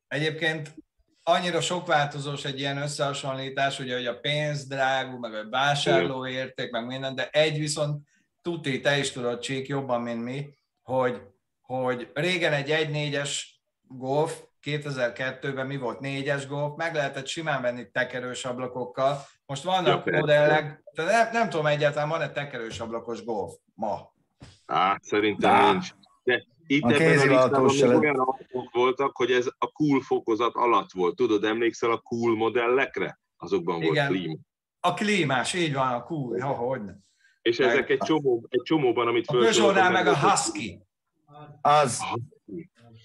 Egyébként 0.09 0.75
annyira 1.23 1.61
sok 1.61 1.87
változós 1.87 2.45
egy 2.45 2.59
ilyen 2.59 2.77
összehasonlítás, 2.77 3.81
ugye, 3.81 3.95
hogy 3.95 4.07
a 4.07 4.21
pénz 4.21 4.67
drágú, 4.67 5.19
meg 5.19 5.35
a 5.35 5.49
vásárlóérték, 5.51 6.71
meg 6.71 6.87
minden, 6.87 7.15
de 7.15 7.29
egy 7.29 7.59
viszont 7.59 8.09
tuti, 8.43 8.81
te 8.81 8.99
is 8.99 9.11
tudod, 9.11 9.39
Csík, 9.39 9.67
jobban, 9.67 10.03
mint 10.03 10.25
mi, 10.25 10.49
hogy, 10.83 11.21
hogy 11.61 12.11
régen 12.15 12.53
egy 12.53 12.69
1.4-es 12.69 13.43
Golf 13.83 14.43
2002-ben 14.65 15.67
mi 15.67 15.77
volt 15.77 16.01
négyes 16.01 16.47
golf, 16.47 16.77
meg 16.77 16.95
lehetett 16.95 17.27
simán 17.27 17.63
venni 17.63 17.91
tekerős 17.91 18.45
ablakokkal. 18.45 19.19
Most 19.47 19.63
vannak 19.63 20.07
ja, 20.07 20.19
modellek, 20.19 20.83
de 20.93 21.05
nem, 21.05 21.29
nem 21.33 21.51
tudom 21.51 21.67
egyáltalán, 21.67 22.09
van-e 22.09 22.31
tekerős 22.31 22.81
ablakos 22.81 23.25
golf 23.25 23.55
ma? 23.75 24.13
Á, 24.67 24.99
szerintem 25.03 25.51
Á. 25.51 25.71
nincs. 25.71 25.89
De 26.23 26.47
itt 26.67 26.83
a 26.83 26.89
listában 26.89 27.99
olyan 27.99 28.19
autók 28.19 28.71
voltak, 28.73 29.17
hogy 29.17 29.31
ez 29.31 29.47
a 29.59 29.67
cool 29.67 30.01
fokozat 30.01 30.55
alatt 30.55 30.93
volt. 30.93 31.17
Tudod, 31.17 31.45
emlékszel 31.45 31.91
a 31.91 31.99
cool 31.99 32.37
modellekre? 32.37 33.19
Azokban 33.37 33.83
Igen. 33.83 33.95
volt 33.95 34.07
klíma. 34.09 34.37
A 34.81 34.95
klímás, 34.95 35.55
így 35.55 35.75
van, 35.75 35.93
a 35.93 36.03
cool, 36.03 36.39
ha, 36.39 36.53
hogy 36.53 36.81
És 37.43 37.59
meg 37.59 37.69
ezek 37.69 37.91
egy, 37.91 37.99
csomó, 37.99 38.47
egy 38.49 38.63
csomóban, 38.63 39.07
amit 39.07 39.27
A 39.27 39.33
Peugeot-nál 39.33 39.91
meg 39.91 40.07
a 40.07 40.17
Husky. 40.17 40.81
Az. 41.61 42.01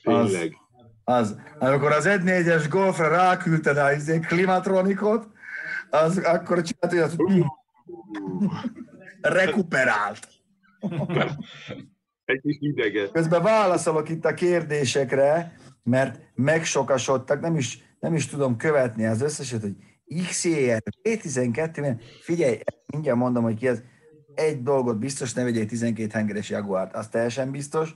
Tényleg. 0.03 0.57
Az. 1.03 1.20
Az, 1.20 1.39
amikor 1.60 1.91
az 1.91 2.05
1.4-es 2.07 2.66
golfra 2.70 3.07
ráküldted 3.07 3.78
a 3.78 3.91
izé, 3.91 4.20
klimatronikot, 4.20 5.28
az 5.89 6.18
akkor 6.18 6.62
csinált, 6.62 7.14
hogy 7.16 7.43
rekuperált. 9.22 10.28
Egy 12.30 12.41
kis 12.41 12.57
ideget. 12.59 13.11
Közben 13.11 13.41
válaszolok 13.41 14.09
itt 14.09 14.25
a 14.25 14.34
kérdésekre, 14.34 15.57
mert 15.84 16.19
megsokasodtak, 16.36 17.41
nem 17.41 17.55
is, 17.55 17.80
nem 17.99 18.13
is 18.13 18.27
tudom 18.27 18.57
követni 18.57 19.05
az 19.05 19.21
összeset, 19.21 19.61
hogy 19.61 19.75
XER, 20.30 20.84
P12, 21.03 22.01
figyelj, 22.21 22.59
mindjárt 22.86 23.17
mondom, 23.17 23.43
hogy 23.43 23.57
ki 23.57 23.67
az, 23.67 23.84
egy 24.36 24.63
dolgot 24.63 24.99
biztos, 24.99 25.34
ne 25.34 25.43
vegyél 25.43 25.65
12 25.65 26.09
hengeres 26.13 26.49
Jaguárt, 26.49 26.95
az 26.95 27.07
teljesen 27.07 27.51
biztos, 27.51 27.95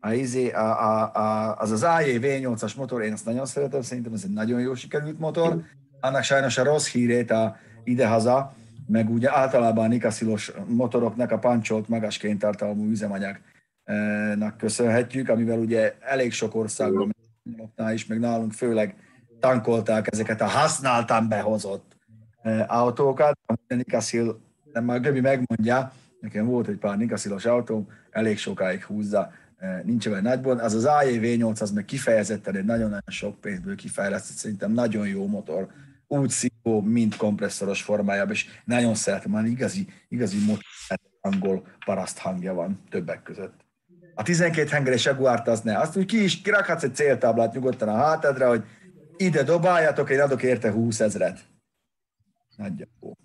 a, 0.00 0.12
izé, 0.12 0.50
a, 0.50 0.90
a, 0.90 1.14
a, 1.14 1.56
az 1.56 1.70
az 1.70 1.82
AJ 1.82 2.18
V8-as 2.20 2.76
motor, 2.76 3.02
én 3.02 3.12
azt 3.12 3.24
nagyon 3.24 3.46
szeretem, 3.46 3.82
szerintem 3.82 4.12
ez 4.12 4.22
egy 4.24 4.32
nagyon 4.32 4.60
jó 4.60 4.74
sikerült 4.74 5.18
motor. 5.18 5.62
Annak 6.00 6.22
sajnos 6.22 6.58
a 6.58 6.64
rossz 6.64 6.90
hírét 6.90 7.30
a 7.30 7.56
idehaza, 7.84 8.54
meg 8.86 9.10
ugye 9.10 9.36
általában 9.36 9.84
a 9.84 9.88
nikaszilos 9.88 10.52
motoroknak 10.66 11.30
a 11.30 11.38
pancsolt 11.38 11.88
magas 11.88 12.18
kénytartalmú 12.18 12.90
üzemanyagnak 13.88 14.56
köszönhetjük, 14.56 15.28
amivel 15.28 15.58
ugye 15.58 15.94
elég 16.00 16.32
sok 16.32 16.54
országban 16.54 17.16
is, 17.92 18.06
meg 18.06 18.18
nálunk 18.18 18.52
főleg 18.52 18.94
tankolták 19.40 20.12
ezeket 20.12 20.40
a 20.40 20.46
használtan 20.46 21.28
behozott 21.28 21.96
e, 22.42 22.64
autókat. 22.68 23.38
A 23.46 23.74
Nikaszil, 23.74 24.40
nem 24.72 24.84
már 24.84 25.00
Göbi 25.00 25.20
megmondja, 25.20 25.92
nekem 26.20 26.46
volt 26.46 26.68
egy 26.68 26.78
pár 26.78 26.96
nikaszilos 26.96 27.44
autóm, 27.44 27.88
elég 28.10 28.38
sokáig 28.38 28.84
húzza 28.84 29.32
Eh, 29.58 29.80
nincs 29.84 30.06
olyan 30.06 30.22
nagyban. 30.22 30.58
Az 30.58 30.74
az 30.74 30.84
AJ 30.84 31.18
V8 31.22 31.60
az 31.60 31.70
meg 31.70 31.84
kifejezetten 31.84 32.56
egy 32.56 32.64
nagyon-nagyon 32.64 33.10
sok 33.10 33.40
pénzből 33.40 33.76
kifejlesztett, 33.76 34.36
szerintem 34.36 34.72
nagyon 34.72 35.08
jó 35.08 35.26
motor, 35.26 35.68
úgy 36.06 36.30
szívó, 36.30 36.80
mint 36.80 37.16
kompresszoros 37.16 37.82
formájában, 37.82 38.32
és 38.32 38.46
nagyon 38.64 38.94
szeretem, 38.94 39.30
már 39.30 39.44
igazi, 39.44 39.86
igazi 40.08 40.38
motor, 40.46 40.62
angol 41.20 41.66
paraszt 41.84 42.18
hangja 42.18 42.54
van 42.54 42.80
többek 42.90 43.22
között. 43.22 43.67
A 44.18 44.22
12 44.22 44.68
hengeres 44.68 45.04
Jaguárt 45.04 45.48
az 45.48 45.60
ne. 45.60 45.78
Azt 45.78 45.96
úgy 45.96 46.06
ki 46.06 46.22
is 46.22 46.40
kirakhatsz 46.40 46.82
egy 46.82 46.94
céltáblát 46.94 47.52
nyugodtan 47.52 47.88
a 47.88 47.96
hátadra, 47.96 48.48
hogy 48.48 48.64
ide 49.16 49.42
dobáljatok, 49.42 50.10
én 50.10 50.20
adok 50.20 50.42
érte 50.42 50.70
20 50.70 51.00
ezret. 51.00 51.48
Nagyjából. 52.56 53.16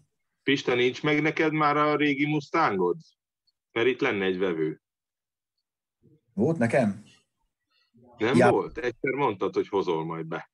Pista, 0.43 0.75
nincs 0.75 1.03
meg 1.03 1.21
neked 1.21 1.51
már 1.51 1.77
a 1.77 1.95
régi 1.95 2.25
Mustangod? 2.25 2.97
Mert 3.71 3.87
itt 3.87 4.01
lenne 4.01 4.25
egy 4.25 4.37
vevő. 4.37 4.81
Volt 6.33 6.57
nekem? 6.57 7.03
Nem 8.17 8.35
ja. 8.35 8.49
volt? 8.49 8.77
Egyszer 8.77 9.13
mondtad, 9.13 9.53
hogy 9.53 9.67
hozol 9.67 10.05
majd 10.05 10.25
be. 10.25 10.49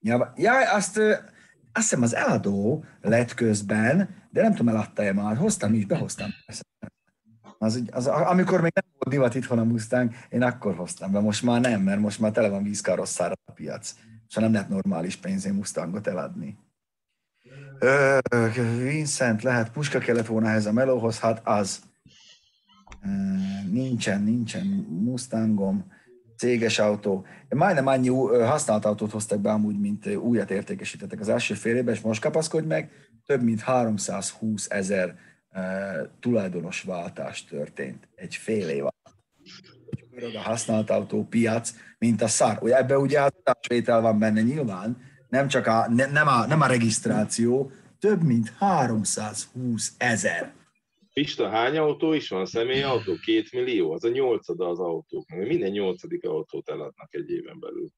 Ja, 0.00 0.32
ja 0.36 0.74
azt, 0.74 0.98
azt 0.98 1.20
hiszem 1.72 2.02
az 2.02 2.14
eladó 2.14 2.84
lett 3.00 3.34
közben, 3.34 4.26
de 4.30 4.42
nem 4.42 4.54
tudom, 4.54 4.74
eladta-e 4.74 5.12
már. 5.12 5.36
Hoztam 5.36 5.74
is, 5.74 5.86
behoztam. 5.86 6.28
Az, 7.58 7.82
az, 7.90 8.06
amikor 8.06 8.60
még 8.60 8.72
nem 8.74 8.84
volt 8.98 9.14
divat 9.14 9.34
itthon 9.34 9.58
a 9.58 9.64
Mustang, 9.64 10.12
én 10.28 10.42
akkor 10.42 10.74
hoztam 10.74 11.12
be, 11.12 11.20
most 11.20 11.42
már 11.42 11.60
nem, 11.60 11.82
mert 11.82 12.00
most 12.00 12.20
már 12.20 12.32
tele 12.32 12.48
van 12.48 12.62
vízkarosszára 12.62 13.34
a 13.44 13.52
piac. 13.52 13.94
És 14.28 14.34
nem 14.34 14.52
lehet 14.52 14.68
normális 14.68 15.16
pénzén 15.16 15.54
Mustangot 15.54 16.06
eladni. 16.06 16.58
Ö, 17.78 18.18
Vincent, 18.82 19.42
lehet 19.42 19.70
puska 19.70 19.98
kellett 19.98 20.26
volna 20.26 20.48
ehhez 20.48 20.66
a 20.66 20.72
melóhoz, 20.72 21.18
hát 21.18 21.40
az. 21.44 21.80
Nincsen, 23.70 24.22
nincsen 24.22 24.66
Mustangom, 25.04 25.92
céges 26.36 26.78
autó. 26.78 27.26
Majdnem 27.48 27.86
annyi 27.86 28.08
használt 28.28 28.84
autót 28.84 29.10
hoztak 29.10 29.40
be 29.40 29.50
amúgy, 29.50 29.78
mint 29.78 30.06
újat 30.06 30.50
értékesítettek 30.50 31.20
az 31.20 31.28
első 31.28 31.54
fél 31.54 31.76
évben, 31.76 31.94
és 31.94 32.00
most 32.00 32.20
kapaszkodj 32.20 32.66
meg, 32.66 32.90
több 33.26 33.42
mint 33.42 33.60
320 33.60 34.66
ezer 34.70 35.16
tulajdonos 36.20 36.82
váltás 36.82 37.44
történt 37.44 38.08
egy 38.14 38.34
fél 38.34 38.68
év 38.68 38.80
alatt. 38.80 39.16
A 40.34 40.40
használt 40.40 40.90
autó 40.90 41.24
piac, 41.24 41.72
mint 41.98 42.22
a 42.22 42.28
szar. 42.28 42.58
Ugye 42.60 42.76
ebbe 42.76 42.98
ugye 42.98 43.20
adásvétel 43.20 44.00
van 44.00 44.18
benne 44.18 44.42
nyilván, 44.42 44.96
nem 45.28 45.48
csak 45.48 45.66
a, 45.66 45.88
ne, 45.88 46.06
nem, 46.06 46.28
a, 46.28 46.46
nem 46.46 46.60
a 46.60 46.66
regisztráció, 46.66 47.70
több 47.98 48.22
mint 48.22 48.52
320 48.58 49.94
ezer 49.96 50.56
Pista, 51.18 51.48
hány 51.48 51.76
autó 51.76 52.12
is 52.12 52.28
van? 52.28 52.46
Személyautó? 52.46 53.14
Két 53.24 53.52
millió? 53.52 53.92
Az 53.92 54.04
a 54.04 54.08
nyolcada 54.08 54.68
az 54.68 54.78
autóknak. 54.78 55.46
Minden 55.46 55.70
nyolcadik 55.70 56.24
autót 56.24 56.68
eladnak 56.68 57.14
egy 57.14 57.30
éven 57.30 57.58
belül. 57.60 57.88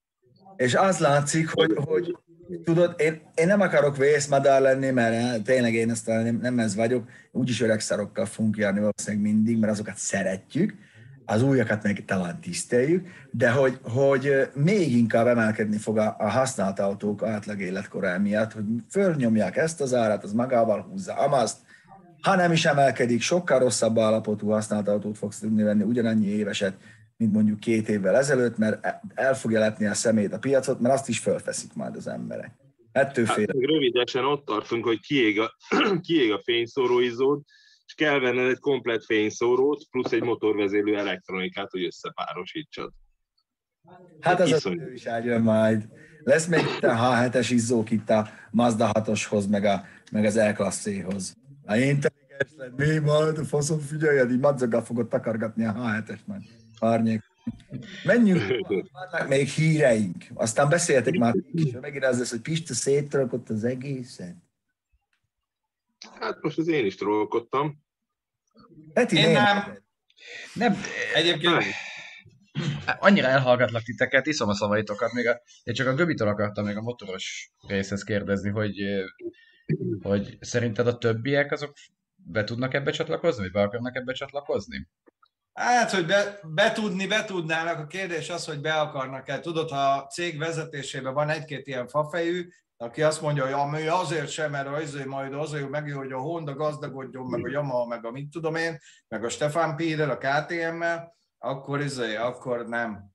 És 0.61 0.75
az 0.75 0.99
látszik, 0.99 1.51
hogy, 1.51 1.73
hogy 1.85 2.17
tudod, 2.65 2.95
én, 2.99 3.21
én 3.35 3.47
nem 3.47 3.61
akarok 3.61 3.97
vészmadár 3.97 4.61
lenni, 4.61 4.91
mert 4.91 5.43
tényleg 5.43 5.75
én 5.75 5.91
ezt 5.91 6.07
nem, 6.07 6.39
nem 6.43 6.59
ez 6.59 6.75
vagyok, 6.75 7.09
úgyis 7.33 7.61
öreg 7.61 7.81
szarokkal 7.81 8.27
fogunk 8.27 8.57
járni 8.57 8.81
valószínűleg 8.81 9.33
mindig, 9.33 9.59
mert 9.59 9.73
azokat 9.73 9.97
szeretjük, 9.97 10.75
az 11.25 11.43
újakat 11.43 11.83
meg 11.83 12.03
talán 12.07 12.41
tiszteljük, 12.41 13.07
de 13.31 13.51
hogy, 13.51 13.79
hogy 13.83 14.49
még 14.55 14.97
inkább 14.97 15.27
emelkedni 15.27 15.77
fog 15.77 15.99
a, 15.99 16.17
a 16.19 16.31
használt 16.31 16.79
autók 16.79 17.23
átlag 17.23 17.61
életkora 17.61 18.19
miatt, 18.19 18.53
hogy 18.53 18.65
fölnyomják 18.91 19.57
ezt 19.57 19.81
az 19.81 19.95
árat, 19.95 20.25
az 20.25 20.33
magával 20.33 20.81
húzza, 20.81 21.15
amazt, 21.15 21.57
ha 22.21 22.37
nem 22.37 22.53
is 22.53 22.65
emelkedik, 22.65 23.21
sokkal 23.21 23.59
rosszabb 23.59 23.99
állapotú 23.99 24.49
használt 24.49 24.89
autót 24.89 25.19
fogsz 25.19 25.39
tudni 25.39 25.63
venni, 25.63 25.83
ugyanannyi 25.83 26.27
éveset, 26.27 26.75
mint 27.21 27.33
mondjuk 27.33 27.61
két 27.61 27.89
évvel 27.89 28.17
ezelőtt, 28.17 28.57
mert 28.57 28.87
el 29.15 29.35
fogja 29.35 29.59
lepni 29.59 29.87
a 29.87 29.95
szemét 29.95 30.33
a 30.33 30.39
piacot, 30.39 30.81
mert 30.81 30.95
azt 30.95 31.09
is 31.09 31.19
fölfeszik 31.19 31.75
majd 31.75 31.97
az 31.97 32.07
emberek. 32.07 32.55
Ettől 32.93 33.25
hát, 33.25 33.37
rövidesen 33.47 34.25
ott 34.25 34.45
tartunk, 34.45 34.85
hogy 34.85 35.01
kiég 35.01 35.41
a, 35.41 35.57
kiég 36.07 36.33
a 36.33 36.41
fényszóróizód, 36.45 37.43
és 37.87 37.95
kell 37.95 38.19
venned 38.19 38.51
egy 38.51 38.59
komplet 38.59 39.05
fényszórót, 39.05 39.87
plusz 39.91 40.13
egy 40.13 40.23
motorvezérlő 40.23 40.97
elektronikát, 40.97 41.71
hogy 41.71 41.85
összepárosítsad. 41.85 42.93
Hát 44.21 44.41
az 44.41 44.53
az 44.53 44.73
is 44.95 45.05
jön 45.05 45.43
majd. 45.43 45.89
Lesz 46.25 46.47
még 46.47 46.61
itt 46.77 46.85
a 46.85 46.95
H7-es 46.95 47.49
izzók 47.51 47.91
itt 47.91 48.11
a 48.11 48.29
Mazda 48.51 48.91
6-oshoz, 48.93 49.51
meg, 49.51 49.65
a, 49.65 49.85
meg 50.13 50.25
az 50.25 50.37
E-klasszéhoz. 50.37 51.37
Ha 51.67 51.77
intelligens 51.77 52.53
lett, 52.57 52.77
mi 52.77 52.99
majd 52.99 53.39
a 53.39 53.45
faszom 53.45 53.79
figyeljed, 53.79 54.31
így 54.31 54.41
madzaggal 54.41 54.83
fogod 54.83 55.09
takargatni 55.09 55.65
a 55.65 55.73
H7-es 55.73 56.19
majd. 56.27 56.43
Árnyék. 56.81 57.23
Menjünk, 58.05 58.67
vannak 58.93 59.29
még 59.29 59.49
híreink. 59.49 60.25
Aztán 60.35 60.69
beszéltek 60.69 61.15
már, 61.15 61.35
és 61.53 61.77
megint 61.81 62.05
az 62.05 62.19
lesz, 62.19 62.31
hogy 62.31 62.41
Pista 62.41 62.75
szétrakott 62.75 63.49
az 63.49 63.65
egészet. 63.65 64.37
Hát 66.21 66.43
most 66.43 66.59
az 66.59 66.69
én 66.69 66.87
is 66.87 66.95
trollkodtam. 66.95 67.85
Peti, 68.93 69.17
én 69.17 69.31
nem. 69.31 69.79
Nem, 70.55 70.77
Egyébként 71.15 71.65
annyira 72.99 73.27
elhallgatlak 73.27 73.83
titeket, 73.83 74.27
iszom 74.27 74.49
a 74.49 74.55
szavaitokat, 74.55 75.13
még 75.13 75.27
a, 75.27 75.41
én 75.63 75.75
csak 75.75 75.87
a 75.87 75.95
Göbitől 75.95 76.29
akartam 76.29 76.65
még 76.65 76.77
a 76.77 76.83
motoros 76.83 77.51
részhez 77.67 78.03
kérdezni, 78.03 78.51
hogy, 78.51 78.83
hogy 80.03 80.37
szerinted 80.41 80.87
a 80.87 80.99
többiek 80.99 81.53
azok 81.53 81.73
be 82.17 82.45
tudnak 82.45 82.75
ebbe 82.75 82.91
csatlakozni, 82.91 83.43
vagy 83.43 83.53
be 83.53 83.61
akarnak 83.61 83.97
ebbe 83.97 84.13
csatlakozni? 84.13 84.89
Hát, 85.53 85.91
hogy 85.91 86.07
be, 86.07 86.39
betudni, 86.43 87.07
betudnának. 87.07 87.79
A 87.79 87.87
kérdés 87.87 88.31
az, 88.31 88.45
hogy 88.47 88.61
be 88.61 88.75
akarnak-e. 88.75 89.41
Tudod, 89.41 89.71
ha 89.71 89.77
a 89.77 90.07
cég 90.07 90.39
vezetésében 90.39 91.15
van 91.15 91.29
egy-két 91.29 91.67
ilyen 91.67 91.89
fafejű, 91.89 92.49
aki 92.77 93.03
azt 93.03 93.21
mondja, 93.21 93.45
hogy 93.45 93.53
ami 93.53 93.87
azért 93.87 94.29
sem, 94.29 94.51
mert 94.51 94.67
azért 94.69 95.07
majd 95.07 95.35
azért 95.35 95.69
megjön, 95.69 95.97
hogy 95.97 96.13
a 96.13 96.19
Honda 96.19 96.55
gazdagodjon, 96.55 97.27
meg 97.27 97.45
a 97.45 97.51
Yamaha, 97.51 97.87
meg 97.87 98.05
a 98.07 98.11
mit 98.11 98.31
tudom 98.31 98.55
én, 98.55 98.79
meg 99.09 99.25
a 99.25 99.29
Stefan 99.29 99.77
Pírel, 99.77 100.11
a 100.11 100.19
KTM-mel, 100.19 101.17
akkor 101.39 101.81
izé, 101.81 102.17
akkor 102.17 102.67
nem. 102.67 103.09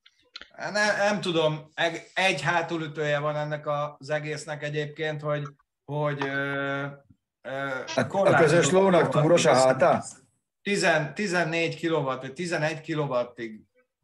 Nem, 0.58 0.98
nem 0.98 1.22
tudom, 1.22 1.70
egy- 2.14 2.42
hátulütője 2.42 3.20
van 3.20 3.36
ennek 3.36 3.68
az 3.68 4.10
egésznek 4.10 4.64
egyébként, 4.64 5.22
hogy, 5.22 5.44
hogy 5.86 6.24
ö, 6.26 6.86
ö, 7.42 7.70
Hát 7.96 8.14
A 8.14 8.36
közös 8.38 8.70
lónak 8.70 9.10
túros 9.10 9.46
a 9.46 9.54
háta? 9.54 10.04
10, 10.66 10.88
14 11.14 11.80
kW, 11.80 12.04
vagy 12.04 12.34
11 12.34 12.82
kW-ig 12.82 13.62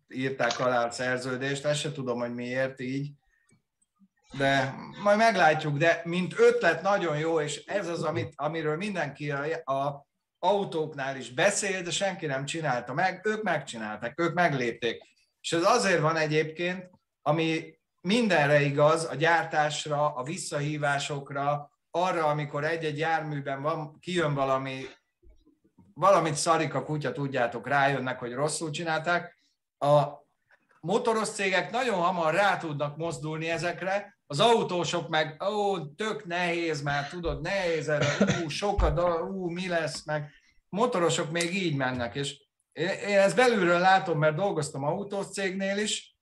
írták 0.07 0.59
alá 0.59 0.85
a 0.85 0.91
szerződést, 0.91 1.65
ezt 1.65 1.79
se 1.79 1.91
tudom, 1.91 2.19
hogy 2.19 2.33
miért 2.33 2.79
így, 2.79 3.11
de 4.37 4.75
majd 5.03 5.17
meglátjuk, 5.17 5.77
de 5.77 6.01
mint 6.03 6.39
ötlet 6.39 6.81
nagyon 6.81 7.17
jó, 7.17 7.39
és 7.39 7.65
ez 7.65 7.87
az, 7.87 8.03
amit, 8.03 8.33
amiről 8.35 8.77
mindenki 8.77 9.31
a, 9.31 9.71
a 9.73 10.07
autóknál 10.39 11.17
is 11.17 11.33
beszél, 11.33 11.81
de 11.81 11.91
senki 11.91 12.25
nem 12.25 12.45
csinálta 12.45 12.93
meg, 12.93 13.21
ők 13.23 13.43
megcsinálták, 13.43 14.19
ők 14.19 14.33
meglépték. 14.33 15.03
És 15.41 15.51
ez 15.51 15.63
azért 15.63 16.01
van 16.01 16.15
egyébként, 16.15 16.89
ami 17.21 17.79
mindenre 18.01 18.61
igaz, 18.61 19.05
a 19.05 19.15
gyártásra, 19.15 20.13
a 20.15 20.23
visszahívásokra, 20.23 21.71
arra, 21.91 22.25
amikor 22.25 22.63
egy-egy 22.63 22.97
járműben 22.97 23.61
van, 23.61 23.99
kijön 23.99 24.33
valami 24.33 24.85
valamit 25.93 26.35
szarik 26.35 26.73
a 26.73 26.83
kutya, 26.83 27.11
tudjátok, 27.11 27.67
rájönnek, 27.67 28.19
hogy 28.19 28.33
rosszul 28.33 28.69
csinálták. 28.69 29.37
A 29.77 30.03
motoros 30.79 31.29
cégek 31.29 31.71
nagyon 31.71 32.01
hamar 32.01 32.33
rá 32.33 32.57
tudnak 32.57 32.97
mozdulni 32.97 33.49
ezekre, 33.49 34.19
az 34.27 34.39
autósok 34.39 35.09
meg, 35.09 35.43
ó, 35.43 35.85
tök 35.85 36.25
nehéz 36.25 36.81
már, 36.81 37.09
tudod, 37.09 37.41
nehéz 37.41 37.89
erre, 37.89 38.07
ú, 38.43 38.49
sokat, 38.49 38.99
ú, 39.21 39.49
mi 39.49 39.67
lesz, 39.67 40.05
meg. 40.05 40.31
Motorosok 40.69 41.31
még 41.31 41.55
így 41.55 41.75
mennek, 41.75 42.15
és 42.15 42.41
én 43.07 43.17
ezt 43.17 43.35
belülről 43.35 43.79
látom, 43.79 44.19
mert 44.19 44.35
dolgoztam 44.35 44.83
autós 44.83 45.25
cégnél 45.25 45.77
is, 45.77 46.15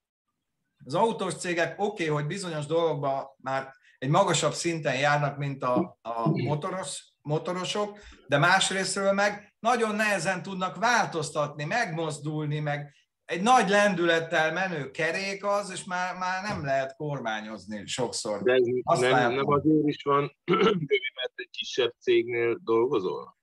az 0.85 0.93
autós 0.95 1.33
cégek 1.33 1.81
oké, 1.81 2.03
okay, 2.03 2.15
hogy 2.15 2.27
bizonyos 2.27 2.65
dolgokban 2.65 3.27
már 3.37 3.73
egy 3.99 4.09
magasabb 4.09 4.53
szinten 4.53 4.95
járnak, 4.95 5.37
mint 5.37 5.63
a, 5.63 5.97
a 6.01 6.27
motoros, 6.27 7.13
motorosok, 7.21 7.99
de 8.27 8.37
másrésztről 8.37 9.11
meg 9.11 9.48
nagyon 9.59 9.95
nehezen 9.95 10.41
tudnak 10.41 10.75
változtatni, 10.75 11.65
megmozdulni, 11.65 12.59
meg 12.59 12.93
egy 13.25 13.41
nagy 13.41 13.69
lendülettel 13.69 14.53
menő 14.53 14.91
kerék 14.91 15.45
az, 15.45 15.71
és 15.71 15.83
már, 15.83 16.17
már 16.17 16.43
nem 16.43 16.65
lehet 16.65 16.95
kormányozni 16.95 17.85
sokszor. 17.85 18.41
De 18.41 18.59
Azt 18.83 19.01
nem, 19.01 19.11
látom. 19.11 19.35
nem 19.35 19.47
azért 19.47 19.87
is 19.87 20.03
van, 20.03 20.37
mert 21.15 21.33
egy 21.35 21.49
kisebb 21.51 21.93
cégnél 21.99 22.59
dolgozol? 22.63 23.37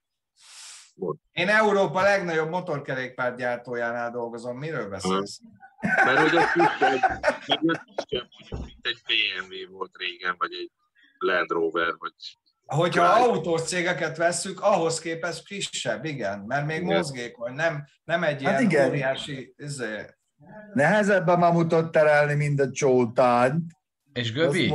Én 1.31 1.49
Európa 1.49 2.01
legnagyobb 2.01 2.49
motorkerékpárgyártójánál 2.49 4.11
dolgozom. 4.11 4.57
Miről 4.57 4.89
beszélsz? 4.89 5.39
Mert 5.79 6.19
hogy 6.19 6.37
az 6.37 6.51
kisebb, 6.51 7.61
mert 7.61 7.81
az 7.85 7.93
kisebb, 7.95 8.27
mondjuk, 8.39 8.65
mint 8.65 8.87
egy 8.87 9.01
BMW 9.05 9.71
volt 9.77 9.97
régen, 9.97 10.35
vagy 10.37 10.53
egy 10.53 10.71
Land 11.17 11.49
Rover, 11.49 11.95
vagy 11.97 12.13
Hogyha 12.67 13.15
Right. 13.15 13.27
autós 13.27 13.61
cégeket 13.61 14.17
vesszük, 14.17 14.61
ahhoz 14.61 14.99
képest 14.99 15.45
kisebb, 15.47 16.05
igen, 16.05 16.39
mert 16.39 16.65
még 16.65 16.81
Igen. 16.81 16.95
mozgékony, 16.95 17.53
nem, 17.53 17.83
nem 18.03 18.23
egy 18.23 18.41
ilyen 18.41 18.53
Hát 18.53 18.61
igen. 18.61 18.87
óriási... 18.89 19.53
Izé. 19.57 20.05
Nehezebb 20.73 21.27
a 21.27 21.37
mamutot 21.37 21.91
terelni, 21.91 22.33
mint 22.33 22.59
a 22.59 22.71
csótányt. 22.71 23.71
És 24.13 24.31
Göbi, 24.31 24.73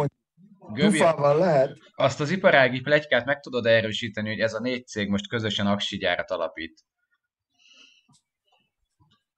Göbi, 0.72 0.98
Dufával 0.98 1.38
lehet. 1.38 1.76
azt 1.94 2.20
az 2.20 2.30
iparági 2.30 2.80
plegykát 2.80 3.24
meg 3.24 3.40
tudod 3.40 3.66
erősíteni, 3.66 4.28
hogy 4.28 4.40
ez 4.40 4.52
a 4.54 4.60
négy 4.60 4.86
cég 4.86 5.08
most 5.08 5.28
közösen 5.28 5.66
aksi 5.66 5.96
gyárat 5.96 6.30
alapít. 6.30 6.80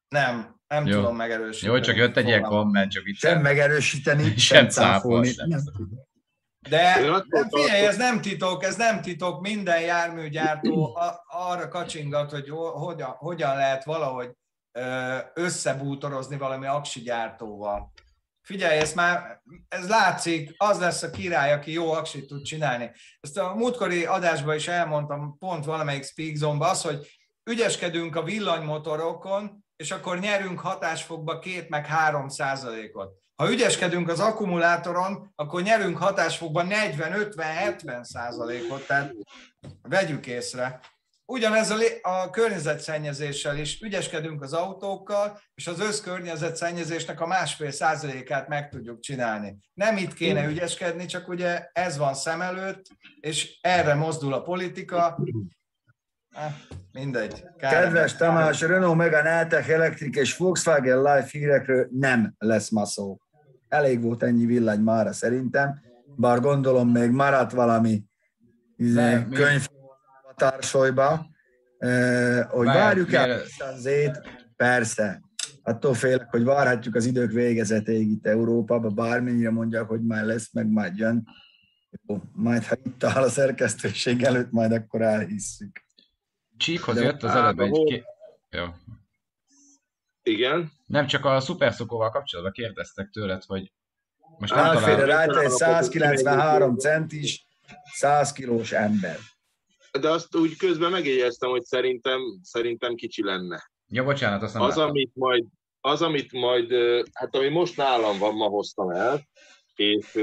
Nem, 0.09 0.61
nem 0.69 0.87
Jó. 0.87 0.95
tudom 0.97 1.17
megerősíteni. 1.17 1.73
Jó, 1.77 1.81
csak 1.81 1.97
jött 1.97 2.17
egy 2.17 2.27
ilyen 2.27 2.43
komment, 2.43 2.91
csak 2.91 3.03
Sem 3.03 3.13
viccelem. 3.13 3.43
megerősíteni, 3.43 4.23
Sem 4.23 4.37
sem 4.37 4.69
cáfolni. 4.77 5.27
cáfolni. 5.29 5.53
Nem 5.55 5.65
tudom. 5.65 5.89
De 6.69 7.01
nem, 7.29 7.49
figyelj, 7.49 7.87
ez 7.87 7.97
nem 7.97 8.21
titok, 8.21 8.65
ez 8.65 8.77
nem 8.77 9.01
titok, 9.01 9.41
minden 9.41 9.81
járműgyártó 9.81 10.99
arra 11.27 11.69
kacsingat, 11.69 12.31
hogy 12.31 12.49
ho- 12.49 12.75
hogyan, 12.75 13.11
hogyan 13.11 13.57
lehet 13.57 13.85
valahogy 13.85 14.31
összebútorozni 15.35 16.37
valami 16.37 16.67
aksi 16.67 17.01
gyártóval. 17.01 17.93
Figyelj, 18.43 18.79
ez 18.79 18.93
már, 18.93 19.43
ez 19.69 19.89
látszik, 19.89 20.55
az 20.57 20.79
lesz 20.79 21.03
a 21.03 21.11
király, 21.11 21.53
aki 21.53 21.73
jó 21.73 21.93
aksit 21.93 22.27
tud 22.27 22.43
csinálni. 22.43 22.91
Ezt 23.21 23.39
a 23.39 23.55
múltkori 23.55 24.05
adásban 24.05 24.55
is 24.55 24.69
elmondtam, 24.69 25.39
pont 25.39 25.65
valamelyik 25.65 26.05
Speak 26.05 26.35
Zone-ban, 26.35 26.69
az, 26.69 26.83
hogy 26.83 27.07
ügyeskedünk 27.51 28.17
a 28.17 28.23
villanymotorokon, 28.23 29.65
és 29.77 29.91
akkor 29.91 30.19
nyerünk 30.19 30.61
hatásfokba 30.61 31.39
két 31.39 31.69
meg 31.69 31.87
három 31.87 32.29
százalékot. 32.29 33.24
Ha 33.37 33.51
ügyeskedünk 33.51 34.09
az 34.09 34.21
akkumulátoron, 34.21 35.33
akkor 35.35 35.63
nyerünk 35.63 35.97
hatásfokban 35.97 36.69
40-50-70 36.71 38.03
százalékot, 38.03 38.87
tehát 38.87 39.13
vegyük 39.83 40.27
észre. 40.27 40.81
Ugyanez 41.27 41.71
a, 41.71 41.77
a 42.03 42.31
környezetszennyezéssel 42.31 43.59
is 43.59 43.81
ügyeskedünk 43.81 44.43
az 44.43 44.53
autókkal, 44.53 45.41
és 45.55 45.67
az 45.67 45.81
összkörnyezetszennyezésnek 45.81 47.21
a 47.21 47.27
másfél 47.27 47.71
százalékát 47.71 48.49
meg 48.49 48.69
tudjuk 48.69 49.01
csinálni. 49.01 49.57
Nem 49.75 49.97
itt 49.97 50.15
kéne 50.15 50.47
ügyeskedni, 50.47 51.07
csak 51.07 51.29
ugye 51.29 51.69
ez 51.73 51.97
van 51.97 52.15
szem 52.15 52.41
előtt, 52.41 52.87
és 53.21 53.59
erre 53.61 53.95
mozdul 53.95 54.33
a 54.33 54.43
politika. 54.43 55.19
Mindegy. 56.93 57.45
Kár 57.57 57.83
Kedves 57.83 58.17
Tamás, 58.17 58.61
Renault 58.61 58.97
Megane 58.97 59.31
E-Tech 59.31 59.71
Electric 59.71 60.17
és 60.17 60.37
Volkswagen 60.37 61.03
Life 61.03 61.29
hírekről 61.31 61.89
nem 61.91 62.35
lesz 62.39 62.71
ma 62.71 62.85
szó. 62.85 63.19
Elég 63.75 64.03
volt 64.03 64.23
ennyi 64.23 64.47
villany 64.47 64.81
mára 64.81 65.13
szerintem, 65.13 65.81
bár 66.17 66.41
gondolom 66.41 66.91
még 66.91 67.11
maradt 67.11 67.53
valami 67.53 68.03
izé, 68.77 69.27
könyv 69.33 69.67
a 70.31 70.35
társolyba, 70.35 71.27
eh, 71.79 72.45
hogy 72.45 72.67
Várj, 72.67 72.79
várjuk 72.79 73.13
el 73.13 73.27
mielőtt- 73.27 73.61
a 73.61 73.77
zét, 73.77 74.21
persze. 74.57 75.23
Attól 75.63 75.95
félek, 75.95 76.31
hogy 76.31 76.45
várhatjuk 76.45 76.95
az 76.95 77.05
idők 77.05 77.33
végezetéig 77.33 78.11
itt 78.11 78.27
Európában, 78.27 78.95
bármennyire 78.95 79.51
mondják, 79.51 79.89
hogy 79.89 80.03
már 80.03 80.25
lesz, 80.25 80.53
meg 80.53 80.69
majd 80.69 80.97
jön. 80.97 81.27
Jó, 82.07 82.23
majd 82.33 82.65
ha 82.65 82.77
itt 82.85 83.05
áll 83.05 83.23
a 83.23 83.29
szerkesztőség 83.29 84.23
előtt, 84.23 84.51
majd 84.51 84.73
akkor 84.73 85.03
elhisszük. 85.03 85.85
Csíkhoz 86.57 86.95
De- 86.95 87.03
jött 87.03 87.23
az 87.23 87.35
előbb 87.35 87.59
egy... 87.59 87.85
Ké... 87.85 88.05
Jó. 88.51 88.65
Igen. 90.23 90.73
Nem, 90.85 91.07
csak 91.07 91.25
a 91.25 91.41
szuperszokóval 91.41 92.11
kapcsolatban 92.11 92.53
kérdeztek 92.53 93.11
tőled, 93.11 93.43
hogy 93.43 93.73
most 94.39 94.55
nem 94.55 94.75
találom. 94.75 95.05
rajta 95.05 95.41
egy 95.41 95.51
193 95.51 96.77
centis, 96.77 97.47
100 97.93 98.33
kilós 98.33 98.73
ember. 98.73 99.19
De 100.01 100.11
azt 100.11 100.37
úgy 100.37 100.57
közben 100.57 100.91
megjegyeztem, 100.91 101.51
hogy 101.51 101.63
szerintem, 101.65 102.21
szerintem 102.43 102.95
kicsi 102.95 103.23
lenne. 103.25 103.71
Ja, 103.89 104.05
bocsánat, 104.05 104.43
azt 104.43 104.55
nem 104.55 104.63
Az, 104.63 104.77
láttam. 104.77 104.91
amit 104.91 105.11
majd, 105.15 105.45
az, 105.81 106.03
amit 106.03 106.33
majd, 106.33 106.73
hát 107.13 107.37
ami 107.37 107.49
most 107.49 107.77
nálam 107.77 108.19
van, 108.19 108.35
ma 108.35 108.47
hoztam 108.47 108.91
el, 108.91 109.29
és 109.75 110.15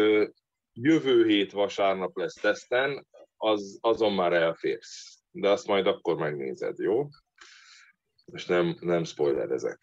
jövő 0.74 1.26
hét 1.28 1.52
vasárnap 1.52 2.18
lesz 2.18 2.34
teszten, 2.34 3.08
az, 3.38 3.78
azon 3.82 4.14
már 4.14 4.34
elférsz. 4.34 5.20
De 5.32 5.50
azt 5.50 5.68
majd 5.68 5.88
akkor 5.88 6.16
megnézed, 6.16 6.78
jó? 6.78 7.08
Most 8.26 8.48
nem, 8.48 8.78
nem 8.80 9.04
spoilerezek. 9.04 9.80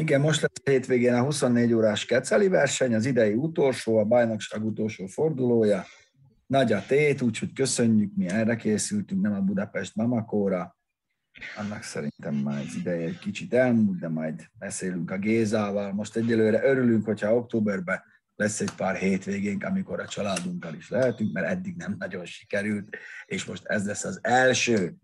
Igen, 0.00 0.20
most 0.20 0.40
lesz 0.40 0.50
a 0.64 0.70
hétvégén 0.70 1.14
a 1.14 1.22
24 1.22 1.72
órás 1.72 2.04
keceli 2.04 2.48
verseny, 2.48 2.94
az 2.94 3.06
idei 3.06 3.34
utolsó, 3.34 3.96
a 3.96 4.04
bajnokság 4.04 4.64
utolsó 4.64 5.06
fordulója. 5.06 5.84
Nagy 6.46 6.72
a 6.72 6.84
tét, 6.86 7.22
úgyhogy 7.22 7.52
köszönjük, 7.52 8.12
mi 8.16 8.28
erre 8.28 8.56
készültünk, 8.56 9.22
nem 9.22 9.32
a 9.32 9.40
Budapest 9.40 9.94
Mamakóra. 9.94 10.76
Annak 11.56 11.82
szerintem 11.82 12.34
már 12.34 12.60
az 12.60 12.74
ideje 12.74 13.06
egy 13.06 13.18
kicsit 13.18 13.54
elmúlt, 13.54 13.98
de 13.98 14.08
majd 14.08 14.44
beszélünk 14.58 15.10
a 15.10 15.18
Gézával. 15.18 15.92
Most 15.92 16.16
egyelőre 16.16 16.64
örülünk, 16.64 17.04
hogyha 17.04 17.36
októberben 17.36 18.02
lesz 18.36 18.60
egy 18.60 18.74
pár 18.74 18.96
hétvégénk, 18.96 19.64
amikor 19.64 20.00
a 20.00 20.08
családunkkal 20.08 20.74
is 20.74 20.90
lehetünk, 20.90 21.32
mert 21.32 21.46
eddig 21.46 21.76
nem 21.76 21.96
nagyon 21.98 22.24
sikerült, 22.24 22.96
és 23.26 23.44
most 23.44 23.66
ez 23.66 23.86
lesz 23.86 24.04
az 24.04 24.18
első, 24.22 24.94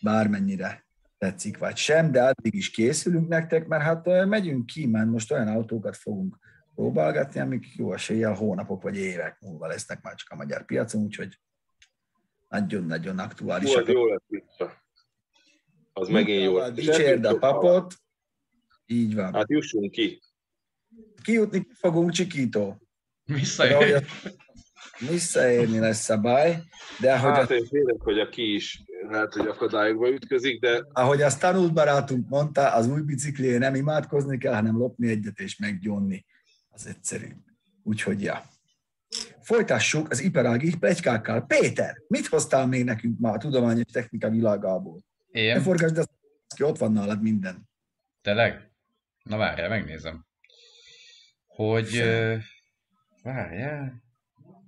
bármennyire 0.00 0.83
tetszik 1.24 1.58
vagy 1.58 1.76
sem, 1.76 2.12
de 2.12 2.22
addig 2.22 2.54
is 2.54 2.70
készülünk 2.70 3.28
nektek, 3.28 3.66
mert 3.66 3.82
hát 3.82 4.26
megyünk 4.26 4.66
ki, 4.66 4.86
mert 4.86 5.08
most 5.08 5.32
olyan 5.32 5.48
autókat 5.48 5.96
fogunk 5.96 6.38
próbálgatni, 6.74 7.40
amik 7.40 7.74
jó 7.76 7.92
eséllyel 7.92 8.34
hónapok 8.34 8.82
vagy 8.82 8.96
évek 8.96 9.40
múlva 9.40 9.66
lesznek 9.66 10.02
már 10.02 10.14
csak 10.14 10.30
a 10.30 10.36
magyar 10.36 10.64
piacon, 10.64 11.02
úgyhogy 11.02 11.38
nagyon-nagyon 12.48 13.18
Hú, 13.18 13.22
aktuálisak. 13.24 13.82
az 13.82 13.88
jó 13.88 14.06
lesz 14.06 14.22
vissza. 14.26 14.82
Az 15.92 16.08
megint 16.08 16.42
jó 16.42 16.56
lesz. 16.58 16.72
Dicsérd 16.72 17.24
a 17.24 17.38
papot, 17.38 17.94
így 18.86 19.14
van. 19.14 19.34
Hát 19.34 19.50
jussunk 19.50 19.90
ki. 19.90 20.20
Kijutni 21.22 21.66
fogunk, 21.78 22.10
Csikító. 22.10 22.82
Hogy 23.56 23.92
a- 23.92 24.02
Visszaérni 24.98 25.78
lesz 25.78 26.08
a 26.08 26.20
baj, 26.20 26.62
de 27.00 27.12
ahogy, 27.12 27.32
Hát 27.32 27.50
a, 27.50 27.54
én 27.54 27.66
félek, 27.66 28.00
hogy 28.00 28.18
a 28.18 28.28
ki 28.28 28.54
is 28.54 28.82
lehet, 29.10 29.32
hogy 29.32 29.46
akadályokba 29.46 30.10
ütközik, 30.10 30.60
de 30.60 30.84
ahogy 30.92 31.22
azt 31.22 31.40
tanult 31.40 31.72
barátunk 31.72 32.28
mondta, 32.28 32.72
az 32.72 32.88
új 32.88 33.00
biciklié 33.00 33.56
nem 33.56 33.74
imádkozni 33.74 34.38
kell, 34.38 34.54
hanem 34.54 34.76
lopni 34.76 35.10
egyet 35.10 35.38
és 35.38 35.58
meggyonni. 35.58 36.24
Az 36.68 36.86
egyszerű. 36.86 37.26
Úgyhogy 37.82 38.22
ja. 38.22 38.42
Folytassuk 39.40 40.10
az 40.10 40.20
iparági 40.20 40.76
plegykákkal. 40.76 41.46
Péter, 41.46 42.02
mit 42.08 42.26
hoztál 42.26 42.66
még 42.66 42.84
nekünk 42.84 43.18
ma 43.18 43.30
a 43.30 43.38
tudományos 43.38 43.90
technika 43.92 44.30
világából? 44.30 45.00
Ne 45.32 45.40
Én? 45.40 45.60
forgasd 45.60 45.98
ezt 45.98 46.10
ki, 46.56 46.62
ott 46.62 46.78
van 46.78 46.92
nálad 46.92 47.22
minden. 47.22 47.68
Tényleg? 48.22 48.70
Na 49.22 49.36
várjál, 49.36 49.68
megnézem. 49.68 50.26
Hogy... 51.46 52.02
Várjál. 53.22 54.03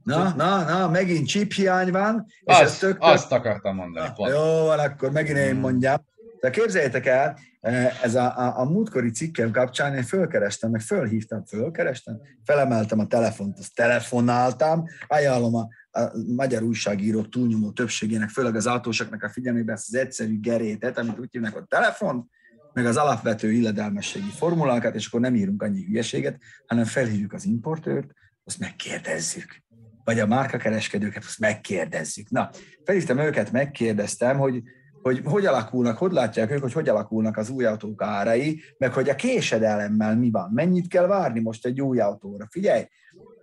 Na, 0.06 0.34
na, 0.36 0.64
na, 0.64 0.88
megint 0.88 1.26
chip 1.26 1.52
hiány 1.52 1.90
van, 1.90 2.24
és 2.26 2.56
ez 2.56 2.68
Azt, 2.68 2.80
tök, 2.80 2.96
azt 3.00 3.32
akartam 3.32 3.74
mondani. 3.74 4.06
Na, 4.06 4.12
Pont. 4.12 4.30
jó, 4.30 4.68
akkor 4.68 5.10
megint 5.10 5.38
én 5.38 5.50
Hmm. 5.50 5.60
mondjam. 5.60 5.96
De 6.40 6.50
képzeljétek 6.50 7.06
el, 7.06 7.38
eh, 7.60 8.02
ez 8.02 8.14
a, 8.14 8.38
a, 8.38 8.58
a 8.58 8.64
múltkori 8.64 9.10
cikkem 9.10 9.50
kapcsán 9.50 9.94
én 9.94 10.02
fölkerestem, 10.02 10.70
meg 10.70 10.80
fölhívtam, 10.80 11.44
fölkerestem, 11.44 12.20
felemeltem 12.44 12.98
a 12.98 13.06
telefont, 13.06 13.58
azt 13.58 13.74
telefonáltam, 13.74 14.84
ajánlom 15.06 15.54
a, 15.54 15.68
a 16.00 16.12
magyar 16.36 16.62
újságírók 16.62 17.28
túlnyomó 17.28 17.70
többségének, 17.70 18.28
főleg 18.28 18.56
az 18.56 18.66
autósoknak 18.66 19.22
a 19.22 19.28
figyelmébe 19.28 19.72
ezt 19.72 19.86
az 19.88 19.94
egyszerű 19.94 20.40
gerétet, 20.40 20.98
amit 20.98 21.18
úgy 21.18 21.28
hívnak, 21.30 21.52
hogy 21.52 21.64
telefon, 21.68 22.30
meg 22.72 22.86
az 22.86 22.96
alapvető 22.96 23.52
illedelmességi 23.52 24.30
formulákat, 24.30 24.94
és 24.94 25.06
akkor 25.06 25.20
nem 25.20 25.34
írunk 25.34 25.62
annyi 25.62 25.84
hülyeséget, 25.84 26.38
hanem 26.66 26.84
felhívjuk 26.84 27.32
az 27.32 27.44
importőrt, 27.44 28.10
azt 28.44 28.58
megkérdezzük. 28.58 29.64
Vagy 30.06 30.20
a 30.20 30.26
márkakereskedőket, 30.26 31.24
azt 31.24 31.38
megkérdezzük. 31.38 32.30
Na, 32.30 32.50
felhívtam 32.84 33.18
őket, 33.18 33.52
megkérdeztem, 33.52 34.38
hogy 34.38 34.62
hogy 35.02 35.20
hogy 35.24 35.46
alakulnak, 35.46 35.98
hogy 35.98 36.12
látják 36.12 36.50
ők, 36.50 36.60
hogy 36.60 36.72
hogy 36.72 36.88
alakulnak 36.88 37.36
az 37.36 37.50
új 37.50 37.64
autók 37.64 38.02
árai, 38.02 38.62
meg 38.78 38.92
hogy 38.92 39.08
a 39.08 39.14
késedelemmel 39.14 40.16
mi 40.16 40.30
van, 40.30 40.50
mennyit 40.52 40.88
kell 40.88 41.06
várni 41.06 41.40
most 41.40 41.66
egy 41.66 41.80
új 41.80 42.00
autóra. 42.00 42.46
Figyelj, 42.50 42.88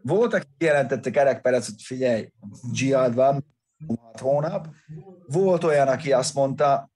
volt, 0.01 0.33
aki 0.33 0.47
jelentette 0.57 1.09
kerekperec, 1.09 1.65
hogy 1.65 1.81
figyelj, 1.83 2.29
Giad 2.71 3.15
van, 3.15 3.45
6 3.87 4.19
hónap, 4.19 4.67
volt 5.27 5.63
olyan, 5.63 5.87
aki 5.87 6.11
azt 6.11 6.33
mondta, 6.33 6.91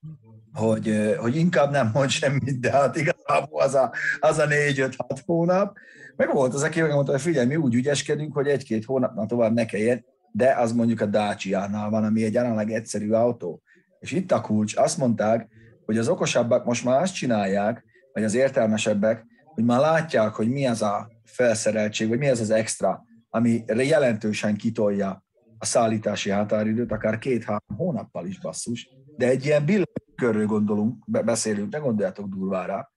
hogy, 0.53 1.15
hogy 1.17 1.35
inkább 1.35 1.71
nem 1.71 1.89
mond 1.93 2.09
semmit, 2.09 2.59
de 2.59 2.71
hát 2.71 2.95
igazából 2.95 3.61
az 3.61 3.73
a, 3.73 3.93
az 4.19 4.37
a 4.37 4.47
4-5-6 4.47 5.19
hónap, 5.25 5.77
meg 6.17 6.33
volt 6.33 6.53
az, 6.53 6.63
aki 6.63 6.81
megmondta, 6.81 7.11
hogy 7.11 7.21
figyelj, 7.21 7.47
mi 7.47 7.55
úgy 7.55 7.73
ügyeskedünk, 7.73 8.33
hogy 8.33 8.47
egy-két 8.47 8.85
hónapnál 8.85 9.25
tovább 9.25 9.53
ne 9.53 9.65
kelljen, 9.65 10.05
de 10.31 10.53
az 10.53 10.71
mondjuk 10.71 11.01
a 11.01 11.05
Dacia-nál 11.05 11.89
van, 11.89 12.03
ami 12.03 12.23
egy 12.23 12.37
aránylag 12.37 12.69
egyszerű 12.69 13.11
autó. 13.11 13.61
És 13.99 14.11
itt 14.11 14.31
a 14.31 14.41
kulcs, 14.41 14.77
azt 14.77 14.97
mondták, 14.97 15.49
hogy 15.85 15.97
az 15.97 16.07
okosabbak 16.07 16.65
most 16.65 16.83
már 16.83 17.01
azt 17.01 17.13
csinálják, 17.13 17.83
vagy 18.13 18.23
az 18.23 18.33
értelmesebbek, 18.33 19.25
hogy 19.43 19.63
már 19.63 19.79
látják, 19.79 20.33
hogy 20.33 20.49
mi 20.49 20.67
az 20.67 20.81
a 20.81 21.09
felszereltség, 21.23 22.07
vagy 22.07 22.17
mi 22.17 22.29
az 22.29 22.39
az 22.39 22.49
extra, 22.49 23.03
ami 23.29 23.63
jelentősen 23.67 24.55
kitolja 24.55 25.23
a 25.57 25.65
szállítási 25.65 26.29
határidőt, 26.29 26.91
akár 26.91 27.17
két-három 27.17 27.77
hónappal 27.77 28.25
is 28.25 28.39
basszus, 28.39 28.89
de 29.17 29.27
egy 29.27 29.45
ilyen 29.45 29.65
billentyűkörről 29.65 30.45
gondolunk, 30.45 31.03
be- 31.05 31.21
beszélünk, 31.21 31.71
ne 31.71 31.77
gondoljátok 31.77 32.27
durvára, 32.27 32.91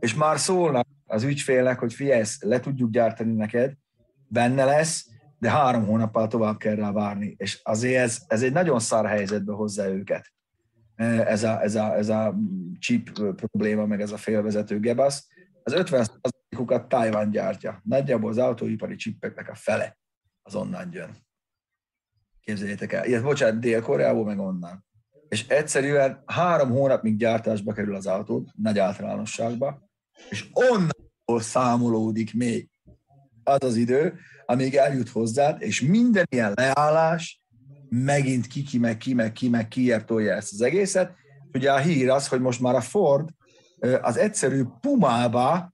és 0.00 0.14
már 0.14 0.38
szólnak 0.38 0.86
az 1.06 1.22
ügyfélnek, 1.22 1.78
hogy 1.78 1.94
figyelj, 1.94 2.24
le 2.40 2.60
tudjuk 2.60 2.90
gyártani 2.90 3.32
neked, 3.32 3.72
benne 4.28 4.64
lesz, 4.64 5.08
de 5.38 5.50
három 5.50 5.86
hónappal 5.86 6.28
tovább 6.28 6.56
kell 6.56 6.74
rá 6.74 6.92
várni. 6.92 7.34
És 7.38 7.60
azért 7.62 8.02
ez, 8.02 8.22
ez 8.26 8.42
egy 8.42 8.52
nagyon 8.52 8.80
szar 8.80 9.06
helyzetbe 9.06 9.52
hozza 9.52 9.88
őket. 9.88 10.32
Ez 10.96 11.42
a, 11.42 11.62
ez 11.62 11.74
a, 11.74 11.96
ez 11.96 12.08
a 12.08 12.34
chip 12.78 13.10
probléma, 13.12 13.86
meg 13.86 14.00
ez 14.00 14.12
a 14.12 14.16
félvezető 14.16 14.80
gebasz. 14.80 15.28
Az 15.62 15.72
50%-ukat 15.76 16.88
Taiwan 16.88 17.30
gyártja. 17.30 17.80
Nagyjából 17.84 18.30
az 18.30 18.38
autóipari 18.38 18.96
csippeknek 18.96 19.48
a 19.48 19.54
fele 19.54 19.98
az 20.42 20.54
onnan 20.54 20.88
jön. 20.92 21.16
Képzeljétek 22.40 22.92
el. 22.92 23.06
Ilyet, 23.06 23.22
bocsánat, 23.22 23.60
Dél-Koreából 23.60 24.24
meg 24.24 24.38
onnan. 24.38 24.84
És 25.28 25.48
egyszerűen 25.48 26.22
három 26.26 26.70
hónapig 26.70 27.16
gyártásba 27.16 27.72
kerül 27.72 27.94
az 27.94 28.06
autó, 28.06 28.50
nagy 28.56 28.78
általánosságba, 28.78 29.89
és 30.28 30.46
onnan 30.52 30.90
számolódik 31.26 32.34
még 32.34 32.68
az 33.44 33.64
az 33.64 33.76
idő, 33.76 34.18
amíg 34.46 34.74
eljut 34.74 35.08
hozzád, 35.08 35.62
és 35.62 35.80
minden 35.80 36.26
ilyen 36.30 36.52
leállás 36.54 37.40
megint 37.88 38.46
ki, 38.46 38.62
ki, 38.62 38.78
meg 38.78 38.96
ki, 38.96 39.14
meg 39.14 39.32
ki, 39.32 39.48
meg 39.48 39.68
ki 39.68 39.94
tolja 40.06 40.34
ezt 40.34 40.52
az 40.52 40.60
egészet. 40.60 41.14
Ugye 41.52 41.72
a 41.72 41.78
hír 41.78 42.10
az, 42.10 42.28
hogy 42.28 42.40
most 42.40 42.60
már 42.60 42.74
a 42.74 42.80
Ford 42.80 43.28
az 44.00 44.16
egyszerű 44.16 44.62
Pumába 44.80 45.72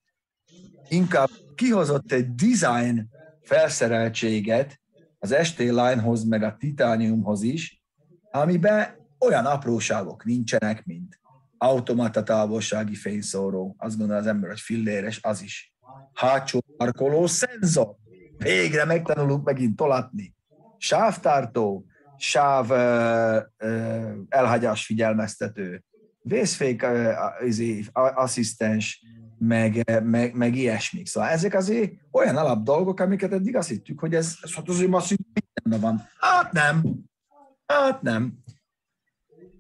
inkább 0.89 1.31
kihozott 1.55 2.13
egy 2.13 2.35
design 2.35 3.09
felszereltséget 3.43 4.81
az 5.19 5.37
ST 5.43 5.59
Linehoz, 5.59 6.25
meg 6.25 6.43
a 6.43 6.57
Titaniumhoz 6.59 7.43
is, 7.43 7.83
amiben 8.31 9.09
olyan 9.19 9.47
apróságok 9.47 10.25
nincsenek, 10.25 10.85
mint 10.85 11.21
automata 11.59 12.23
távolsági 12.23 12.95
fényszóró. 12.95 13.75
Azt 13.79 13.99
gondol 13.99 14.17
az 14.17 14.27
ember, 14.27 14.49
hogy 14.49 14.61
filléres, 14.61 15.21
az 15.23 15.43
is. 15.43 15.75
Hátsó 16.13 16.61
parkoló 16.77 17.27
szenzor. 17.27 17.95
Végre 18.37 18.85
megtanulunk 18.85 19.45
megint 19.45 19.77
tolatni. 19.77 20.35
Sávtartó, 20.79 21.87
sáv 22.17 22.71
ö, 22.71 23.39
ö, 23.57 24.11
elhagyás 24.29 24.87
figyelmeztető, 24.87 25.85
vészfék 26.23 26.83
ö, 26.83 27.13
izé, 27.45 27.85
asszisztens, 27.93 29.05
meg, 29.39 30.01
meg, 30.05 30.35
meg 30.35 30.57
ilyesmik. 30.57 31.07
Szóval 31.07 31.29
ezek 31.29 31.55
azért 31.55 31.93
olyan 32.13 32.37
alap 32.37 32.63
dolgok, 32.63 33.01
amiket 33.01 33.33
eddig 33.33 33.57
azt 33.57 33.69
hittük, 33.69 34.01
hogy 34.01 34.15
ez, 34.15 34.37
ez 34.43 34.55
hát 34.55 34.69
azért 34.69 34.91
ma 34.91 35.01
szinte 35.01 35.41
mindenben 35.63 35.91
van. 35.91 36.09
Hát 36.19 36.53
nem. 36.53 36.83
Hát 37.67 38.03
nem. 38.03 38.39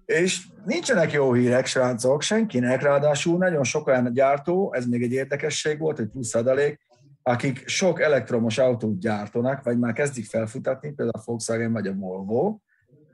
És 0.07 0.47
nincsenek 0.65 1.13
jó 1.13 1.33
hírek, 1.33 1.67
srácok, 1.67 2.23
senkinek, 2.23 2.83
ráadásul 2.83 3.39
nagyon 3.39 3.65
sok 3.65 3.87
olyan 3.87 4.13
gyártó, 4.13 4.73
ez 4.75 4.87
még 4.87 5.03
egy 5.03 5.13
érdekesség 5.13 5.79
volt, 5.79 5.99
egy 5.99 6.09
plusz 6.09 6.35
adalék, 6.35 6.81
akik 7.23 7.69
sok 7.69 8.01
elektromos 8.01 8.59
autót 8.59 8.99
gyártanak, 8.99 9.63
vagy 9.63 9.79
már 9.79 9.93
kezdik 9.93 10.27
felfutatni, 10.27 10.89
például 10.89 11.19
a 11.19 11.23
Volkswagen 11.25 11.73
vagy 11.73 11.87
a 11.87 11.95
Volvo, 11.95 12.59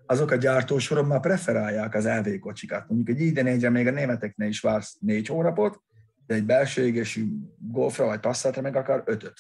azok 0.07 0.30
a 0.30 0.36
gyártósoron 0.36 1.05
már 1.05 1.20
preferálják 1.20 1.95
az 1.95 2.07
LV 2.07 2.38
kocsikat. 2.38 2.88
Mondjuk 2.88 3.18
egy 3.18 3.24
id 3.24 3.70
még 3.70 3.86
a 3.86 3.90
németeknél 3.90 4.49
is 4.49 4.61
vársz 4.61 4.97
négy 5.01 5.26
hónapot, 5.26 5.82
de 6.26 6.34
egy 6.34 6.45
belső 6.45 6.86
égésű 6.86 7.26
Golfra 7.59 8.05
vagy 8.07 8.20
Passatra 8.20 8.62
meg 8.62 8.76
akar 8.76 9.03
ötöt. 9.07 9.34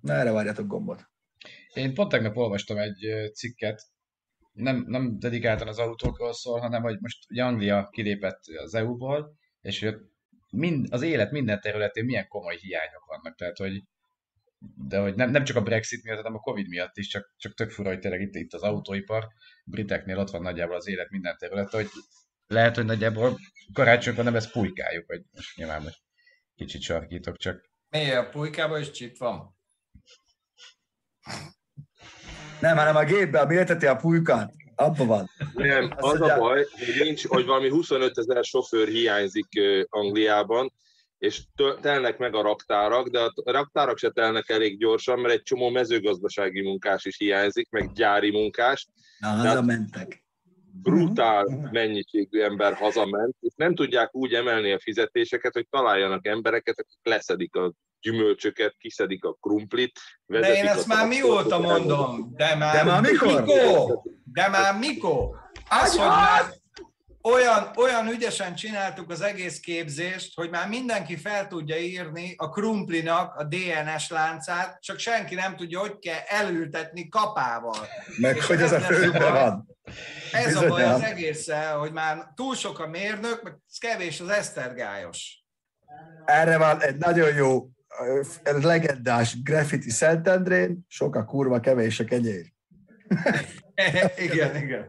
Na 0.00 0.12
erre 0.12 0.32
várjátok 0.32 0.66
gombot. 0.66 1.10
Én 1.74 1.94
pont 1.94 2.10
tegnap 2.10 2.36
olvastam 2.36 2.78
egy 2.78 3.30
cikket, 3.34 3.82
nem, 4.56 4.84
nem 4.86 5.18
dedikáltan 5.18 5.68
az 5.68 5.78
autókról 5.78 6.32
szól, 6.32 6.60
hanem 6.60 6.82
hogy 6.82 6.96
most 7.00 7.30
ugye 7.30 7.44
Anglia 7.44 7.88
kilépett 7.90 8.40
az 8.62 8.74
EU-ból, 8.74 9.36
és 9.60 9.80
hogy 9.80 9.96
mind, 10.50 10.86
az 10.90 11.02
élet 11.02 11.30
minden 11.30 11.60
területén 11.60 12.04
milyen 12.04 12.28
komoly 12.28 12.56
hiányok 12.56 13.04
vannak. 13.06 13.36
Tehát, 13.36 13.56
hogy 13.56 13.82
de 14.88 15.00
hogy 15.00 15.14
nem, 15.14 15.30
nem 15.30 15.44
csak 15.44 15.56
a 15.56 15.62
Brexit 15.62 16.04
miatt, 16.04 16.16
hanem 16.16 16.34
a 16.34 16.40
Covid 16.40 16.68
miatt 16.68 16.96
is, 16.96 17.08
csak, 17.08 17.34
csak 17.36 17.54
tök 17.54 17.70
fura, 17.70 17.88
hogy 17.88 17.98
tényleg 17.98 18.20
itt, 18.20 18.34
itt 18.34 18.52
az 18.52 18.62
autóipar, 18.62 19.26
briteknél 19.64 20.18
ott 20.18 20.30
van 20.30 20.42
nagyjából 20.42 20.76
az 20.76 20.88
élet 20.88 21.10
minden 21.10 21.36
terület, 21.38 21.70
hogy 21.70 21.88
lehet, 22.46 22.76
hogy 22.76 22.84
nagyjából 22.84 23.38
karácsonykor 23.72 24.24
nem 24.24 24.34
ezt 24.34 24.52
pulykáljuk, 24.52 25.06
vagy 25.06 25.22
most 25.32 25.56
nyilván 25.56 25.82
most 25.82 26.00
kicsit 26.54 26.80
sarkítok, 26.82 27.36
csak 27.36 27.70
Mi 27.88 28.10
a 28.10 28.28
pulykában 28.28 28.80
is 28.80 28.90
chip 28.90 29.16
van? 29.16 29.56
Nem, 32.60 32.76
hanem 32.76 32.96
a 32.96 33.04
gépbe, 33.04 33.40
ami 33.40 33.54
érteti 33.54 33.86
a 33.86 33.96
pulykát. 33.96 34.52
Abba 34.74 35.04
van. 35.04 35.30
Nem, 35.54 35.90
Azt 35.96 36.20
az 36.20 36.30
a 36.30 36.38
baj, 36.38 36.66
hogy, 36.70 37.04
nincs, 37.04 37.26
hogy 37.26 37.46
valami 37.46 37.68
25 37.68 38.18
ezer 38.18 38.44
sofőr 38.44 38.88
hiányzik 38.88 39.48
Angliában, 39.88 40.72
és 41.18 41.42
telnek 41.80 42.18
meg 42.18 42.34
a 42.34 42.42
raktárak, 42.42 43.08
de 43.08 43.20
a 43.20 43.32
raktárak 43.44 43.98
se 43.98 44.10
telnek 44.10 44.50
elég 44.50 44.78
gyorsan, 44.78 45.18
mert 45.18 45.34
egy 45.34 45.42
csomó 45.42 45.68
mezőgazdasági 45.68 46.62
munkás 46.62 47.04
is 47.04 47.16
hiányzik, 47.18 47.70
meg 47.70 47.92
gyári 47.92 48.30
munkás. 48.30 48.88
Na, 49.18 49.28
haza 49.28 49.62
mentek. 49.62 50.24
brutál 50.82 51.68
mennyiségű 51.72 52.40
ember 52.40 52.74
hazament, 52.74 53.36
és 53.40 53.52
nem 53.56 53.74
tudják 53.74 54.14
úgy 54.14 54.32
emelni 54.32 54.72
a 54.72 54.80
fizetéseket, 54.80 55.52
hogy 55.52 55.66
találjanak 55.70 56.26
embereket, 56.26 56.78
akik 56.78 56.98
leszedik 57.02 57.54
a 57.54 57.72
gyümölcsöket, 58.10 58.74
kiszedik 58.78 59.24
a 59.24 59.32
krumplit. 59.40 59.98
De 60.26 60.54
én 60.54 60.66
ezt 60.66 60.86
már 60.86 61.06
mióta 61.06 61.58
mondom. 61.58 62.32
De 62.34 62.54
már, 62.54 62.74
De 62.74 62.84
már 62.84 63.00
mikor? 63.00 63.42
mikor? 63.44 64.02
De 64.24 64.48
már 64.48 64.78
mikor? 64.78 65.28
Az, 65.68 65.96
hogy 65.96 66.06
már 66.06 66.44
olyan, 67.22 67.70
olyan 67.76 68.08
ügyesen 68.08 68.54
csináltuk 68.54 69.10
az 69.10 69.20
egész 69.20 69.60
képzést, 69.60 70.34
hogy 70.34 70.50
már 70.50 70.68
mindenki 70.68 71.16
fel 71.16 71.46
tudja 71.48 71.76
írni 71.76 72.34
a 72.36 72.48
krumplinak 72.48 73.34
a 73.34 73.44
DNS 73.44 74.10
láncát, 74.10 74.82
csak 74.82 74.98
senki 74.98 75.34
nem 75.34 75.56
tudja, 75.56 75.78
hogy 75.80 75.98
kell 75.98 76.20
elültetni 76.26 77.08
kapával. 77.08 77.86
Meg 78.20 78.36
És 78.36 78.46
hogy 78.46 78.60
ez 78.62 78.72
a 78.72 78.78
lesz 78.78 78.86
főbe 78.86 79.18
baj. 79.18 79.30
van. 79.30 79.76
Ez 80.32 80.46
Bizony 80.46 80.64
a 80.64 80.68
baj 80.68 80.82
az 80.82 81.02
egésszel, 81.02 81.78
hogy 81.78 81.92
már 81.92 82.32
túl 82.34 82.54
sok 82.54 82.78
a 82.78 82.86
mérnök, 82.86 83.42
meg 83.42 83.56
kevés 83.78 84.20
az 84.20 84.28
esztergályos. 84.28 85.44
Erre 86.24 86.58
van 86.58 86.82
egy 86.82 86.96
nagyon 86.96 87.34
jó 87.34 87.68
legendás 88.62 89.42
graffiti 89.42 89.90
Szentendrén, 89.90 90.84
sok 90.88 91.14
a 91.16 91.24
kurva, 91.24 91.60
kevés 91.60 92.00
a 92.00 92.04
kenyér. 92.04 92.52
igen, 94.32 94.56
igen. 94.56 94.88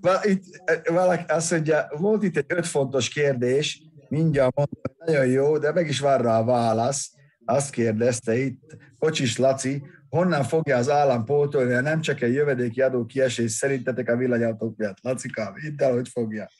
Va- 0.00 0.24
Itt, 0.24 0.42
ö, 0.86 0.92
valaki 0.92 1.24
azt 1.32 1.50
mondja, 1.50 1.86
volt 1.96 2.22
itt 2.22 2.36
egy 2.36 2.44
öt 2.48 2.66
fontos 2.66 3.08
kérdés, 3.08 3.82
mindjárt 4.08 4.54
mondom, 4.56 4.80
nagyon 5.06 5.26
jó, 5.26 5.58
de 5.58 5.72
meg 5.72 5.88
is 5.88 6.00
vár 6.00 6.20
rá 6.20 6.38
a 6.38 6.44
válasz. 6.44 7.10
Azt 7.44 7.70
kérdezte 7.70 8.36
itt 8.36 8.76
Kocsis 8.98 9.38
Laci, 9.38 9.82
honnan 10.14 10.42
fogja 10.42 10.76
az 10.76 10.90
állam 10.90 11.24
pótolni, 11.24 11.72
ha 11.72 11.80
nem 11.80 12.00
csak 12.00 12.20
egy 12.20 12.32
jövedéki 12.32 12.80
adó 12.80 13.04
kiesés 13.04 13.50
szerintetek 13.52 14.08
a 14.08 14.16
villanyautók 14.16 14.76
miatt? 14.76 14.96
Lacikám, 15.02 15.54
hidd 15.54 15.82
el, 15.82 15.92
hogy 15.92 16.08
fogja. 16.08 16.50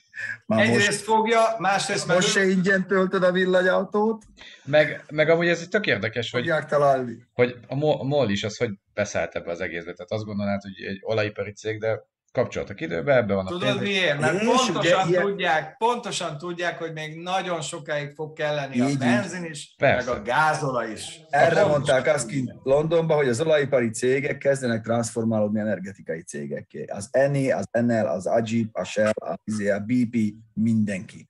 Már 0.47 0.67
most, 0.67 0.71
Egyrészt 0.71 1.03
fogja, 1.03 1.41
másrészt 1.59 2.07
meg 2.07 2.17
most 2.17 2.31
se 2.31 2.47
ingyen 2.47 2.87
töltöd 2.87 3.23
a 3.23 3.33
villanyautót, 3.33 4.25
Meg, 4.65 5.05
meg 5.11 5.29
amúgy 5.29 5.49
ez 5.49 5.61
egy 5.61 5.69
tök 5.69 5.87
érdekes, 5.87 6.31
hogy, 6.31 6.53
találni. 6.69 7.27
hogy 7.33 7.57
a 7.69 7.75
MOL 8.05 8.31
is 8.31 8.45
az, 8.45 8.57
hogy 8.57 8.71
beszállt 8.95 9.35
ebbe 9.35 9.51
az 9.51 9.61
egészbe. 9.61 9.93
Tehát 9.93 10.13
azt 10.13 10.25
gondolnád, 10.25 10.63
hogy 10.63 10.85
egy 10.87 10.99
olajipari 11.03 11.53
cég, 11.53 11.81
de 11.81 12.07
kapcsoltak 12.35 12.81
időbe, 12.81 13.17
ebbe 13.17 13.35
van 13.35 13.47
a 13.47 13.49
Tudod 13.49 13.69
pénz. 13.69 13.81
miért? 13.81 14.21
Mert 14.21 14.35
És 14.35 14.47
pontosan 14.47 14.77
ugye 14.77 15.09
ilyen- 15.09 15.23
tudják, 15.23 15.77
pontosan 15.77 16.39
tudják, 16.39 16.79
hogy 16.79 16.93
még 16.93 17.23
nagyon 17.23 17.61
sokáig 17.61 18.11
fog 18.15 18.33
kelleni 18.33 18.81
a 18.81 18.85
Így, 18.85 18.91
így. 18.91 18.99
benzin 18.99 19.45
is, 19.45 19.75
Persze. 19.79 20.11
meg 20.11 20.21
a 20.21 20.23
gázola 20.23 20.87
is. 20.87 21.21
Erre 21.31 21.45
Pontosan 21.47 21.71
mondták 21.71 22.15
azt 22.15 22.29
kint 22.29 22.53
Londonban, 22.63 23.17
hogy 23.17 23.29
az 23.29 23.41
olajipari 23.41 23.91
cégek 23.91 24.39
kezdenek 24.39 24.83
transformálódni 24.83 25.61
energetikai 25.61 26.23
cégekké. 26.23 26.85
Az 26.85 27.09
Eni, 27.11 27.53
az 27.53 27.67
Enel, 27.71 28.07
az 28.07 28.27
Ajib, 28.27 28.69
a 28.73 28.85
Shell, 28.85 29.13
a, 29.15 29.33
a 29.75 29.79
BP, 29.87 30.35
mindenki. 30.55 31.29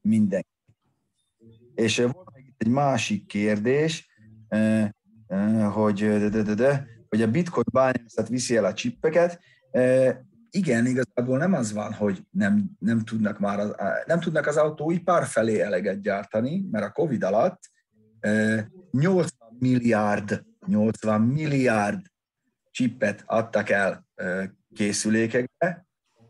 Mindenki. 0.00 0.48
És 1.74 1.98
eh, 1.98 2.10
volt 2.12 2.28
egy 2.58 2.68
másik 2.68 3.26
kérdés, 3.26 4.08
eh, 4.48 4.88
eh, 5.26 5.72
hogy, 5.72 5.98
de, 5.98 6.28
de, 6.28 6.42
de, 6.42 6.54
de, 6.54 6.86
hogy 7.08 7.22
a 7.22 7.30
bitcoin 7.30 7.64
bányászat 7.72 8.28
viszi 8.28 8.56
el 8.56 8.64
a 8.64 8.72
csippeket. 8.74 9.40
Igen, 10.54 10.86
igazából 10.86 11.38
nem 11.38 11.52
az 11.52 11.72
van, 11.72 11.92
hogy 11.92 12.26
nem, 12.30 12.70
nem, 12.78 13.04
tudnak 13.04 13.38
már 13.38 13.58
az, 13.58 13.74
nem 14.06 14.20
tudnak 14.20 14.46
az 14.46 14.56
autóipar 14.56 15.26
felé 15.26 15.60
eleget 15.60 16.00
gyártani, 16.00 16.64
mert 16.70 16.84
a 16.84 16.92
Covid 16.92 17.22
alatt 17.22 17.70
eh, 18.20 18.64
80 18.90 19.56
milliárd, 19.58 20.44
80 20.66 21.20
milliárd 21.20 22.06
csippet 22.70 23.22
adtak 23.26 23.70
el 23.70 24.06
készülékekbe, 24.74 25.86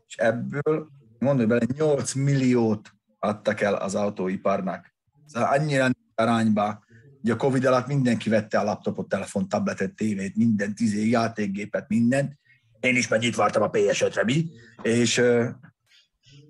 és 0.06 0.16
ebből, 0.16 0.88
mondom 1.18 1.48
bele, 1.48 1.66
8 1.76 2.12
milliót 2.12 2.90
adtak 3.18 3.60
el 3.60 3.74
az 3.74 3.94
autóiparnak. 3.94 4.94
Szóval 5.26 5.58
annyira 5.58 5.88
arányba, 6.14 6.84
hogy 7.20 7.30
a 7.30 7.36
Covid 7.36 7.64
alatt 7.64 7.86
mindenki 7.86 8.28
vette 8.28 8.58
a 8.58 8.64
laptopot, 8.64 9.08
telefont, 9.08 9.48
tabletet, 9.48 9.94
tévét, 9.94 10.36
minden, 10.36 10.74
tízé, 10.74 11.08
játékgépet, 11.08 11.88
mindent. 11.88 12.38
Én 12.84 12.96
is 12.96 13.08
mennyit 13.08 13.36
vártam 13.36 13.62
a 13.62 13.70
PS5-re, 13.70 14.24
mi? 14.24 14.44
És 14.82 15.18
uh, 15.18 15.46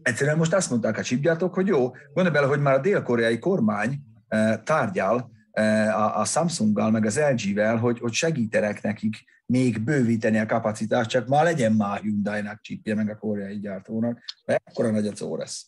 egyszerűen 0.03 0.37
most 0.37 0.55
azt 0.55 0.71
mondták 0.71 0.99
a 0.99 1.03
chipgyártók, 1.03 1.55
hogy 1.55 1.67
jó, 1.67 1.91
gondolj 2.15 2.31
bele, 2.35 2.47
hogy 2.47 2.61
már 2.61 2.75
a 2.75 2.81
dél-koreai 2.81 3.39
kormány 3.39 3.99
uh, 4.29 4.63
tárgyal 4.63 5.31
uh, 5.53 5.65
a, 6.01 6.21
a 6.21 6.25
Samsunggal, 6.25 6.91
meg 6.91 7.05
az 7.05 7.21
LG-vel, 7.21 7.77
hogy, 7.77 7.99
hogy 7.99 8.13
segítenek 8.13 8.83
nekik 8.83 9.17
még 9.47 9.81
bővíteni 9.81 10.39
a 10.39 10.47
kapacitást, 10.47 11.11
csak 11.11 11.27
már 11.27 11.45
legyen 11.45 11.73
már 11.73 12.01
Hyundai-nak 12.01 12.61
chipje, 12.61 12.95
meg 12.95 13.09
a 13.09 13.19
koreai 13.19 13.59
gyártónak, 13.61 14.19
mert 14.45 14.63
ekkora 14.65 14.91
nagy 14.91 15.07
a 15.07 15.17
szó 15.17 15.37
lesz. 15.37 15.67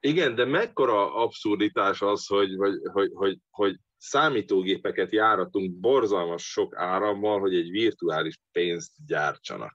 Igen, 0.00 0.34
de 0.34 0.44
mekkora 0.44 1.14
abszurditás 1.14 2.02
az, 2.02 2.26
hogy, 2.26 2.56
hogy, 2.56 2.80
hogy, 2.92 3.10
hogy, 3.14 3.38
hogy 3.50 3.78
számítógépeket 3.98 5.12
járatunk 5.12 5.72
borzalmas 5.72 6.50
sok 6.50 6.76
árammal, 6.76 7.40
hogy 7.40 7.54
egy 7.54 7.70
virtuális 7.70 8.38
pénzt 8.52 8.90
gyártsanak. 9.06 9.74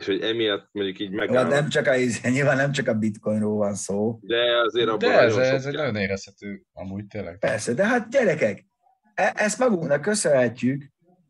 És 0.00 0.06
hogy 0.06 0.20
emiatt 0.20 0.68
mondjuk 0.72 0.98
így 0.98 1.18
Hát 1.18 1.28
megáll. 1.28 1.48
nem 1.48 1.68
csak 1.68 1.86
a, 1.86 1.94
nyilván 2.30 2.56
nem 2.56 2.72
csak 2.72 2.88
a 2.88 2.94
bitcoinról 2.94 3.56
van 3.56 3.74
szó, 3.74 4.18
De 4.22 4.60
azért 4.64 4.88
abban 4.88 4.98
De 4.98 5.20
ez, 5.20 5.36
ez 5.36 5.64
egy 5.66 5.74
nagyon 5.74 5.96
érezhető 5.96 6.62
amúgy 6.72 7.06
tényleg. 7.06 7.38
Persze, 7.38 7.74
de 7.74 7.86
hát 7.86 8.10
gyerekek, 8.10 8.66
e- 9.14 9.32
ezt 9.36 9.58
magunknak 9.58 10.00
köszönhetjük, 10.00 10.84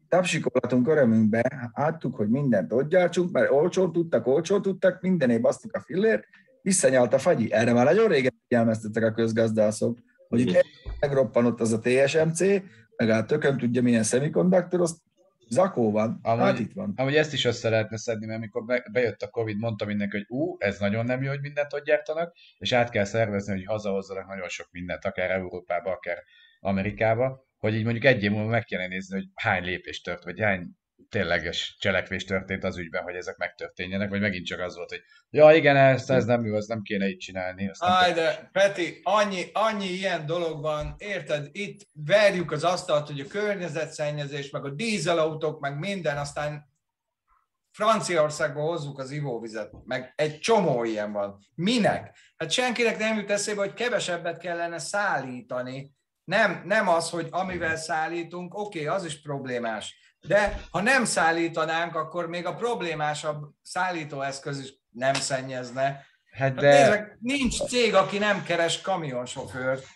tapsikolatunk 0.09 0.89
örömünkbe, 0.89 1.71
láttuk, 1.75 2.15
hogy 2.15 2.29
mindent 2.29 2.73
ott 2.73 2.89
gyártsunk, 2.89 3.31
mert 3.31 3.51
olcsón 3.51 3.93
tudtak, 3.93 4.27
olcsón 4.27 4.63
tudtak, 4.63 5.01
mindenébb 5.01 5.43
basztuk 5.43 5.77
a 5.77 5.81
fillért, 5.81 6.25
visszanyalt 6.63 7.15
a 7.15 7.19
fagyi. 7.19 7.53
Erre 7.53 7.73
már 7.73 7.85
nagyon 7.85 8.09
régen 8.09 8.41
figyelmeztettek 8.49 9.05
a 9.05 9.13
közgazdászok, 9.13 9.99
hogy 10.29 10.41
itt 10.41 10.67
megroppanott 11.01 11.61
az 11.61 11.73
a 11.73 11.79
TSMC, 11.79 12.41
meg 12.97 13.11
a 13.11 13.25
tököm 13.25 13.59
tudja 13.59 13.83
milyen 13.83 14.03
szemikonduktor, 14.03 14.81
zakó 15.51 15.91
van, 15.91 16.19
Amúgy- 16.23 16.45
hát 16.45 16.59
itt 16.59 16.73
van. 16.73 16.93
Amúgy 16.97 17.15
ezt 17.17 17.33
is 17.33 17.45
össze 17.45 17.69
lehetne 17.69 17.97
szedni, 17.97 18.27
mert 18.27 18.39
amikor 18.39 18.65
be- 18.65 18.89
bejött 18.93 19.23
a 19.23 19.29
Covid, 19.29 19.59
mondta 19.59 19.85
mindenki, 19.85 20.17
hogy 20.17 20.27
ú, 20.29 20.57
ez 20.59 20.79
nagyon 20.79 21.05
nem 21.05 21.23
jó, 21.23 21.29
hogy 21.29 21.41
mindent 21.41 21.73
ott 21.73 21.85
gyártanak, 21.85 22.37
és 22.59 22.73
át 22.73 22.91
kell 22.91 23.05
szervezni, 23.05 23.53
hogy 23.53 23.65
hazahozzanak 23.65 24.27
nagyon 24.27 24.49
sok 24.49 24.69
mindent, 24.71 25.05
akár 25.05 25.31
Európába, 25.31 25.91
akár 25.91 26.19
Amerikába, 26.61 27.49
hogy 27.59 27.75
így 27.75 27.83
mondjuk 27.85 28.05
egy 28.05 28.23
év 28.23 28.31
múlva 28.31 28.49
meg 28.49 28.65
kellene 28.65 28.89
nézni, 28.89 29.17
hogy 29.17 29.29
hány 29.35 29.65
lépés 29.65 30.01
tört, 30.01 30.25
vagy 30.25 30.41
hány 30.41 30.79
tényleges 31.11 31.77
cselekvés 31.79 32.25
történt 32.25 32.65
az 32.65 32.79
ügyben, 32.79 33.03
hogy 33.03 33.15
ezek 33.15 33.37
megtörténjenek, 33.37 34.09
vagy 34.09 34.21
megint 34.21 34.47
csak 34.47 34.61
az 34.61 34.77
volt, 34.77 34.91
hogy 34.91 35.03
ja 35.31 35.53
igen, 35.53 35.77
ezt, 35.77 36.11
ez 36.11 36.25
nem 36.25 36.45
jó, 36.45 36.57
ez 36.57 36.67
nem 36.67 36.83
kéne 36.83 37.09
így 37.09 37.19
csinálni. 37.19 37.65
Nem 37.65 37.73
Aj, 37.79 38.13
de 38.13 38.51
Peti, 38.53 39.01
annyi, 39.03 39.45
annyi 39.53 39.87
ilyen 39.87 40.27
dolog 40.27 40.61
van, 40.61 40.95
érted? 40.99 41.49
Itt 41.53 41.81
verjük 41.93 42.53
az 42.53 42.65
asztalt, 42.65 43.07
hogy 43.07 43.21
a 43.21 43.27
környezetszennyezés, 43.27 44.51
meg 44.51 44.65
a 44.65 44.71
dízelautók, 44.71 45.61
meg 45.61 45.79
minden, 45.79 46.17
aztán 46.17 46.69
Franciaországba 47.71 48.61
hozzuk 48.61 48.99
az 48.99 49.11
ivóvizet, 49.11 49.71
meg 49.85 50.13
egy 50.17 50.39
csomó 50.39 50.85
ilyen 50.85 51.13
van. 51.13 51.39
Minek? 51.55 52.17
Hát 52.37 52.51
senkinek 52.51 52.99
nem 52.99 53.19
jut 53.19 53.31
eszébe, 53.31 53.61
hogy 53.61 53.75
kevesebbet 53.75 54.39
kellene 54.39 54.79
szállítani. 54.79 55.95
Nem, 56.25 56.63
nem 56.65 56.89
az, 56.89 57.11
hogy 57.11 57.29
amivel 57.31 57.77
szállítunk, 57.77 58.55
oké, 58.55 58.85
okay, 58.85 58.97
az 58.97 59.05
is 59.05 59.21
problémás. 59.23 60.10
De 60.27 60.61
ha 60.71 60.83
nem 60.83 61.05
szállítanánk, 61.05 61.95
akkor 61.95 62.29
még 62.29 62.47
a 62.47 62.55
problémásabb 62.55 63.51
szállítóeszköz 63.63 64.61
is 64.61 64.75
nem 64.91 65.15
szennyezne. 65.15 65.83
Hát 65.83 66.07
Hát 66.41 66.55
de... 66.55 66.79
nézd 66.79 66.91
meg, 66.91 67.19
nincs 67.21 67.63
cég, 67.63 67.95
aki 67.95 68.19
nem 68.19 68.43
keres 68.43 68.81
kamionsofőrt, 68.81 69.87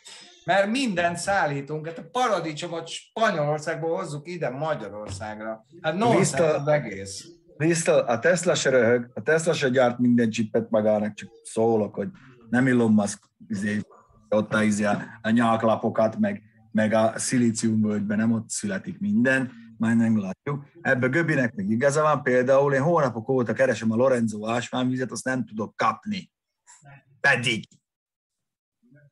mert 0.44 0.70
mindent 0.70 1.16
szállítunk. 1.16 1.86
Hát 1.86 1.98
a 1.98 2.08
paradicsomot 2.12 2.88
Spanyolországból 2.88 3.96
hozzuk 3.96 4.28
ide 4.28 4.50
Magyarországra. 4.50 5.66
Hát 5.80 5.94
nonsens 5.94 6.40
az 6.40 6.66
egész. 6.66 7.24
Vissza, 7.56 8.04
a 8.04 8.18
Tesla 8.18 8.54
se 8.54 8.70
röhög, 8.70 9.10
a 9.14 9.22
Tesla 9.22 9.52
se 9.52 9.68
gyárt 9.68 9.98
minden 9.98 10.30
csippet 10.30 10.70
magának, 10.70 11.14
csak 11.14 11.30
szólok, 11.42 11.94
hogy 11.94 12.08
nem 12.50 12.66
Elon 12.66 12.92
Musk 12.92 13.18
izé, 13.48 13.80
ott 14.28 14.54
a, 14.54 14.62
izé, 14.62 14.84
a 15.22 15.30
nyaklapokat, 15.30 16.18
meg, 16.18 16.42
meg 16.72 16.92
a 16.92 17.12
szilíciumvölgyben 17.16 18.18
nem 18.18 18.32
ott 18.32 18.48
születik 18.48 19.00
minden, 19.00 19.52
majd 19.84 19.96
meglátjuk. 19.96 20.64
Ebbe 20.80 21.06
Göbinek 21.06 21.54
meg 21.54 21.70
igaza 21.70 22.02
van, 22.02 22.22
például 22.22 22.74
én 22.74 22.82
hónapok 22.82 23.28
óta 23.28 23.52
keresem 23.52 23.90
a 23.90 23.96
Lorenzo 23.96 24.48
ásványvizet, 24.48 25.10
azt 25.10 25.24
nem 25.24 25.46
tudok 25.46 25.76
kapni. 25.76 26.30
Pedig 27.20 27.64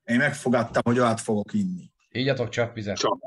én 0.03 0.17
megfogadtam, 0.17 0.83
hogy 0.85 0.99
olyat 0.99 1.21
fogok 1.21 1.53
inni. 1.53 1.93
Ígyatok 2.13 2.49
csapvizet. 2.49 2.97
Csak. 2.97 3.19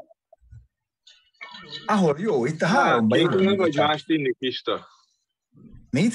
Ahol 1.85 2.19
jó, 2.19 2.45
itt 2.45 2.61
a 2.61 2.65
háromban. 2.65 3.17
Kénytelen 3.17 3.43
jó, 3.43 3.55
vagy 3.55 3.75
mást 3.75 4.09
inni, 4.09 4.33
Pista? 4.33 4.87
Mit? 5.89 6.13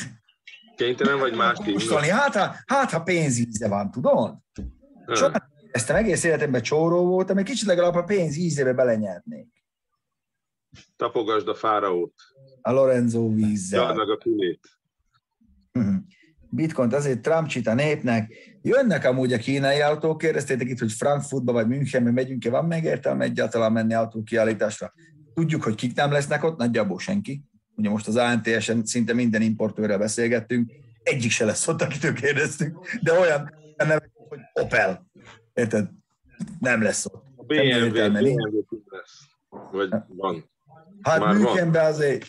Kénytelen 0.76 1.18
vagy 1.18 1.34
mást 1.36 1.60
inni? 1.60 1.72
Kóstolni, 1.72 2.08
hát, 2.08 2.34
ha- 2.34 2.54
hát 2.66 2.90
ha 2.90 3.02
pénzíze 3.02 3.68
van, 3.68 3.90
tudod? 3.90 4.38
Soha 5.06 5.28
nem 5.28 5.48
éreztem, 5.66 5.96
egész 5.96 6.24
életemben 6.24 6.62
csóró 6.62 7.04
voltam, 7.06 7.38
egy 7.38 7.44
kicsit 7.44 7.66
legalább 7.66 7.94
a 7.94 8.04
pénz 8.04 8.36
ízébe 8.36 8.72
belenyernék. 8.72 9.59
Tapogasd 10.96 11.48
a 11.48 11.54
fáraót. 11.54 12.14
A 12.60 12.72
Lorenzo 12.72 13.34
vízzel. 13.34 13.94
meg 13.94 14.08
a 14.08 14.16
külét. 14.16 14.60
Mhm. 15.72 15.94
bitcoint 16.48 16.94
azért 16.94 17.20
Trump 17.20 17.50
a 17.64 17.74
népnek. 17.74 18.34
Jönnek 18.62 19.04
amúgy 19.04 19.32
a 19.32 19.38
kínai 19.38 19.80
autók, 19.80 20.18
kérdeztétek 20.18 20.68
itt, 20.68 20.78
hogy 20.78 20.92
Frankfurtba 20.92 21.52
vagy 21.52 21.66
Münchenbe 21.66 22.10
megyünk-e, 22.10 22.50
van 22.50 22.64
még 22.64 22.84
értelme 22.84 23.24
egyáltalán 23.24 23.72
menni 23.72 23.94
autókiállításra. 23.94 24.92
Tudjuk, 25.34 25.62
hogy 25.62 25.74
kik 25.74 25.94
nem 25.94 26.12
lesznek 26.12 26.44
ott, 26.44 26.58
nagyjából 26.58 26.98
senki. 26.98 27.42
Ugye 27.76 27.88
most 27.88 28.08
az 28.08 28.16
ANTS-en 28.16 28.84
szinte 28.84 29.12
minden 29.12 29.42
importőrrel 29.42 29.98
beszélgettünk, 29.98 30.72
egyik 31.02 31.30
se 31.30 31.44
lesz 31.44 31.68
ott, 31.68 31.82
akitől 31.82 32.12
kérdeztünk, 32.12 32.78
de 33.02 33.18
olyan 33.18 33.54
nevek, 33.76 34.10
hogy 34.28 34.38
Opel. 34.52 35.06
Érted? 35.54 35.88
Nem 36.58 36.82
lesz 36.82 37.06
ott. 37.06 37.24
A 37.36 37.42
BMW, 37.42 37.90
BMW 37.90 38.34
lesz. 38.88 39.18
Vagy 39.70 39.88
van. 40.08 40.50
Hát 41.03 41.32
Münchenben 41.32 41.84
azért 41.84 42.26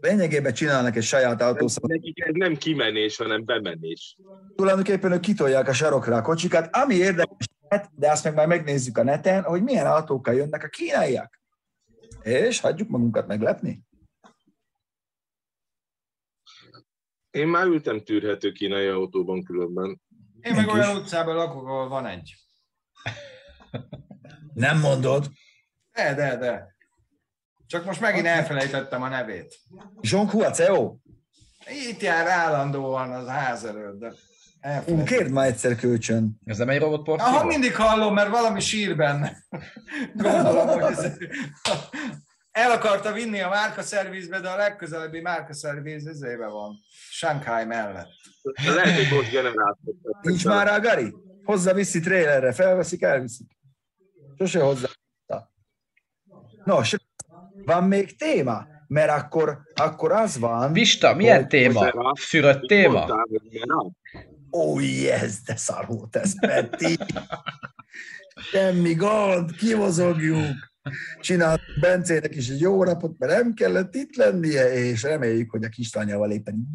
lényegében 0.00 0.52
csinálnak 0.52 0.96
egy 0.96 1.02
saját 1.02 1.42
autószabot. 1.42 1.90
Nekik 1.90 2.24
ez 2.24 2.34
nem 2.34 2.56
kimenés, 2.56 3.16
hanem 3.16 3.44
bemenés. 3.44 4.16
Tulajdonképpen 4.56 5.12
ők 5.12 5.20
kitolják 5.20 5.68
a 5.68 5.72
sarokra 5.72 6.16
a 6.16 6.22
kocsikat, 6.22 6.76
ami 6.76 6.94
érdekes, 6.94 7.46
de 7.94 8.10
azt 8.10 8.24
meg 8.24 8.34
már 8.34 8.46
megnézzük 8.46 8.98
a 8.98 9.02
neten, 9.02 9.42
hogy 9.42 9.62
milyen 9.62 9.86
autókkal 9.86 10.34
jönnek 10.34 10.64
a 10.64 10.68
kínaiak. 10.68 11.40
És 12.22 12.60
hagyjuk 12.60 12.88
magunkat 12.88 13.26
meglepni. 13.26 13.82
Én 17.30 17.48
már 17.48 17.66
ültem 17.66 18.04
tűrhető 18.04 18.52
kínai 18.52 18.86
autóban 18.86 19.42
különben. 19.42 20.00
Én 20.40 20.54
meg 20.54 20.68
olyan 20.68 20.96
utcában 20.96 21.34
lakok, 21.34 21.66
ahol 21.66 21.88
van 21.88 22.06
egy. 22.06 22.34
Nem 24.54 24.78
mondod? 24.78 25.28
De, 25.92 26.14
de, 26.14 26.36
de. 26.36 26.71
Csak 27.72 27.84
most 27.84 28.00
megint 28.00 28.26
elfelejtettem 28.26 29.02
a 29.02 29.08
nevét. 29.08 29.54
Jean 30.00 30.26
Cuaceo? 30.26 30.96
Itt 31.88 32.00
jár 32.00 32.26
állandóan 32.26 33.12
az 33.12 33.26
ház 33.26 33.64
előtt, 33.64 33.98
de 33.98 34.12
Ú, 34.86 35.02
kérd 35.02 35.30
már 35.30 35.46
egyszer 35.46 35.76
kölcsön. 35.76 36.40
Ez 36.44 36.58
nem 36.58 36.68
egy 36.68 36.78
robotport? 36.78 37.20
Aha, 37.20 37.44
mindig 37.44 37.76
hallom, 37.76 38.14
mert 38.14 38.30
valami 38.30 38.60
sír 38.60 38.96
benne. 38.96 39.36
Gondolom, 40.14 40.66
hogy 40.66 40.82
ez... 40.82 41.12
El 42.50 42.70
akarta 42.70 43.12
vinni 43.12 43.40
a 43.40 43.48
márkaszervizbe, 43.48 44.40
de 44.40 44.48
a 44.48 44.56
legközelebbi 44.56 45.20
márkaszerviz 45.20 46.06
ezébe 46.06 46.46
van. 46.46 46.78
Shanghai 47.10 47.64
mellett. 47.64 48.10
Lehet, 48.64 49.08
hogy 49.08 49.16
most 49.18 49.30
generátor. 49.30 49.94
Nincs 50.20 50.44
már 50.44 50.66
rá 50.66 50.78
Gari? 50.78 51.14
Hozza 51.44 51.74
viszi 51.74 52.00
trailerre, 52.00 52.52
felveszik, 52.52 53.02
elviszik. 53.02 53.50
Sose 54.38 54.60
hozzá. 54.60 54.88
Nos, 56.64 56.96
van 57.64 57.84
még 57.84 58.16
téma? 58.16 58.66
Mert 58.86 59.10
akkor, 59.10 59.58
akkor 59.74 60.12
az 60.12 60.38
van... 60.38 60.72
Vista, 60.72 61.14
milyen 61.14 61.48
téma? 61.48 62.14
Fürött 62.20 62.66
téma? 62.68 63.26
Oh 64.50 64.82
yes, 65.02 65.42
de 65.42 65.56
szar 65.56 65.86
volt 65.86 66.16
ez, 66.16 66.40
Petti. 66.40 66.98
Semmi 68.50 68.94
gond, 68.94 69.52
kivozogjuk. 69.56 70.70
Csinált 71.20 71.60
Bencének 71.80 72.34
is 72.34 72.48
egy 72.48 72.60
jó 72.60 72.84
napot, 72.84 73.18
mert 73.18 73.32
nem 73.32 73.54
kellett 73.54 73.94
itt 73.94 74.16
lennie, 74.16 74.72
és 74.72 75.02
reméljük, 75.02 75.50
hogy 75.50 75.64
a 75.64 75.68
kislányával 75.68 76.30
éppen 76.30 76.68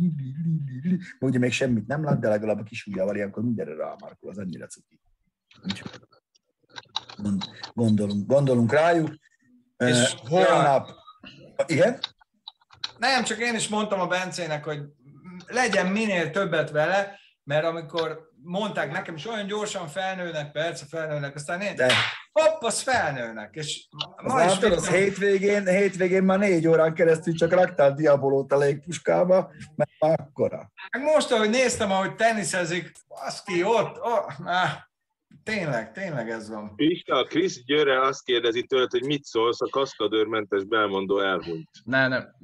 ugye 1.19 1.39
még 1.39 1.51
semmit 1.51 1.88
nem 1.88 2.03
lát, 2.03 2.19
de 2.19 2.29
legalább 2.29 2.59
a 2.59 2.63
kis 2.63 2.85
ujjával 2.85 3.15
ilyenkor 3.15 3.43
mindenre 3.43 3.75
rámarkol, 3.75 4.29
az 4.29 4.38
annyira 4.38 4.65
cuki. 4.65 4.99
Gondolunk, 7.73 8.27
gondolunk 8.27 8.71
rájuk. 8.71 9.15
És 9.78 10.13
uh, 10.13 10.30
holnap... 10.30 10.89
Igen? 11.65 11.99
Nem, 12.97 13.23
csak 13.23 13.39
én 13.39 13.55
is 13.55 13.67
mondtam 13.67 13.99
a 13.99 14.07
Bencének, 14.07 14.63
hogy 14.63 14.80
legyen 15.47 15.88
minél 15.88 16.32
többet 16.32 16.71
vele, 16.71 17.19
mert 17.43 17.65
amikor 17.65 18.28
mondták 18.43 18.91
nekem, 18.91 19.15
is 19.15 19.28
olyan 19.28 19.45
gyorsan 19.45 19.88
felnőnek, 19.88 20.51
persze 20.51 20.86
felnőnek, 20.89 21.36
aztán 21.36 21.61
én, 21.61 21.75
De. 21.75 21.93
hopp, 22.32 22.61
az 22.61 22.82
felnőnek. 22.82 23.55
És 23.55 23.88
ma 24.23 24.34
az 24.34 24.53
is 24.53 24.59
látod, 24.59 24.78
az 24.78 24.89
hétvégén, 24.89 25.67
hétvégén 25.67 26.23
már 26.23 26.39
négy 26.39 26.67
órán 26.67 26.93
keresztül 26.93 27.34
csak 27.34 27.51
raktál 27.51 27.93
diabolót 27.93 28.51
a 28.51 28.57
légpuskába, 28.57 29.51
mert 29.75 29.89
már 29.99 30.19
akkora. 30.19 30.71
Most, 30.99 31.32
ahogy 31.32 31.49
néztem, 31.49 31.91
ahogy 31.91 32.15
teniszezik, 32.15 32.91
az 33.07 33.43
ki 33.43 33.63
ott, 33.63 33.97
oh, 33.97 34.47
ah, 34.47 34.69
tényleg, 35.43 35.91
tényleg 35.91 36.30
ez 36.30 36.49
van. 36.49 36.75
Pista, 36.75 37.23
Krisz 37.23 37.63
Győre 37.65 38.01
azt 38.01 38.23
kérdezi 38.23 38.63
tőled, 38.63 38.91
hogy 38.91 39.05
mit 39.05 39.23
szólsz, 39.23 39.61
a 39.61 39.69
kaszkadőrmentes 39.69 40.63
belmondó 40.63 41.19
elhunyt. 41.19 41.69
Ne, 41.84 42.07
nem. 42.07 42.36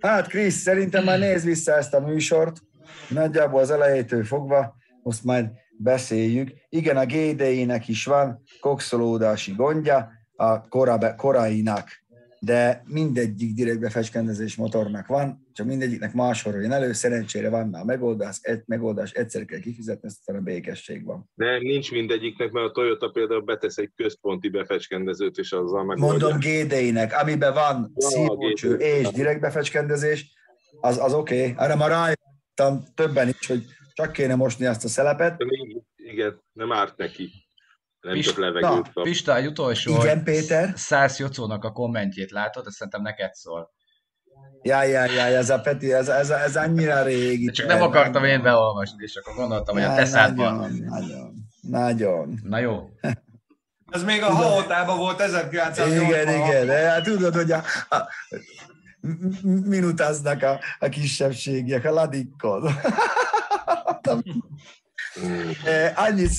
Hát 0.00 0.28
Krisz, 0.28 0.56
szerintem 0.56 1.04
már 1.04 1.18
nézd 1.18 1.46
vissza 1.46 1.72
ezt 1.72 1.94
a 1.94 2.00
műsort, 2.00 2.56
nagyjából 3.08 3.60
az 3.60 3.70
elejétől 3.70 4.24
fogva, 4.24 4.76
most 5.02 5.24
majd 5.24 5.50
beszéljük. 5.78 6.50
Igen, 6.68 6.96
a 6.96 7.06
GDI-nek 7.06 7.88
is 7.88 8.04
van 8.04 8.42
kokszolódási 8.60 9.52
gondja, 9.52 10.10
a 10.36 10.68
korabe, 10.68 11.14
korainak, 11.14 12.03
de 12.44 12.82
mindegyik 12.86 13.54
direktbefecskendezés 13.54 14.56
motornak 14.56 15.06
van, 15.06 15.46
csak 15.52 15.66
mindegyiknek 15.66 16.12
máshol 16.12 16.52
jön 16.52 16.72
elő, 16.72 16.92
szerencsére 16.92 17.48
van 17.48 17.74
a 17.74 17.84
megoldás, 17.84 18.38
egy 18.42 18.62
megoldás 18.66 19.12
egyszer 19.12 19.44
kell 19.44 19.58
kifizetni, 19.58 20.08
aztán 20.08 20.36
a 20.36 20.40
békesség 20.40 21.04
van. 21.04 21.30
De 21.34 21.58
nincs 21.58 21.90
mindegyiknek, 21.90 22.50
mert 22.52 22.66
a 22.66 22.70
Toyota 22.70 23.08
például 23.08 23.40
betesz 23.40 23.76
egy 23.76 23.90
központi 23.96 24.48
befecskendezőt, 24.48 25.38
és 25.38 25.52
azzal 25.52 25.84
megoldja. 25.84 26.28
Mondom 26.28 26.38
GDI-nek, 26.38 27.20
amiben 27.20 27.54
van 27.54 27.92
szívócső 27.96 28.74
és 28.74 29.08
direktbefecskendezés, 29.08 30.32
az, 30.80 30.98
az 30.98 31.14
oké, 31.14 31.50
okay. 31.50 31.64
arra 31.64 31.76
már 31.76 31.90
rájöttem 31.90 32.92
többen 32.94 33.28
is, 33.28 33.46
hogy 33.46 33.64
csak 33.92 34.12
kéne 34.12 34.34
mosni 34.34 34.66
ezt 34.66 34.84
a 34.84 34.88
szelepet. 34.88 35.44
Igen, 35.96 36.42
nem 36.52 36.72
árt 36.72 36.96
neki. 36.96 37.43
Nem 38.04 38.12
Pist- 38.14 38.28
csak 38.28 38.38
levegőt 38.38 38.92
kap. 38.92 39.04
Pista, 39.04 39.36
egy 39.36 39.46
utolsó. 39.46 39.94
Igen, 39.94 40.24
Péter. 40.24 40.72
Szász 40.76 41.18
Jocónak 41.18 41.64
a 41.64 41.72
kommentjét 41.72 42.30
látod, 42.30 42.66
ezt 42.66 42.76
szerintem 42.76 43.02
neked 43.02 43.34
szól. 43.34 43.72
Ja, 44.62 44.82
ja, 44.82 45.04
ja, 45.04 45.22
ez 45.22 45.50
a 45.50 45.60
Peti, 45.60 45.92
ez, 45.92 46.08
ez, 46.08 46.30
ez 46.30 46.56
annyira 46.56 47.02
régi. 47.02 47.50
Csak 47.50 47.66
nem 47.66 47.82
akartam 47.82 48.24
én 48.24 48.42
beolvasni, 48.42 49.02
és 49.02 49.16
akkor 49.16 49.34
gondoltam, 49.34 49.74
hogy 49.74 49.84
a 49.84 49.94
te 49.94 50.04
szádban. 50.04 50.54
Nagyon, 50.54 50.76
nagyon, 50.88 51.34
nagyon. 51.60 52.38
Na 52.42 52.58
jó. 52.58 52.90
Ez 53.90 54.04
még 54.04 54.22
a 54.22 54.30
haotában 54.30 54.98
volt 54.98 55.20
1980 55.20 56.04
Igen, 56.04 56.28
igen, 56.28 56.66
de 56.66 56.88
hát 56.88 57.02
tudod, 57.02 57.34
hogy 57.34 57.52
a, 57.52 57.62
a 57.88 58.08
minutáznak 59.64 60.42
a, 60.42 60.60
a 60.78 60.88
kisebbségiek, 60.88 61.84
a 61.84 61.90
ladikkod. 61.90 62.70
Eh, 65.64 65.92
annyit, 65.96 66.30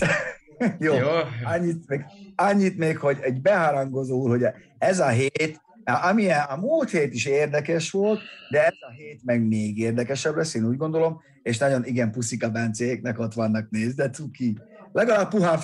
jó, 0.80 0.94
jó. 0.94 1.08
Annyit, 1.44 1.88
még, 1.88 2.06
annyit 2.36 2.78
még, 2.78 2.98
hogy 2.98 3.18
egy 3.22 3.42
beharangozó 3.42 4.22
úr, 4.22 4.30
hogy 4.30 4.46
ez 4.78 5.00
a 5.00 5.08
hét, 5.08 5.62
ami 5.84 6.32
a 6.32 6.58
múlt 6.60 6.90
hét 6.90 7.14
is 7.14 7.26
érdekes 7.26 7.92
volt, 7.92 8.20
de 8.50 8.66
ez 8.66 8.76
a 8.80 8.92
hét 8.92 9.22
meg 9.24 9.48
még 9.48 9.78
érdekesebb 9.78 10.36
lesz, 10.36 10.54
én 10.54 10.66
úgy 10.66 10.78
gondolom, 10.78 11.22
és 11.44 11.58
nagyon 11.58 11.86
igen 11.86 12.12
puszika 12.12 12.50
Bencéknek 12.50 13.20
ott 13.20 13.34
vannak 13.34 13.70
nézd, 13.70 13.98
de 13.98 14.10
cuki. 14.10 14.58
Legalább 14.92 15.30
puhán 15.30 15.60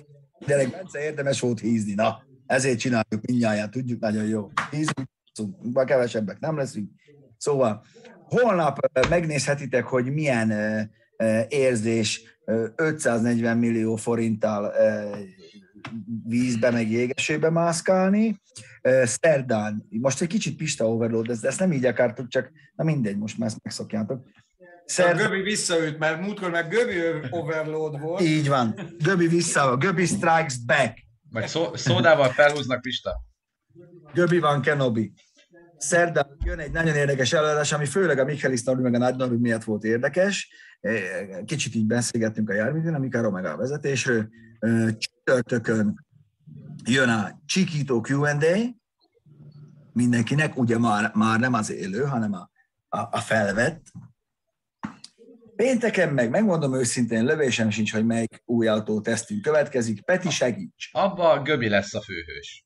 de 0.45 0.67
Bence 0.67 1.03
érdemes 1.03 1.39
volt 1.39 1.59
hízni, 1.59 1.93
na, 1.93 2.23
ezért 2.45 2.79
csináljuk 2.79 3.25
mindjárt, 3.27 3.71
tudjuk 3.71 3.99
nagyon 3.99 4.25
jó. 4.25 4.49
Hízunk, 4.71 5.85
kevesebbek 5.85 6.39
nem 6.39 6.57
leszünk. 6.57 6.89
Szóval 7.37 7.83
holnap 8.23 8.77
megnézhetitek, 9.09 9.83
hogy 9.85 10.13
milyen 10.13 10.51
érzés 11.47 12.21
540 12.75 13.57
millió 13.57 13.95
forinttal 13.95 14.73
vízbe, 16.27 16.71
meg 16.71 16.91
jégesőbe 16.91 17.49
mászkálni. 17.49 18.41
Szerdán, 19.03 19.87
most 19.89 20.21
egy 20.21 20.27
kicsit 20.27 20.55
pista 20.55 20.89
overload, 20.89 21.31
de 21.31 21.47
ezt 21.47 21.59
nem 21.59 21.71
így 21.71 21.85
akartuk, 21.85 22.27
csak 22.27 22.51
na 22.75 22.83
mindegy, 22.83 23.17
most 23.17 23.37
már 23.37 23.47
ezt 23.47 23.63
megszokjátok. 23.63 24.23
Szerdán... 24.85 25.25
A 25.25 25.29
Göbi 25.29 25.41
visszaült, 25.41 25.97
mert 25.97 26.21
múltkor 26.21 26.51
meg 26.51 26.69
Göbi 26.69 26.95
overload 27.29 27.99
volt. 27.99 28.21
Így 28.21 28.47
van, 28.47 28.95
Göbi 28.97 29.27
vissza, 29.27 29.77
Göbi 29.77 30.05
strikes 30.05 30.57
back. 30.65 30.97
Vagy 31.29 31.47
szó, 31.47 31.75
szódával 31.75 32.29
felhúznak 32.29 32.81
Pista. 32.81 33.23
Göbi 34.13 34.39
van 34.39 34.61
Kenobi. 34.61 35.13
Szerdán 35.81 36.37
jön 36.43 36.59
egy 36.59 36.71
nagyon 36.71 36.95
érdekes 36.95 37.33
előadás, 37.33 37.71
ami 37.71 37.85
főleg 37.85 38.19
a 38.19 38.25
Michaelis 38.25 38.63
Norbi 38.63 38.81
meg 38.81 38.93
a 38.93 38.97
Nagy 38.97 39.15
Norbi 39.15 39.35
miatt 39.35 39.63
volt 39.63 39.83
érdekes. 39.83 40.53
Kicsit 41.45 41.75
így 41.75 41.85
beszélgettünk 41.85 42.49
a 42.49 42.53
járműdinamikáról, 42.53 43.31
meg 43.31 43.45
a 43.45 43.57
vezetésről. 43.57 44.29
Csütörtökön 44.97 46.05
jön 46.83 47.09
a 47.09 47.41
Csikító 47.45 48.05
Q&A, 48.09 48.75
mindenkinek, 49.93 50.57
ugye 50.57 50.77
már, 50.77 51.11
már 51.13 51.39
nem 51.39 51.53
az 51.53 51.71
élő, 51.71 52.03
hanem 52.03 52.33
a, 52.33 52.49
a, 52.89 52.99
a 53.11 53.19
felvett. 53.19 53.85
Pénteken 55.55 56.13
meg, 56.13 56.29
megmondom 56.29 56.75
őszintén, 56.75 57.25
lövésem 57.25 57.69
sincs, 57.69 57.93
hogy 57.93 58.05
melyik 58.05 58.41
új 58.45 58.67
autó 58.67 59.01
tesztünk 59.01 59.41
következik. 59.41 60.01
Peti, 60.01 60.29
segíts! 60.29 60.89
Abba 60.91 61.29
a 61.29 61.41
Göbi 61.41 61.69
lesz 61.69 61.93
a 61.93 62.01
főhős. 62.01 62.65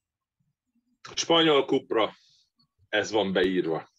Spanyol 1.14 1.66
kupra. 1.66 2.14
Ez 2.90 3.12
van 3.12 3.34
beírva. 3.34 3.90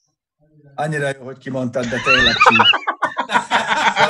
Annyira 0.74 1.08
jó, 1.18 1.24
hogy 1.24 1.38
kimondtad, 1.38 1.84
de 1.86 2.00
tényleg 2.04 2.34
ki. 2.34 2.56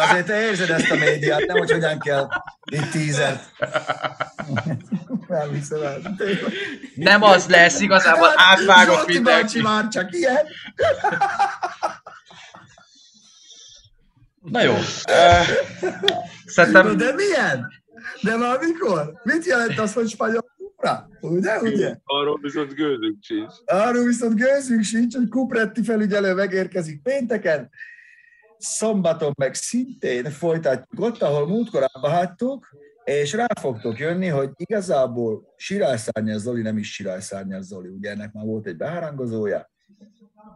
Azért 0.08 0.26
te 0.26 0.40
érzed 0.40 0.70
ezt 0.70 0.90
a 0.90 0.94
médiát, 0.94 1.46
nem 1.46 1.56
hogy 1.58 1.70
hogyan 1.70 1.98
kell 1.98 2.28
itt 2.72 2.90
tízert. 2.90 3.50
Nem 5.28 5.52
hiszem 5.52 5.82
el. 5.82 6.16
Nem 6.94 7.22
az 7.22 7.46
lesz, 7.46 7.80
igazából 7.80 8.32
átvágott 8.36 8.96
Zsolti 8.96 9.12
mindenki. 9.12 9.42
bácsi 9.42 9.60
már 9.60 9.88
csak 9.88 10.12
ilyen. 10.12 10.46
Na 14.40 14.62
jó. 14.62 14.74
Szerintem 16.46 16.96
De 16.96 17.12
milyen? 17.12 17.72
De 18.22 18.36
már 18.36 18.58
mikor? 18.58 19.20
Mit 19.22 19.44
jelent 19.46 19.78
az, 19.78 19.92
hogy 19.92 20.08
spanyol 20.08 20.45
kupra? 20.76 21.08
Ugye, 21.20 21.60
ugye? 21.60 21.96
Arról 22.04 22.38
viszont 22.42 22.74
gőzünk 22.74 23.16
sincs. 23.20 23.52
Arról 23.64 24.04
viszont 24.04 24.34
gőzünk 24.34 24.82
sincs, 24.82 25.16
hogy 25.16 25.28
Kupretti 25.28 25.82
felügyelő 25.82 26.34
megérkezik 26.34 27.02
pénteken, 27.02 27.70
szombaton 28.58 29.32
meg 29.36 29.54
szintén 29.54 30.30
folytatjuk 30.30 31.00
ott, 31.00 31.22
ahol 31.22 31.46
múltkor 31.46 31.88
abba 31.92 32.08
hagytuk, 32.08 32.68
és 33.04 33.32
rá 33.32 33.46
fogtok 33.60 33.98
jönni, 33.98 34.26
hogy 34.26 34.50
igazából 34.56 35.54
Sirályszárnyas 35.56 36.40
Zoli 36.40 36.62
nem 36.62 36.78
is 36.78 36.92
Sirályszárnyas 36.92 37.64
Zoli, 37.64 37.88
ugye 37.88 38.10
ennek 38.10 38.32
már 38.32 38.44
volt 38.44 38.66
egy 38.66 38.76
beharangozója. 38.76 39.70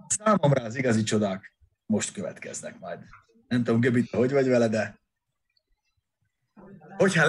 Számomra 0.06 0.62
az 0.62 0.76
igazi 0.76 1.02
csodák 1.02 1.56
most 1.86 2.12
következnek 2.12 2.78
majd. 2.78 2.98
Nem 3.48 3.64
tudom, 3.64 3.80
Göbi, 3.80 4.08
hogy 4.10 4.32
vagy 4.32 4.48
vele, 4.48 4.68
de 4.68 5.00
hogyha 6.96 7.28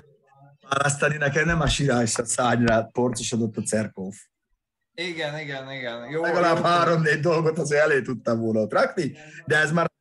választani, 0.76 1.18
nekem 1.18 1.45
nem 1.45 1.61
a 1.61 1.68
Sirálysa 1.68 2.26
szárnyra 2.26 2.89
porcosodott 2.91 3.57
a 3.57 3.61
Cerkóf 3.61 4.15
Igen, 4.93 5.39
igen, 5.39 5.72
igen. 5.72 6.10
Jó, 6.10 6.22
legalább 6.22 6.57
jó. 6.57 6.64
három-négy 6.64 7.19
dolgot 7.19 7.60
azért 7.60 7.84
elé 7.84 8.02
tudtam 8.02 8.39
volna 8.39 8.60
ott 8.60 8.73
rakni, 8.73 9.11
de 9.45 9.57
ez 9.57 9.72
már 9.72 9.91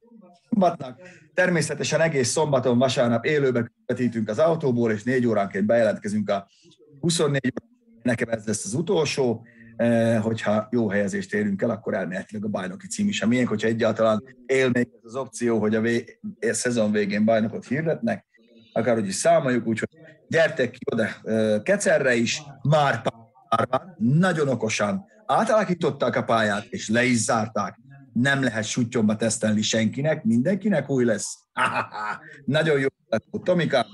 szombatnak. 0.48 1.00
Természetesen 1.34 2.00
egész 2.00 2.28
szombaton, 2.28 2.78
vasárnap 2.78 3.24
élőbe 3.24 3.72
vetítünk 3.86 4.28
az 4.28 4.38
autóból, 4.38 4.92
és 4.92 5.02
négy 5.02 5.26
óránként 5.26 5.66
bejelentkezünk 5.66 6.30
a 6.30 6.48
24 7.00 7.52
óra. 7.62 7.72
Nekem 8.02 8.28
ez 8.28 8.46
lesz 8.46 8.64
az 8.64 8.74
utolsó, 8.74 9.44
Eh, 9.80 10.22
hogyha 10.22 10.68
jó 10.70 10.88
helyezést 10.88 11.34
érünk 11.34 11.62
el, 11.62 11.70
akkor 11.70 11.94
elméletileg 11.94 12.44
a 12.44 12.48
bajnoki 12.48 12.86
cím 12.86 13.08
is 13.08 13.22
a 13.22 13.26
miénk, 13.26 13.48
hogyha 13.48 13.68
egyáltalán 13.68 14.22
él 14.46 14.70
még 14.72 14.88
az 15.02 15.14
opció, 15.14 15.58
hogy 15.58 15.74
a, 15.74 15.80
vé- 15.80 16.20
a 16.40 16.52
szezon 16.52 16.92
végén 16.92 17.24
bajnokot 17.24 17.66
hirdetnek, 17.66 18.26
akárhogy 18.72 19.06
is 19.06 19.14
számoljuk, 19.14 19.66
úgyhogy 19.66 19.88
gyertek 20.30 20.70
ki 20.70 20.78
oda 20.92 21.08
Kecerre 21.62 22.14
is, 22.14 22.42
már 22.62 23.02
párban, 23.48 23.94
nagyon 23.98 24.48
okosan 24.48 25.04
átalakították 25.26 26.16
a 26.16 26.24
pályát, 26.24 26.64
és 26.64 26.88
le 26.88 27.04
is 27.04 27.16
zárták. 27.16 27.80
Nem 28.12 28.42
lehet 28.42 28.64
sutyomba 28.64 29.16
tesztelni 29.16 29.62
senkinek, 29.62 30.24
mindenkinek 30.24 30.90
új 30.90 31.04
lesz. 31.04 31.38
nagyon 32.44 32.78
jó 32.78 32.86
lett 33.08 33.24
Tomika, 33.42 33.86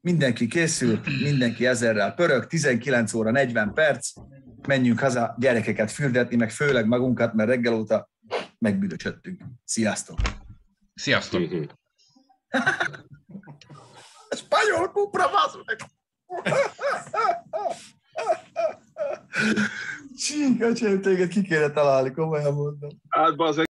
mindenki 0.00 0.46
készült, 0.46 1.06
mindenki 1.22 1.66
ezerrel 1.66 2.12
pörög, 2.12 2.46
19 2.46 3.14
óra 3.14 3.30
40 3.30 3.72
perc, 3.72 4.12
menjünk 4.68 5.00
haza 5.00 5.34
gyerekeket 5.38 5.90
fürdetni, 5.90 6.36
meg 6.36 6.50
főleg 6.50 6.86
magunkat, 6.86 7.34
mert 7.34 7.48
reggel 7.48 7.74
óta 7.74 8.10
megbüdösödtünk. 8.58 9.42
Sziasztok! 9.64 10.18
Sziasztok! 10.94 11.42
Spanyol 14.34 14.90
kupra, 14.90 15.30
bazd 15.30 15.58
meg! 15.66 15.78
Csík, 20.16 20.62
öcsém, 20.62 21.00
téged 21.00 21.28
ki 21.28 21.42
kéne 21.42 21.70
találni, 21.70 22.10
komolyan 22.10 22.54
mondom. 22.54 22.90
Hát, 23.08 23.36
bazeg, 23.36 23.62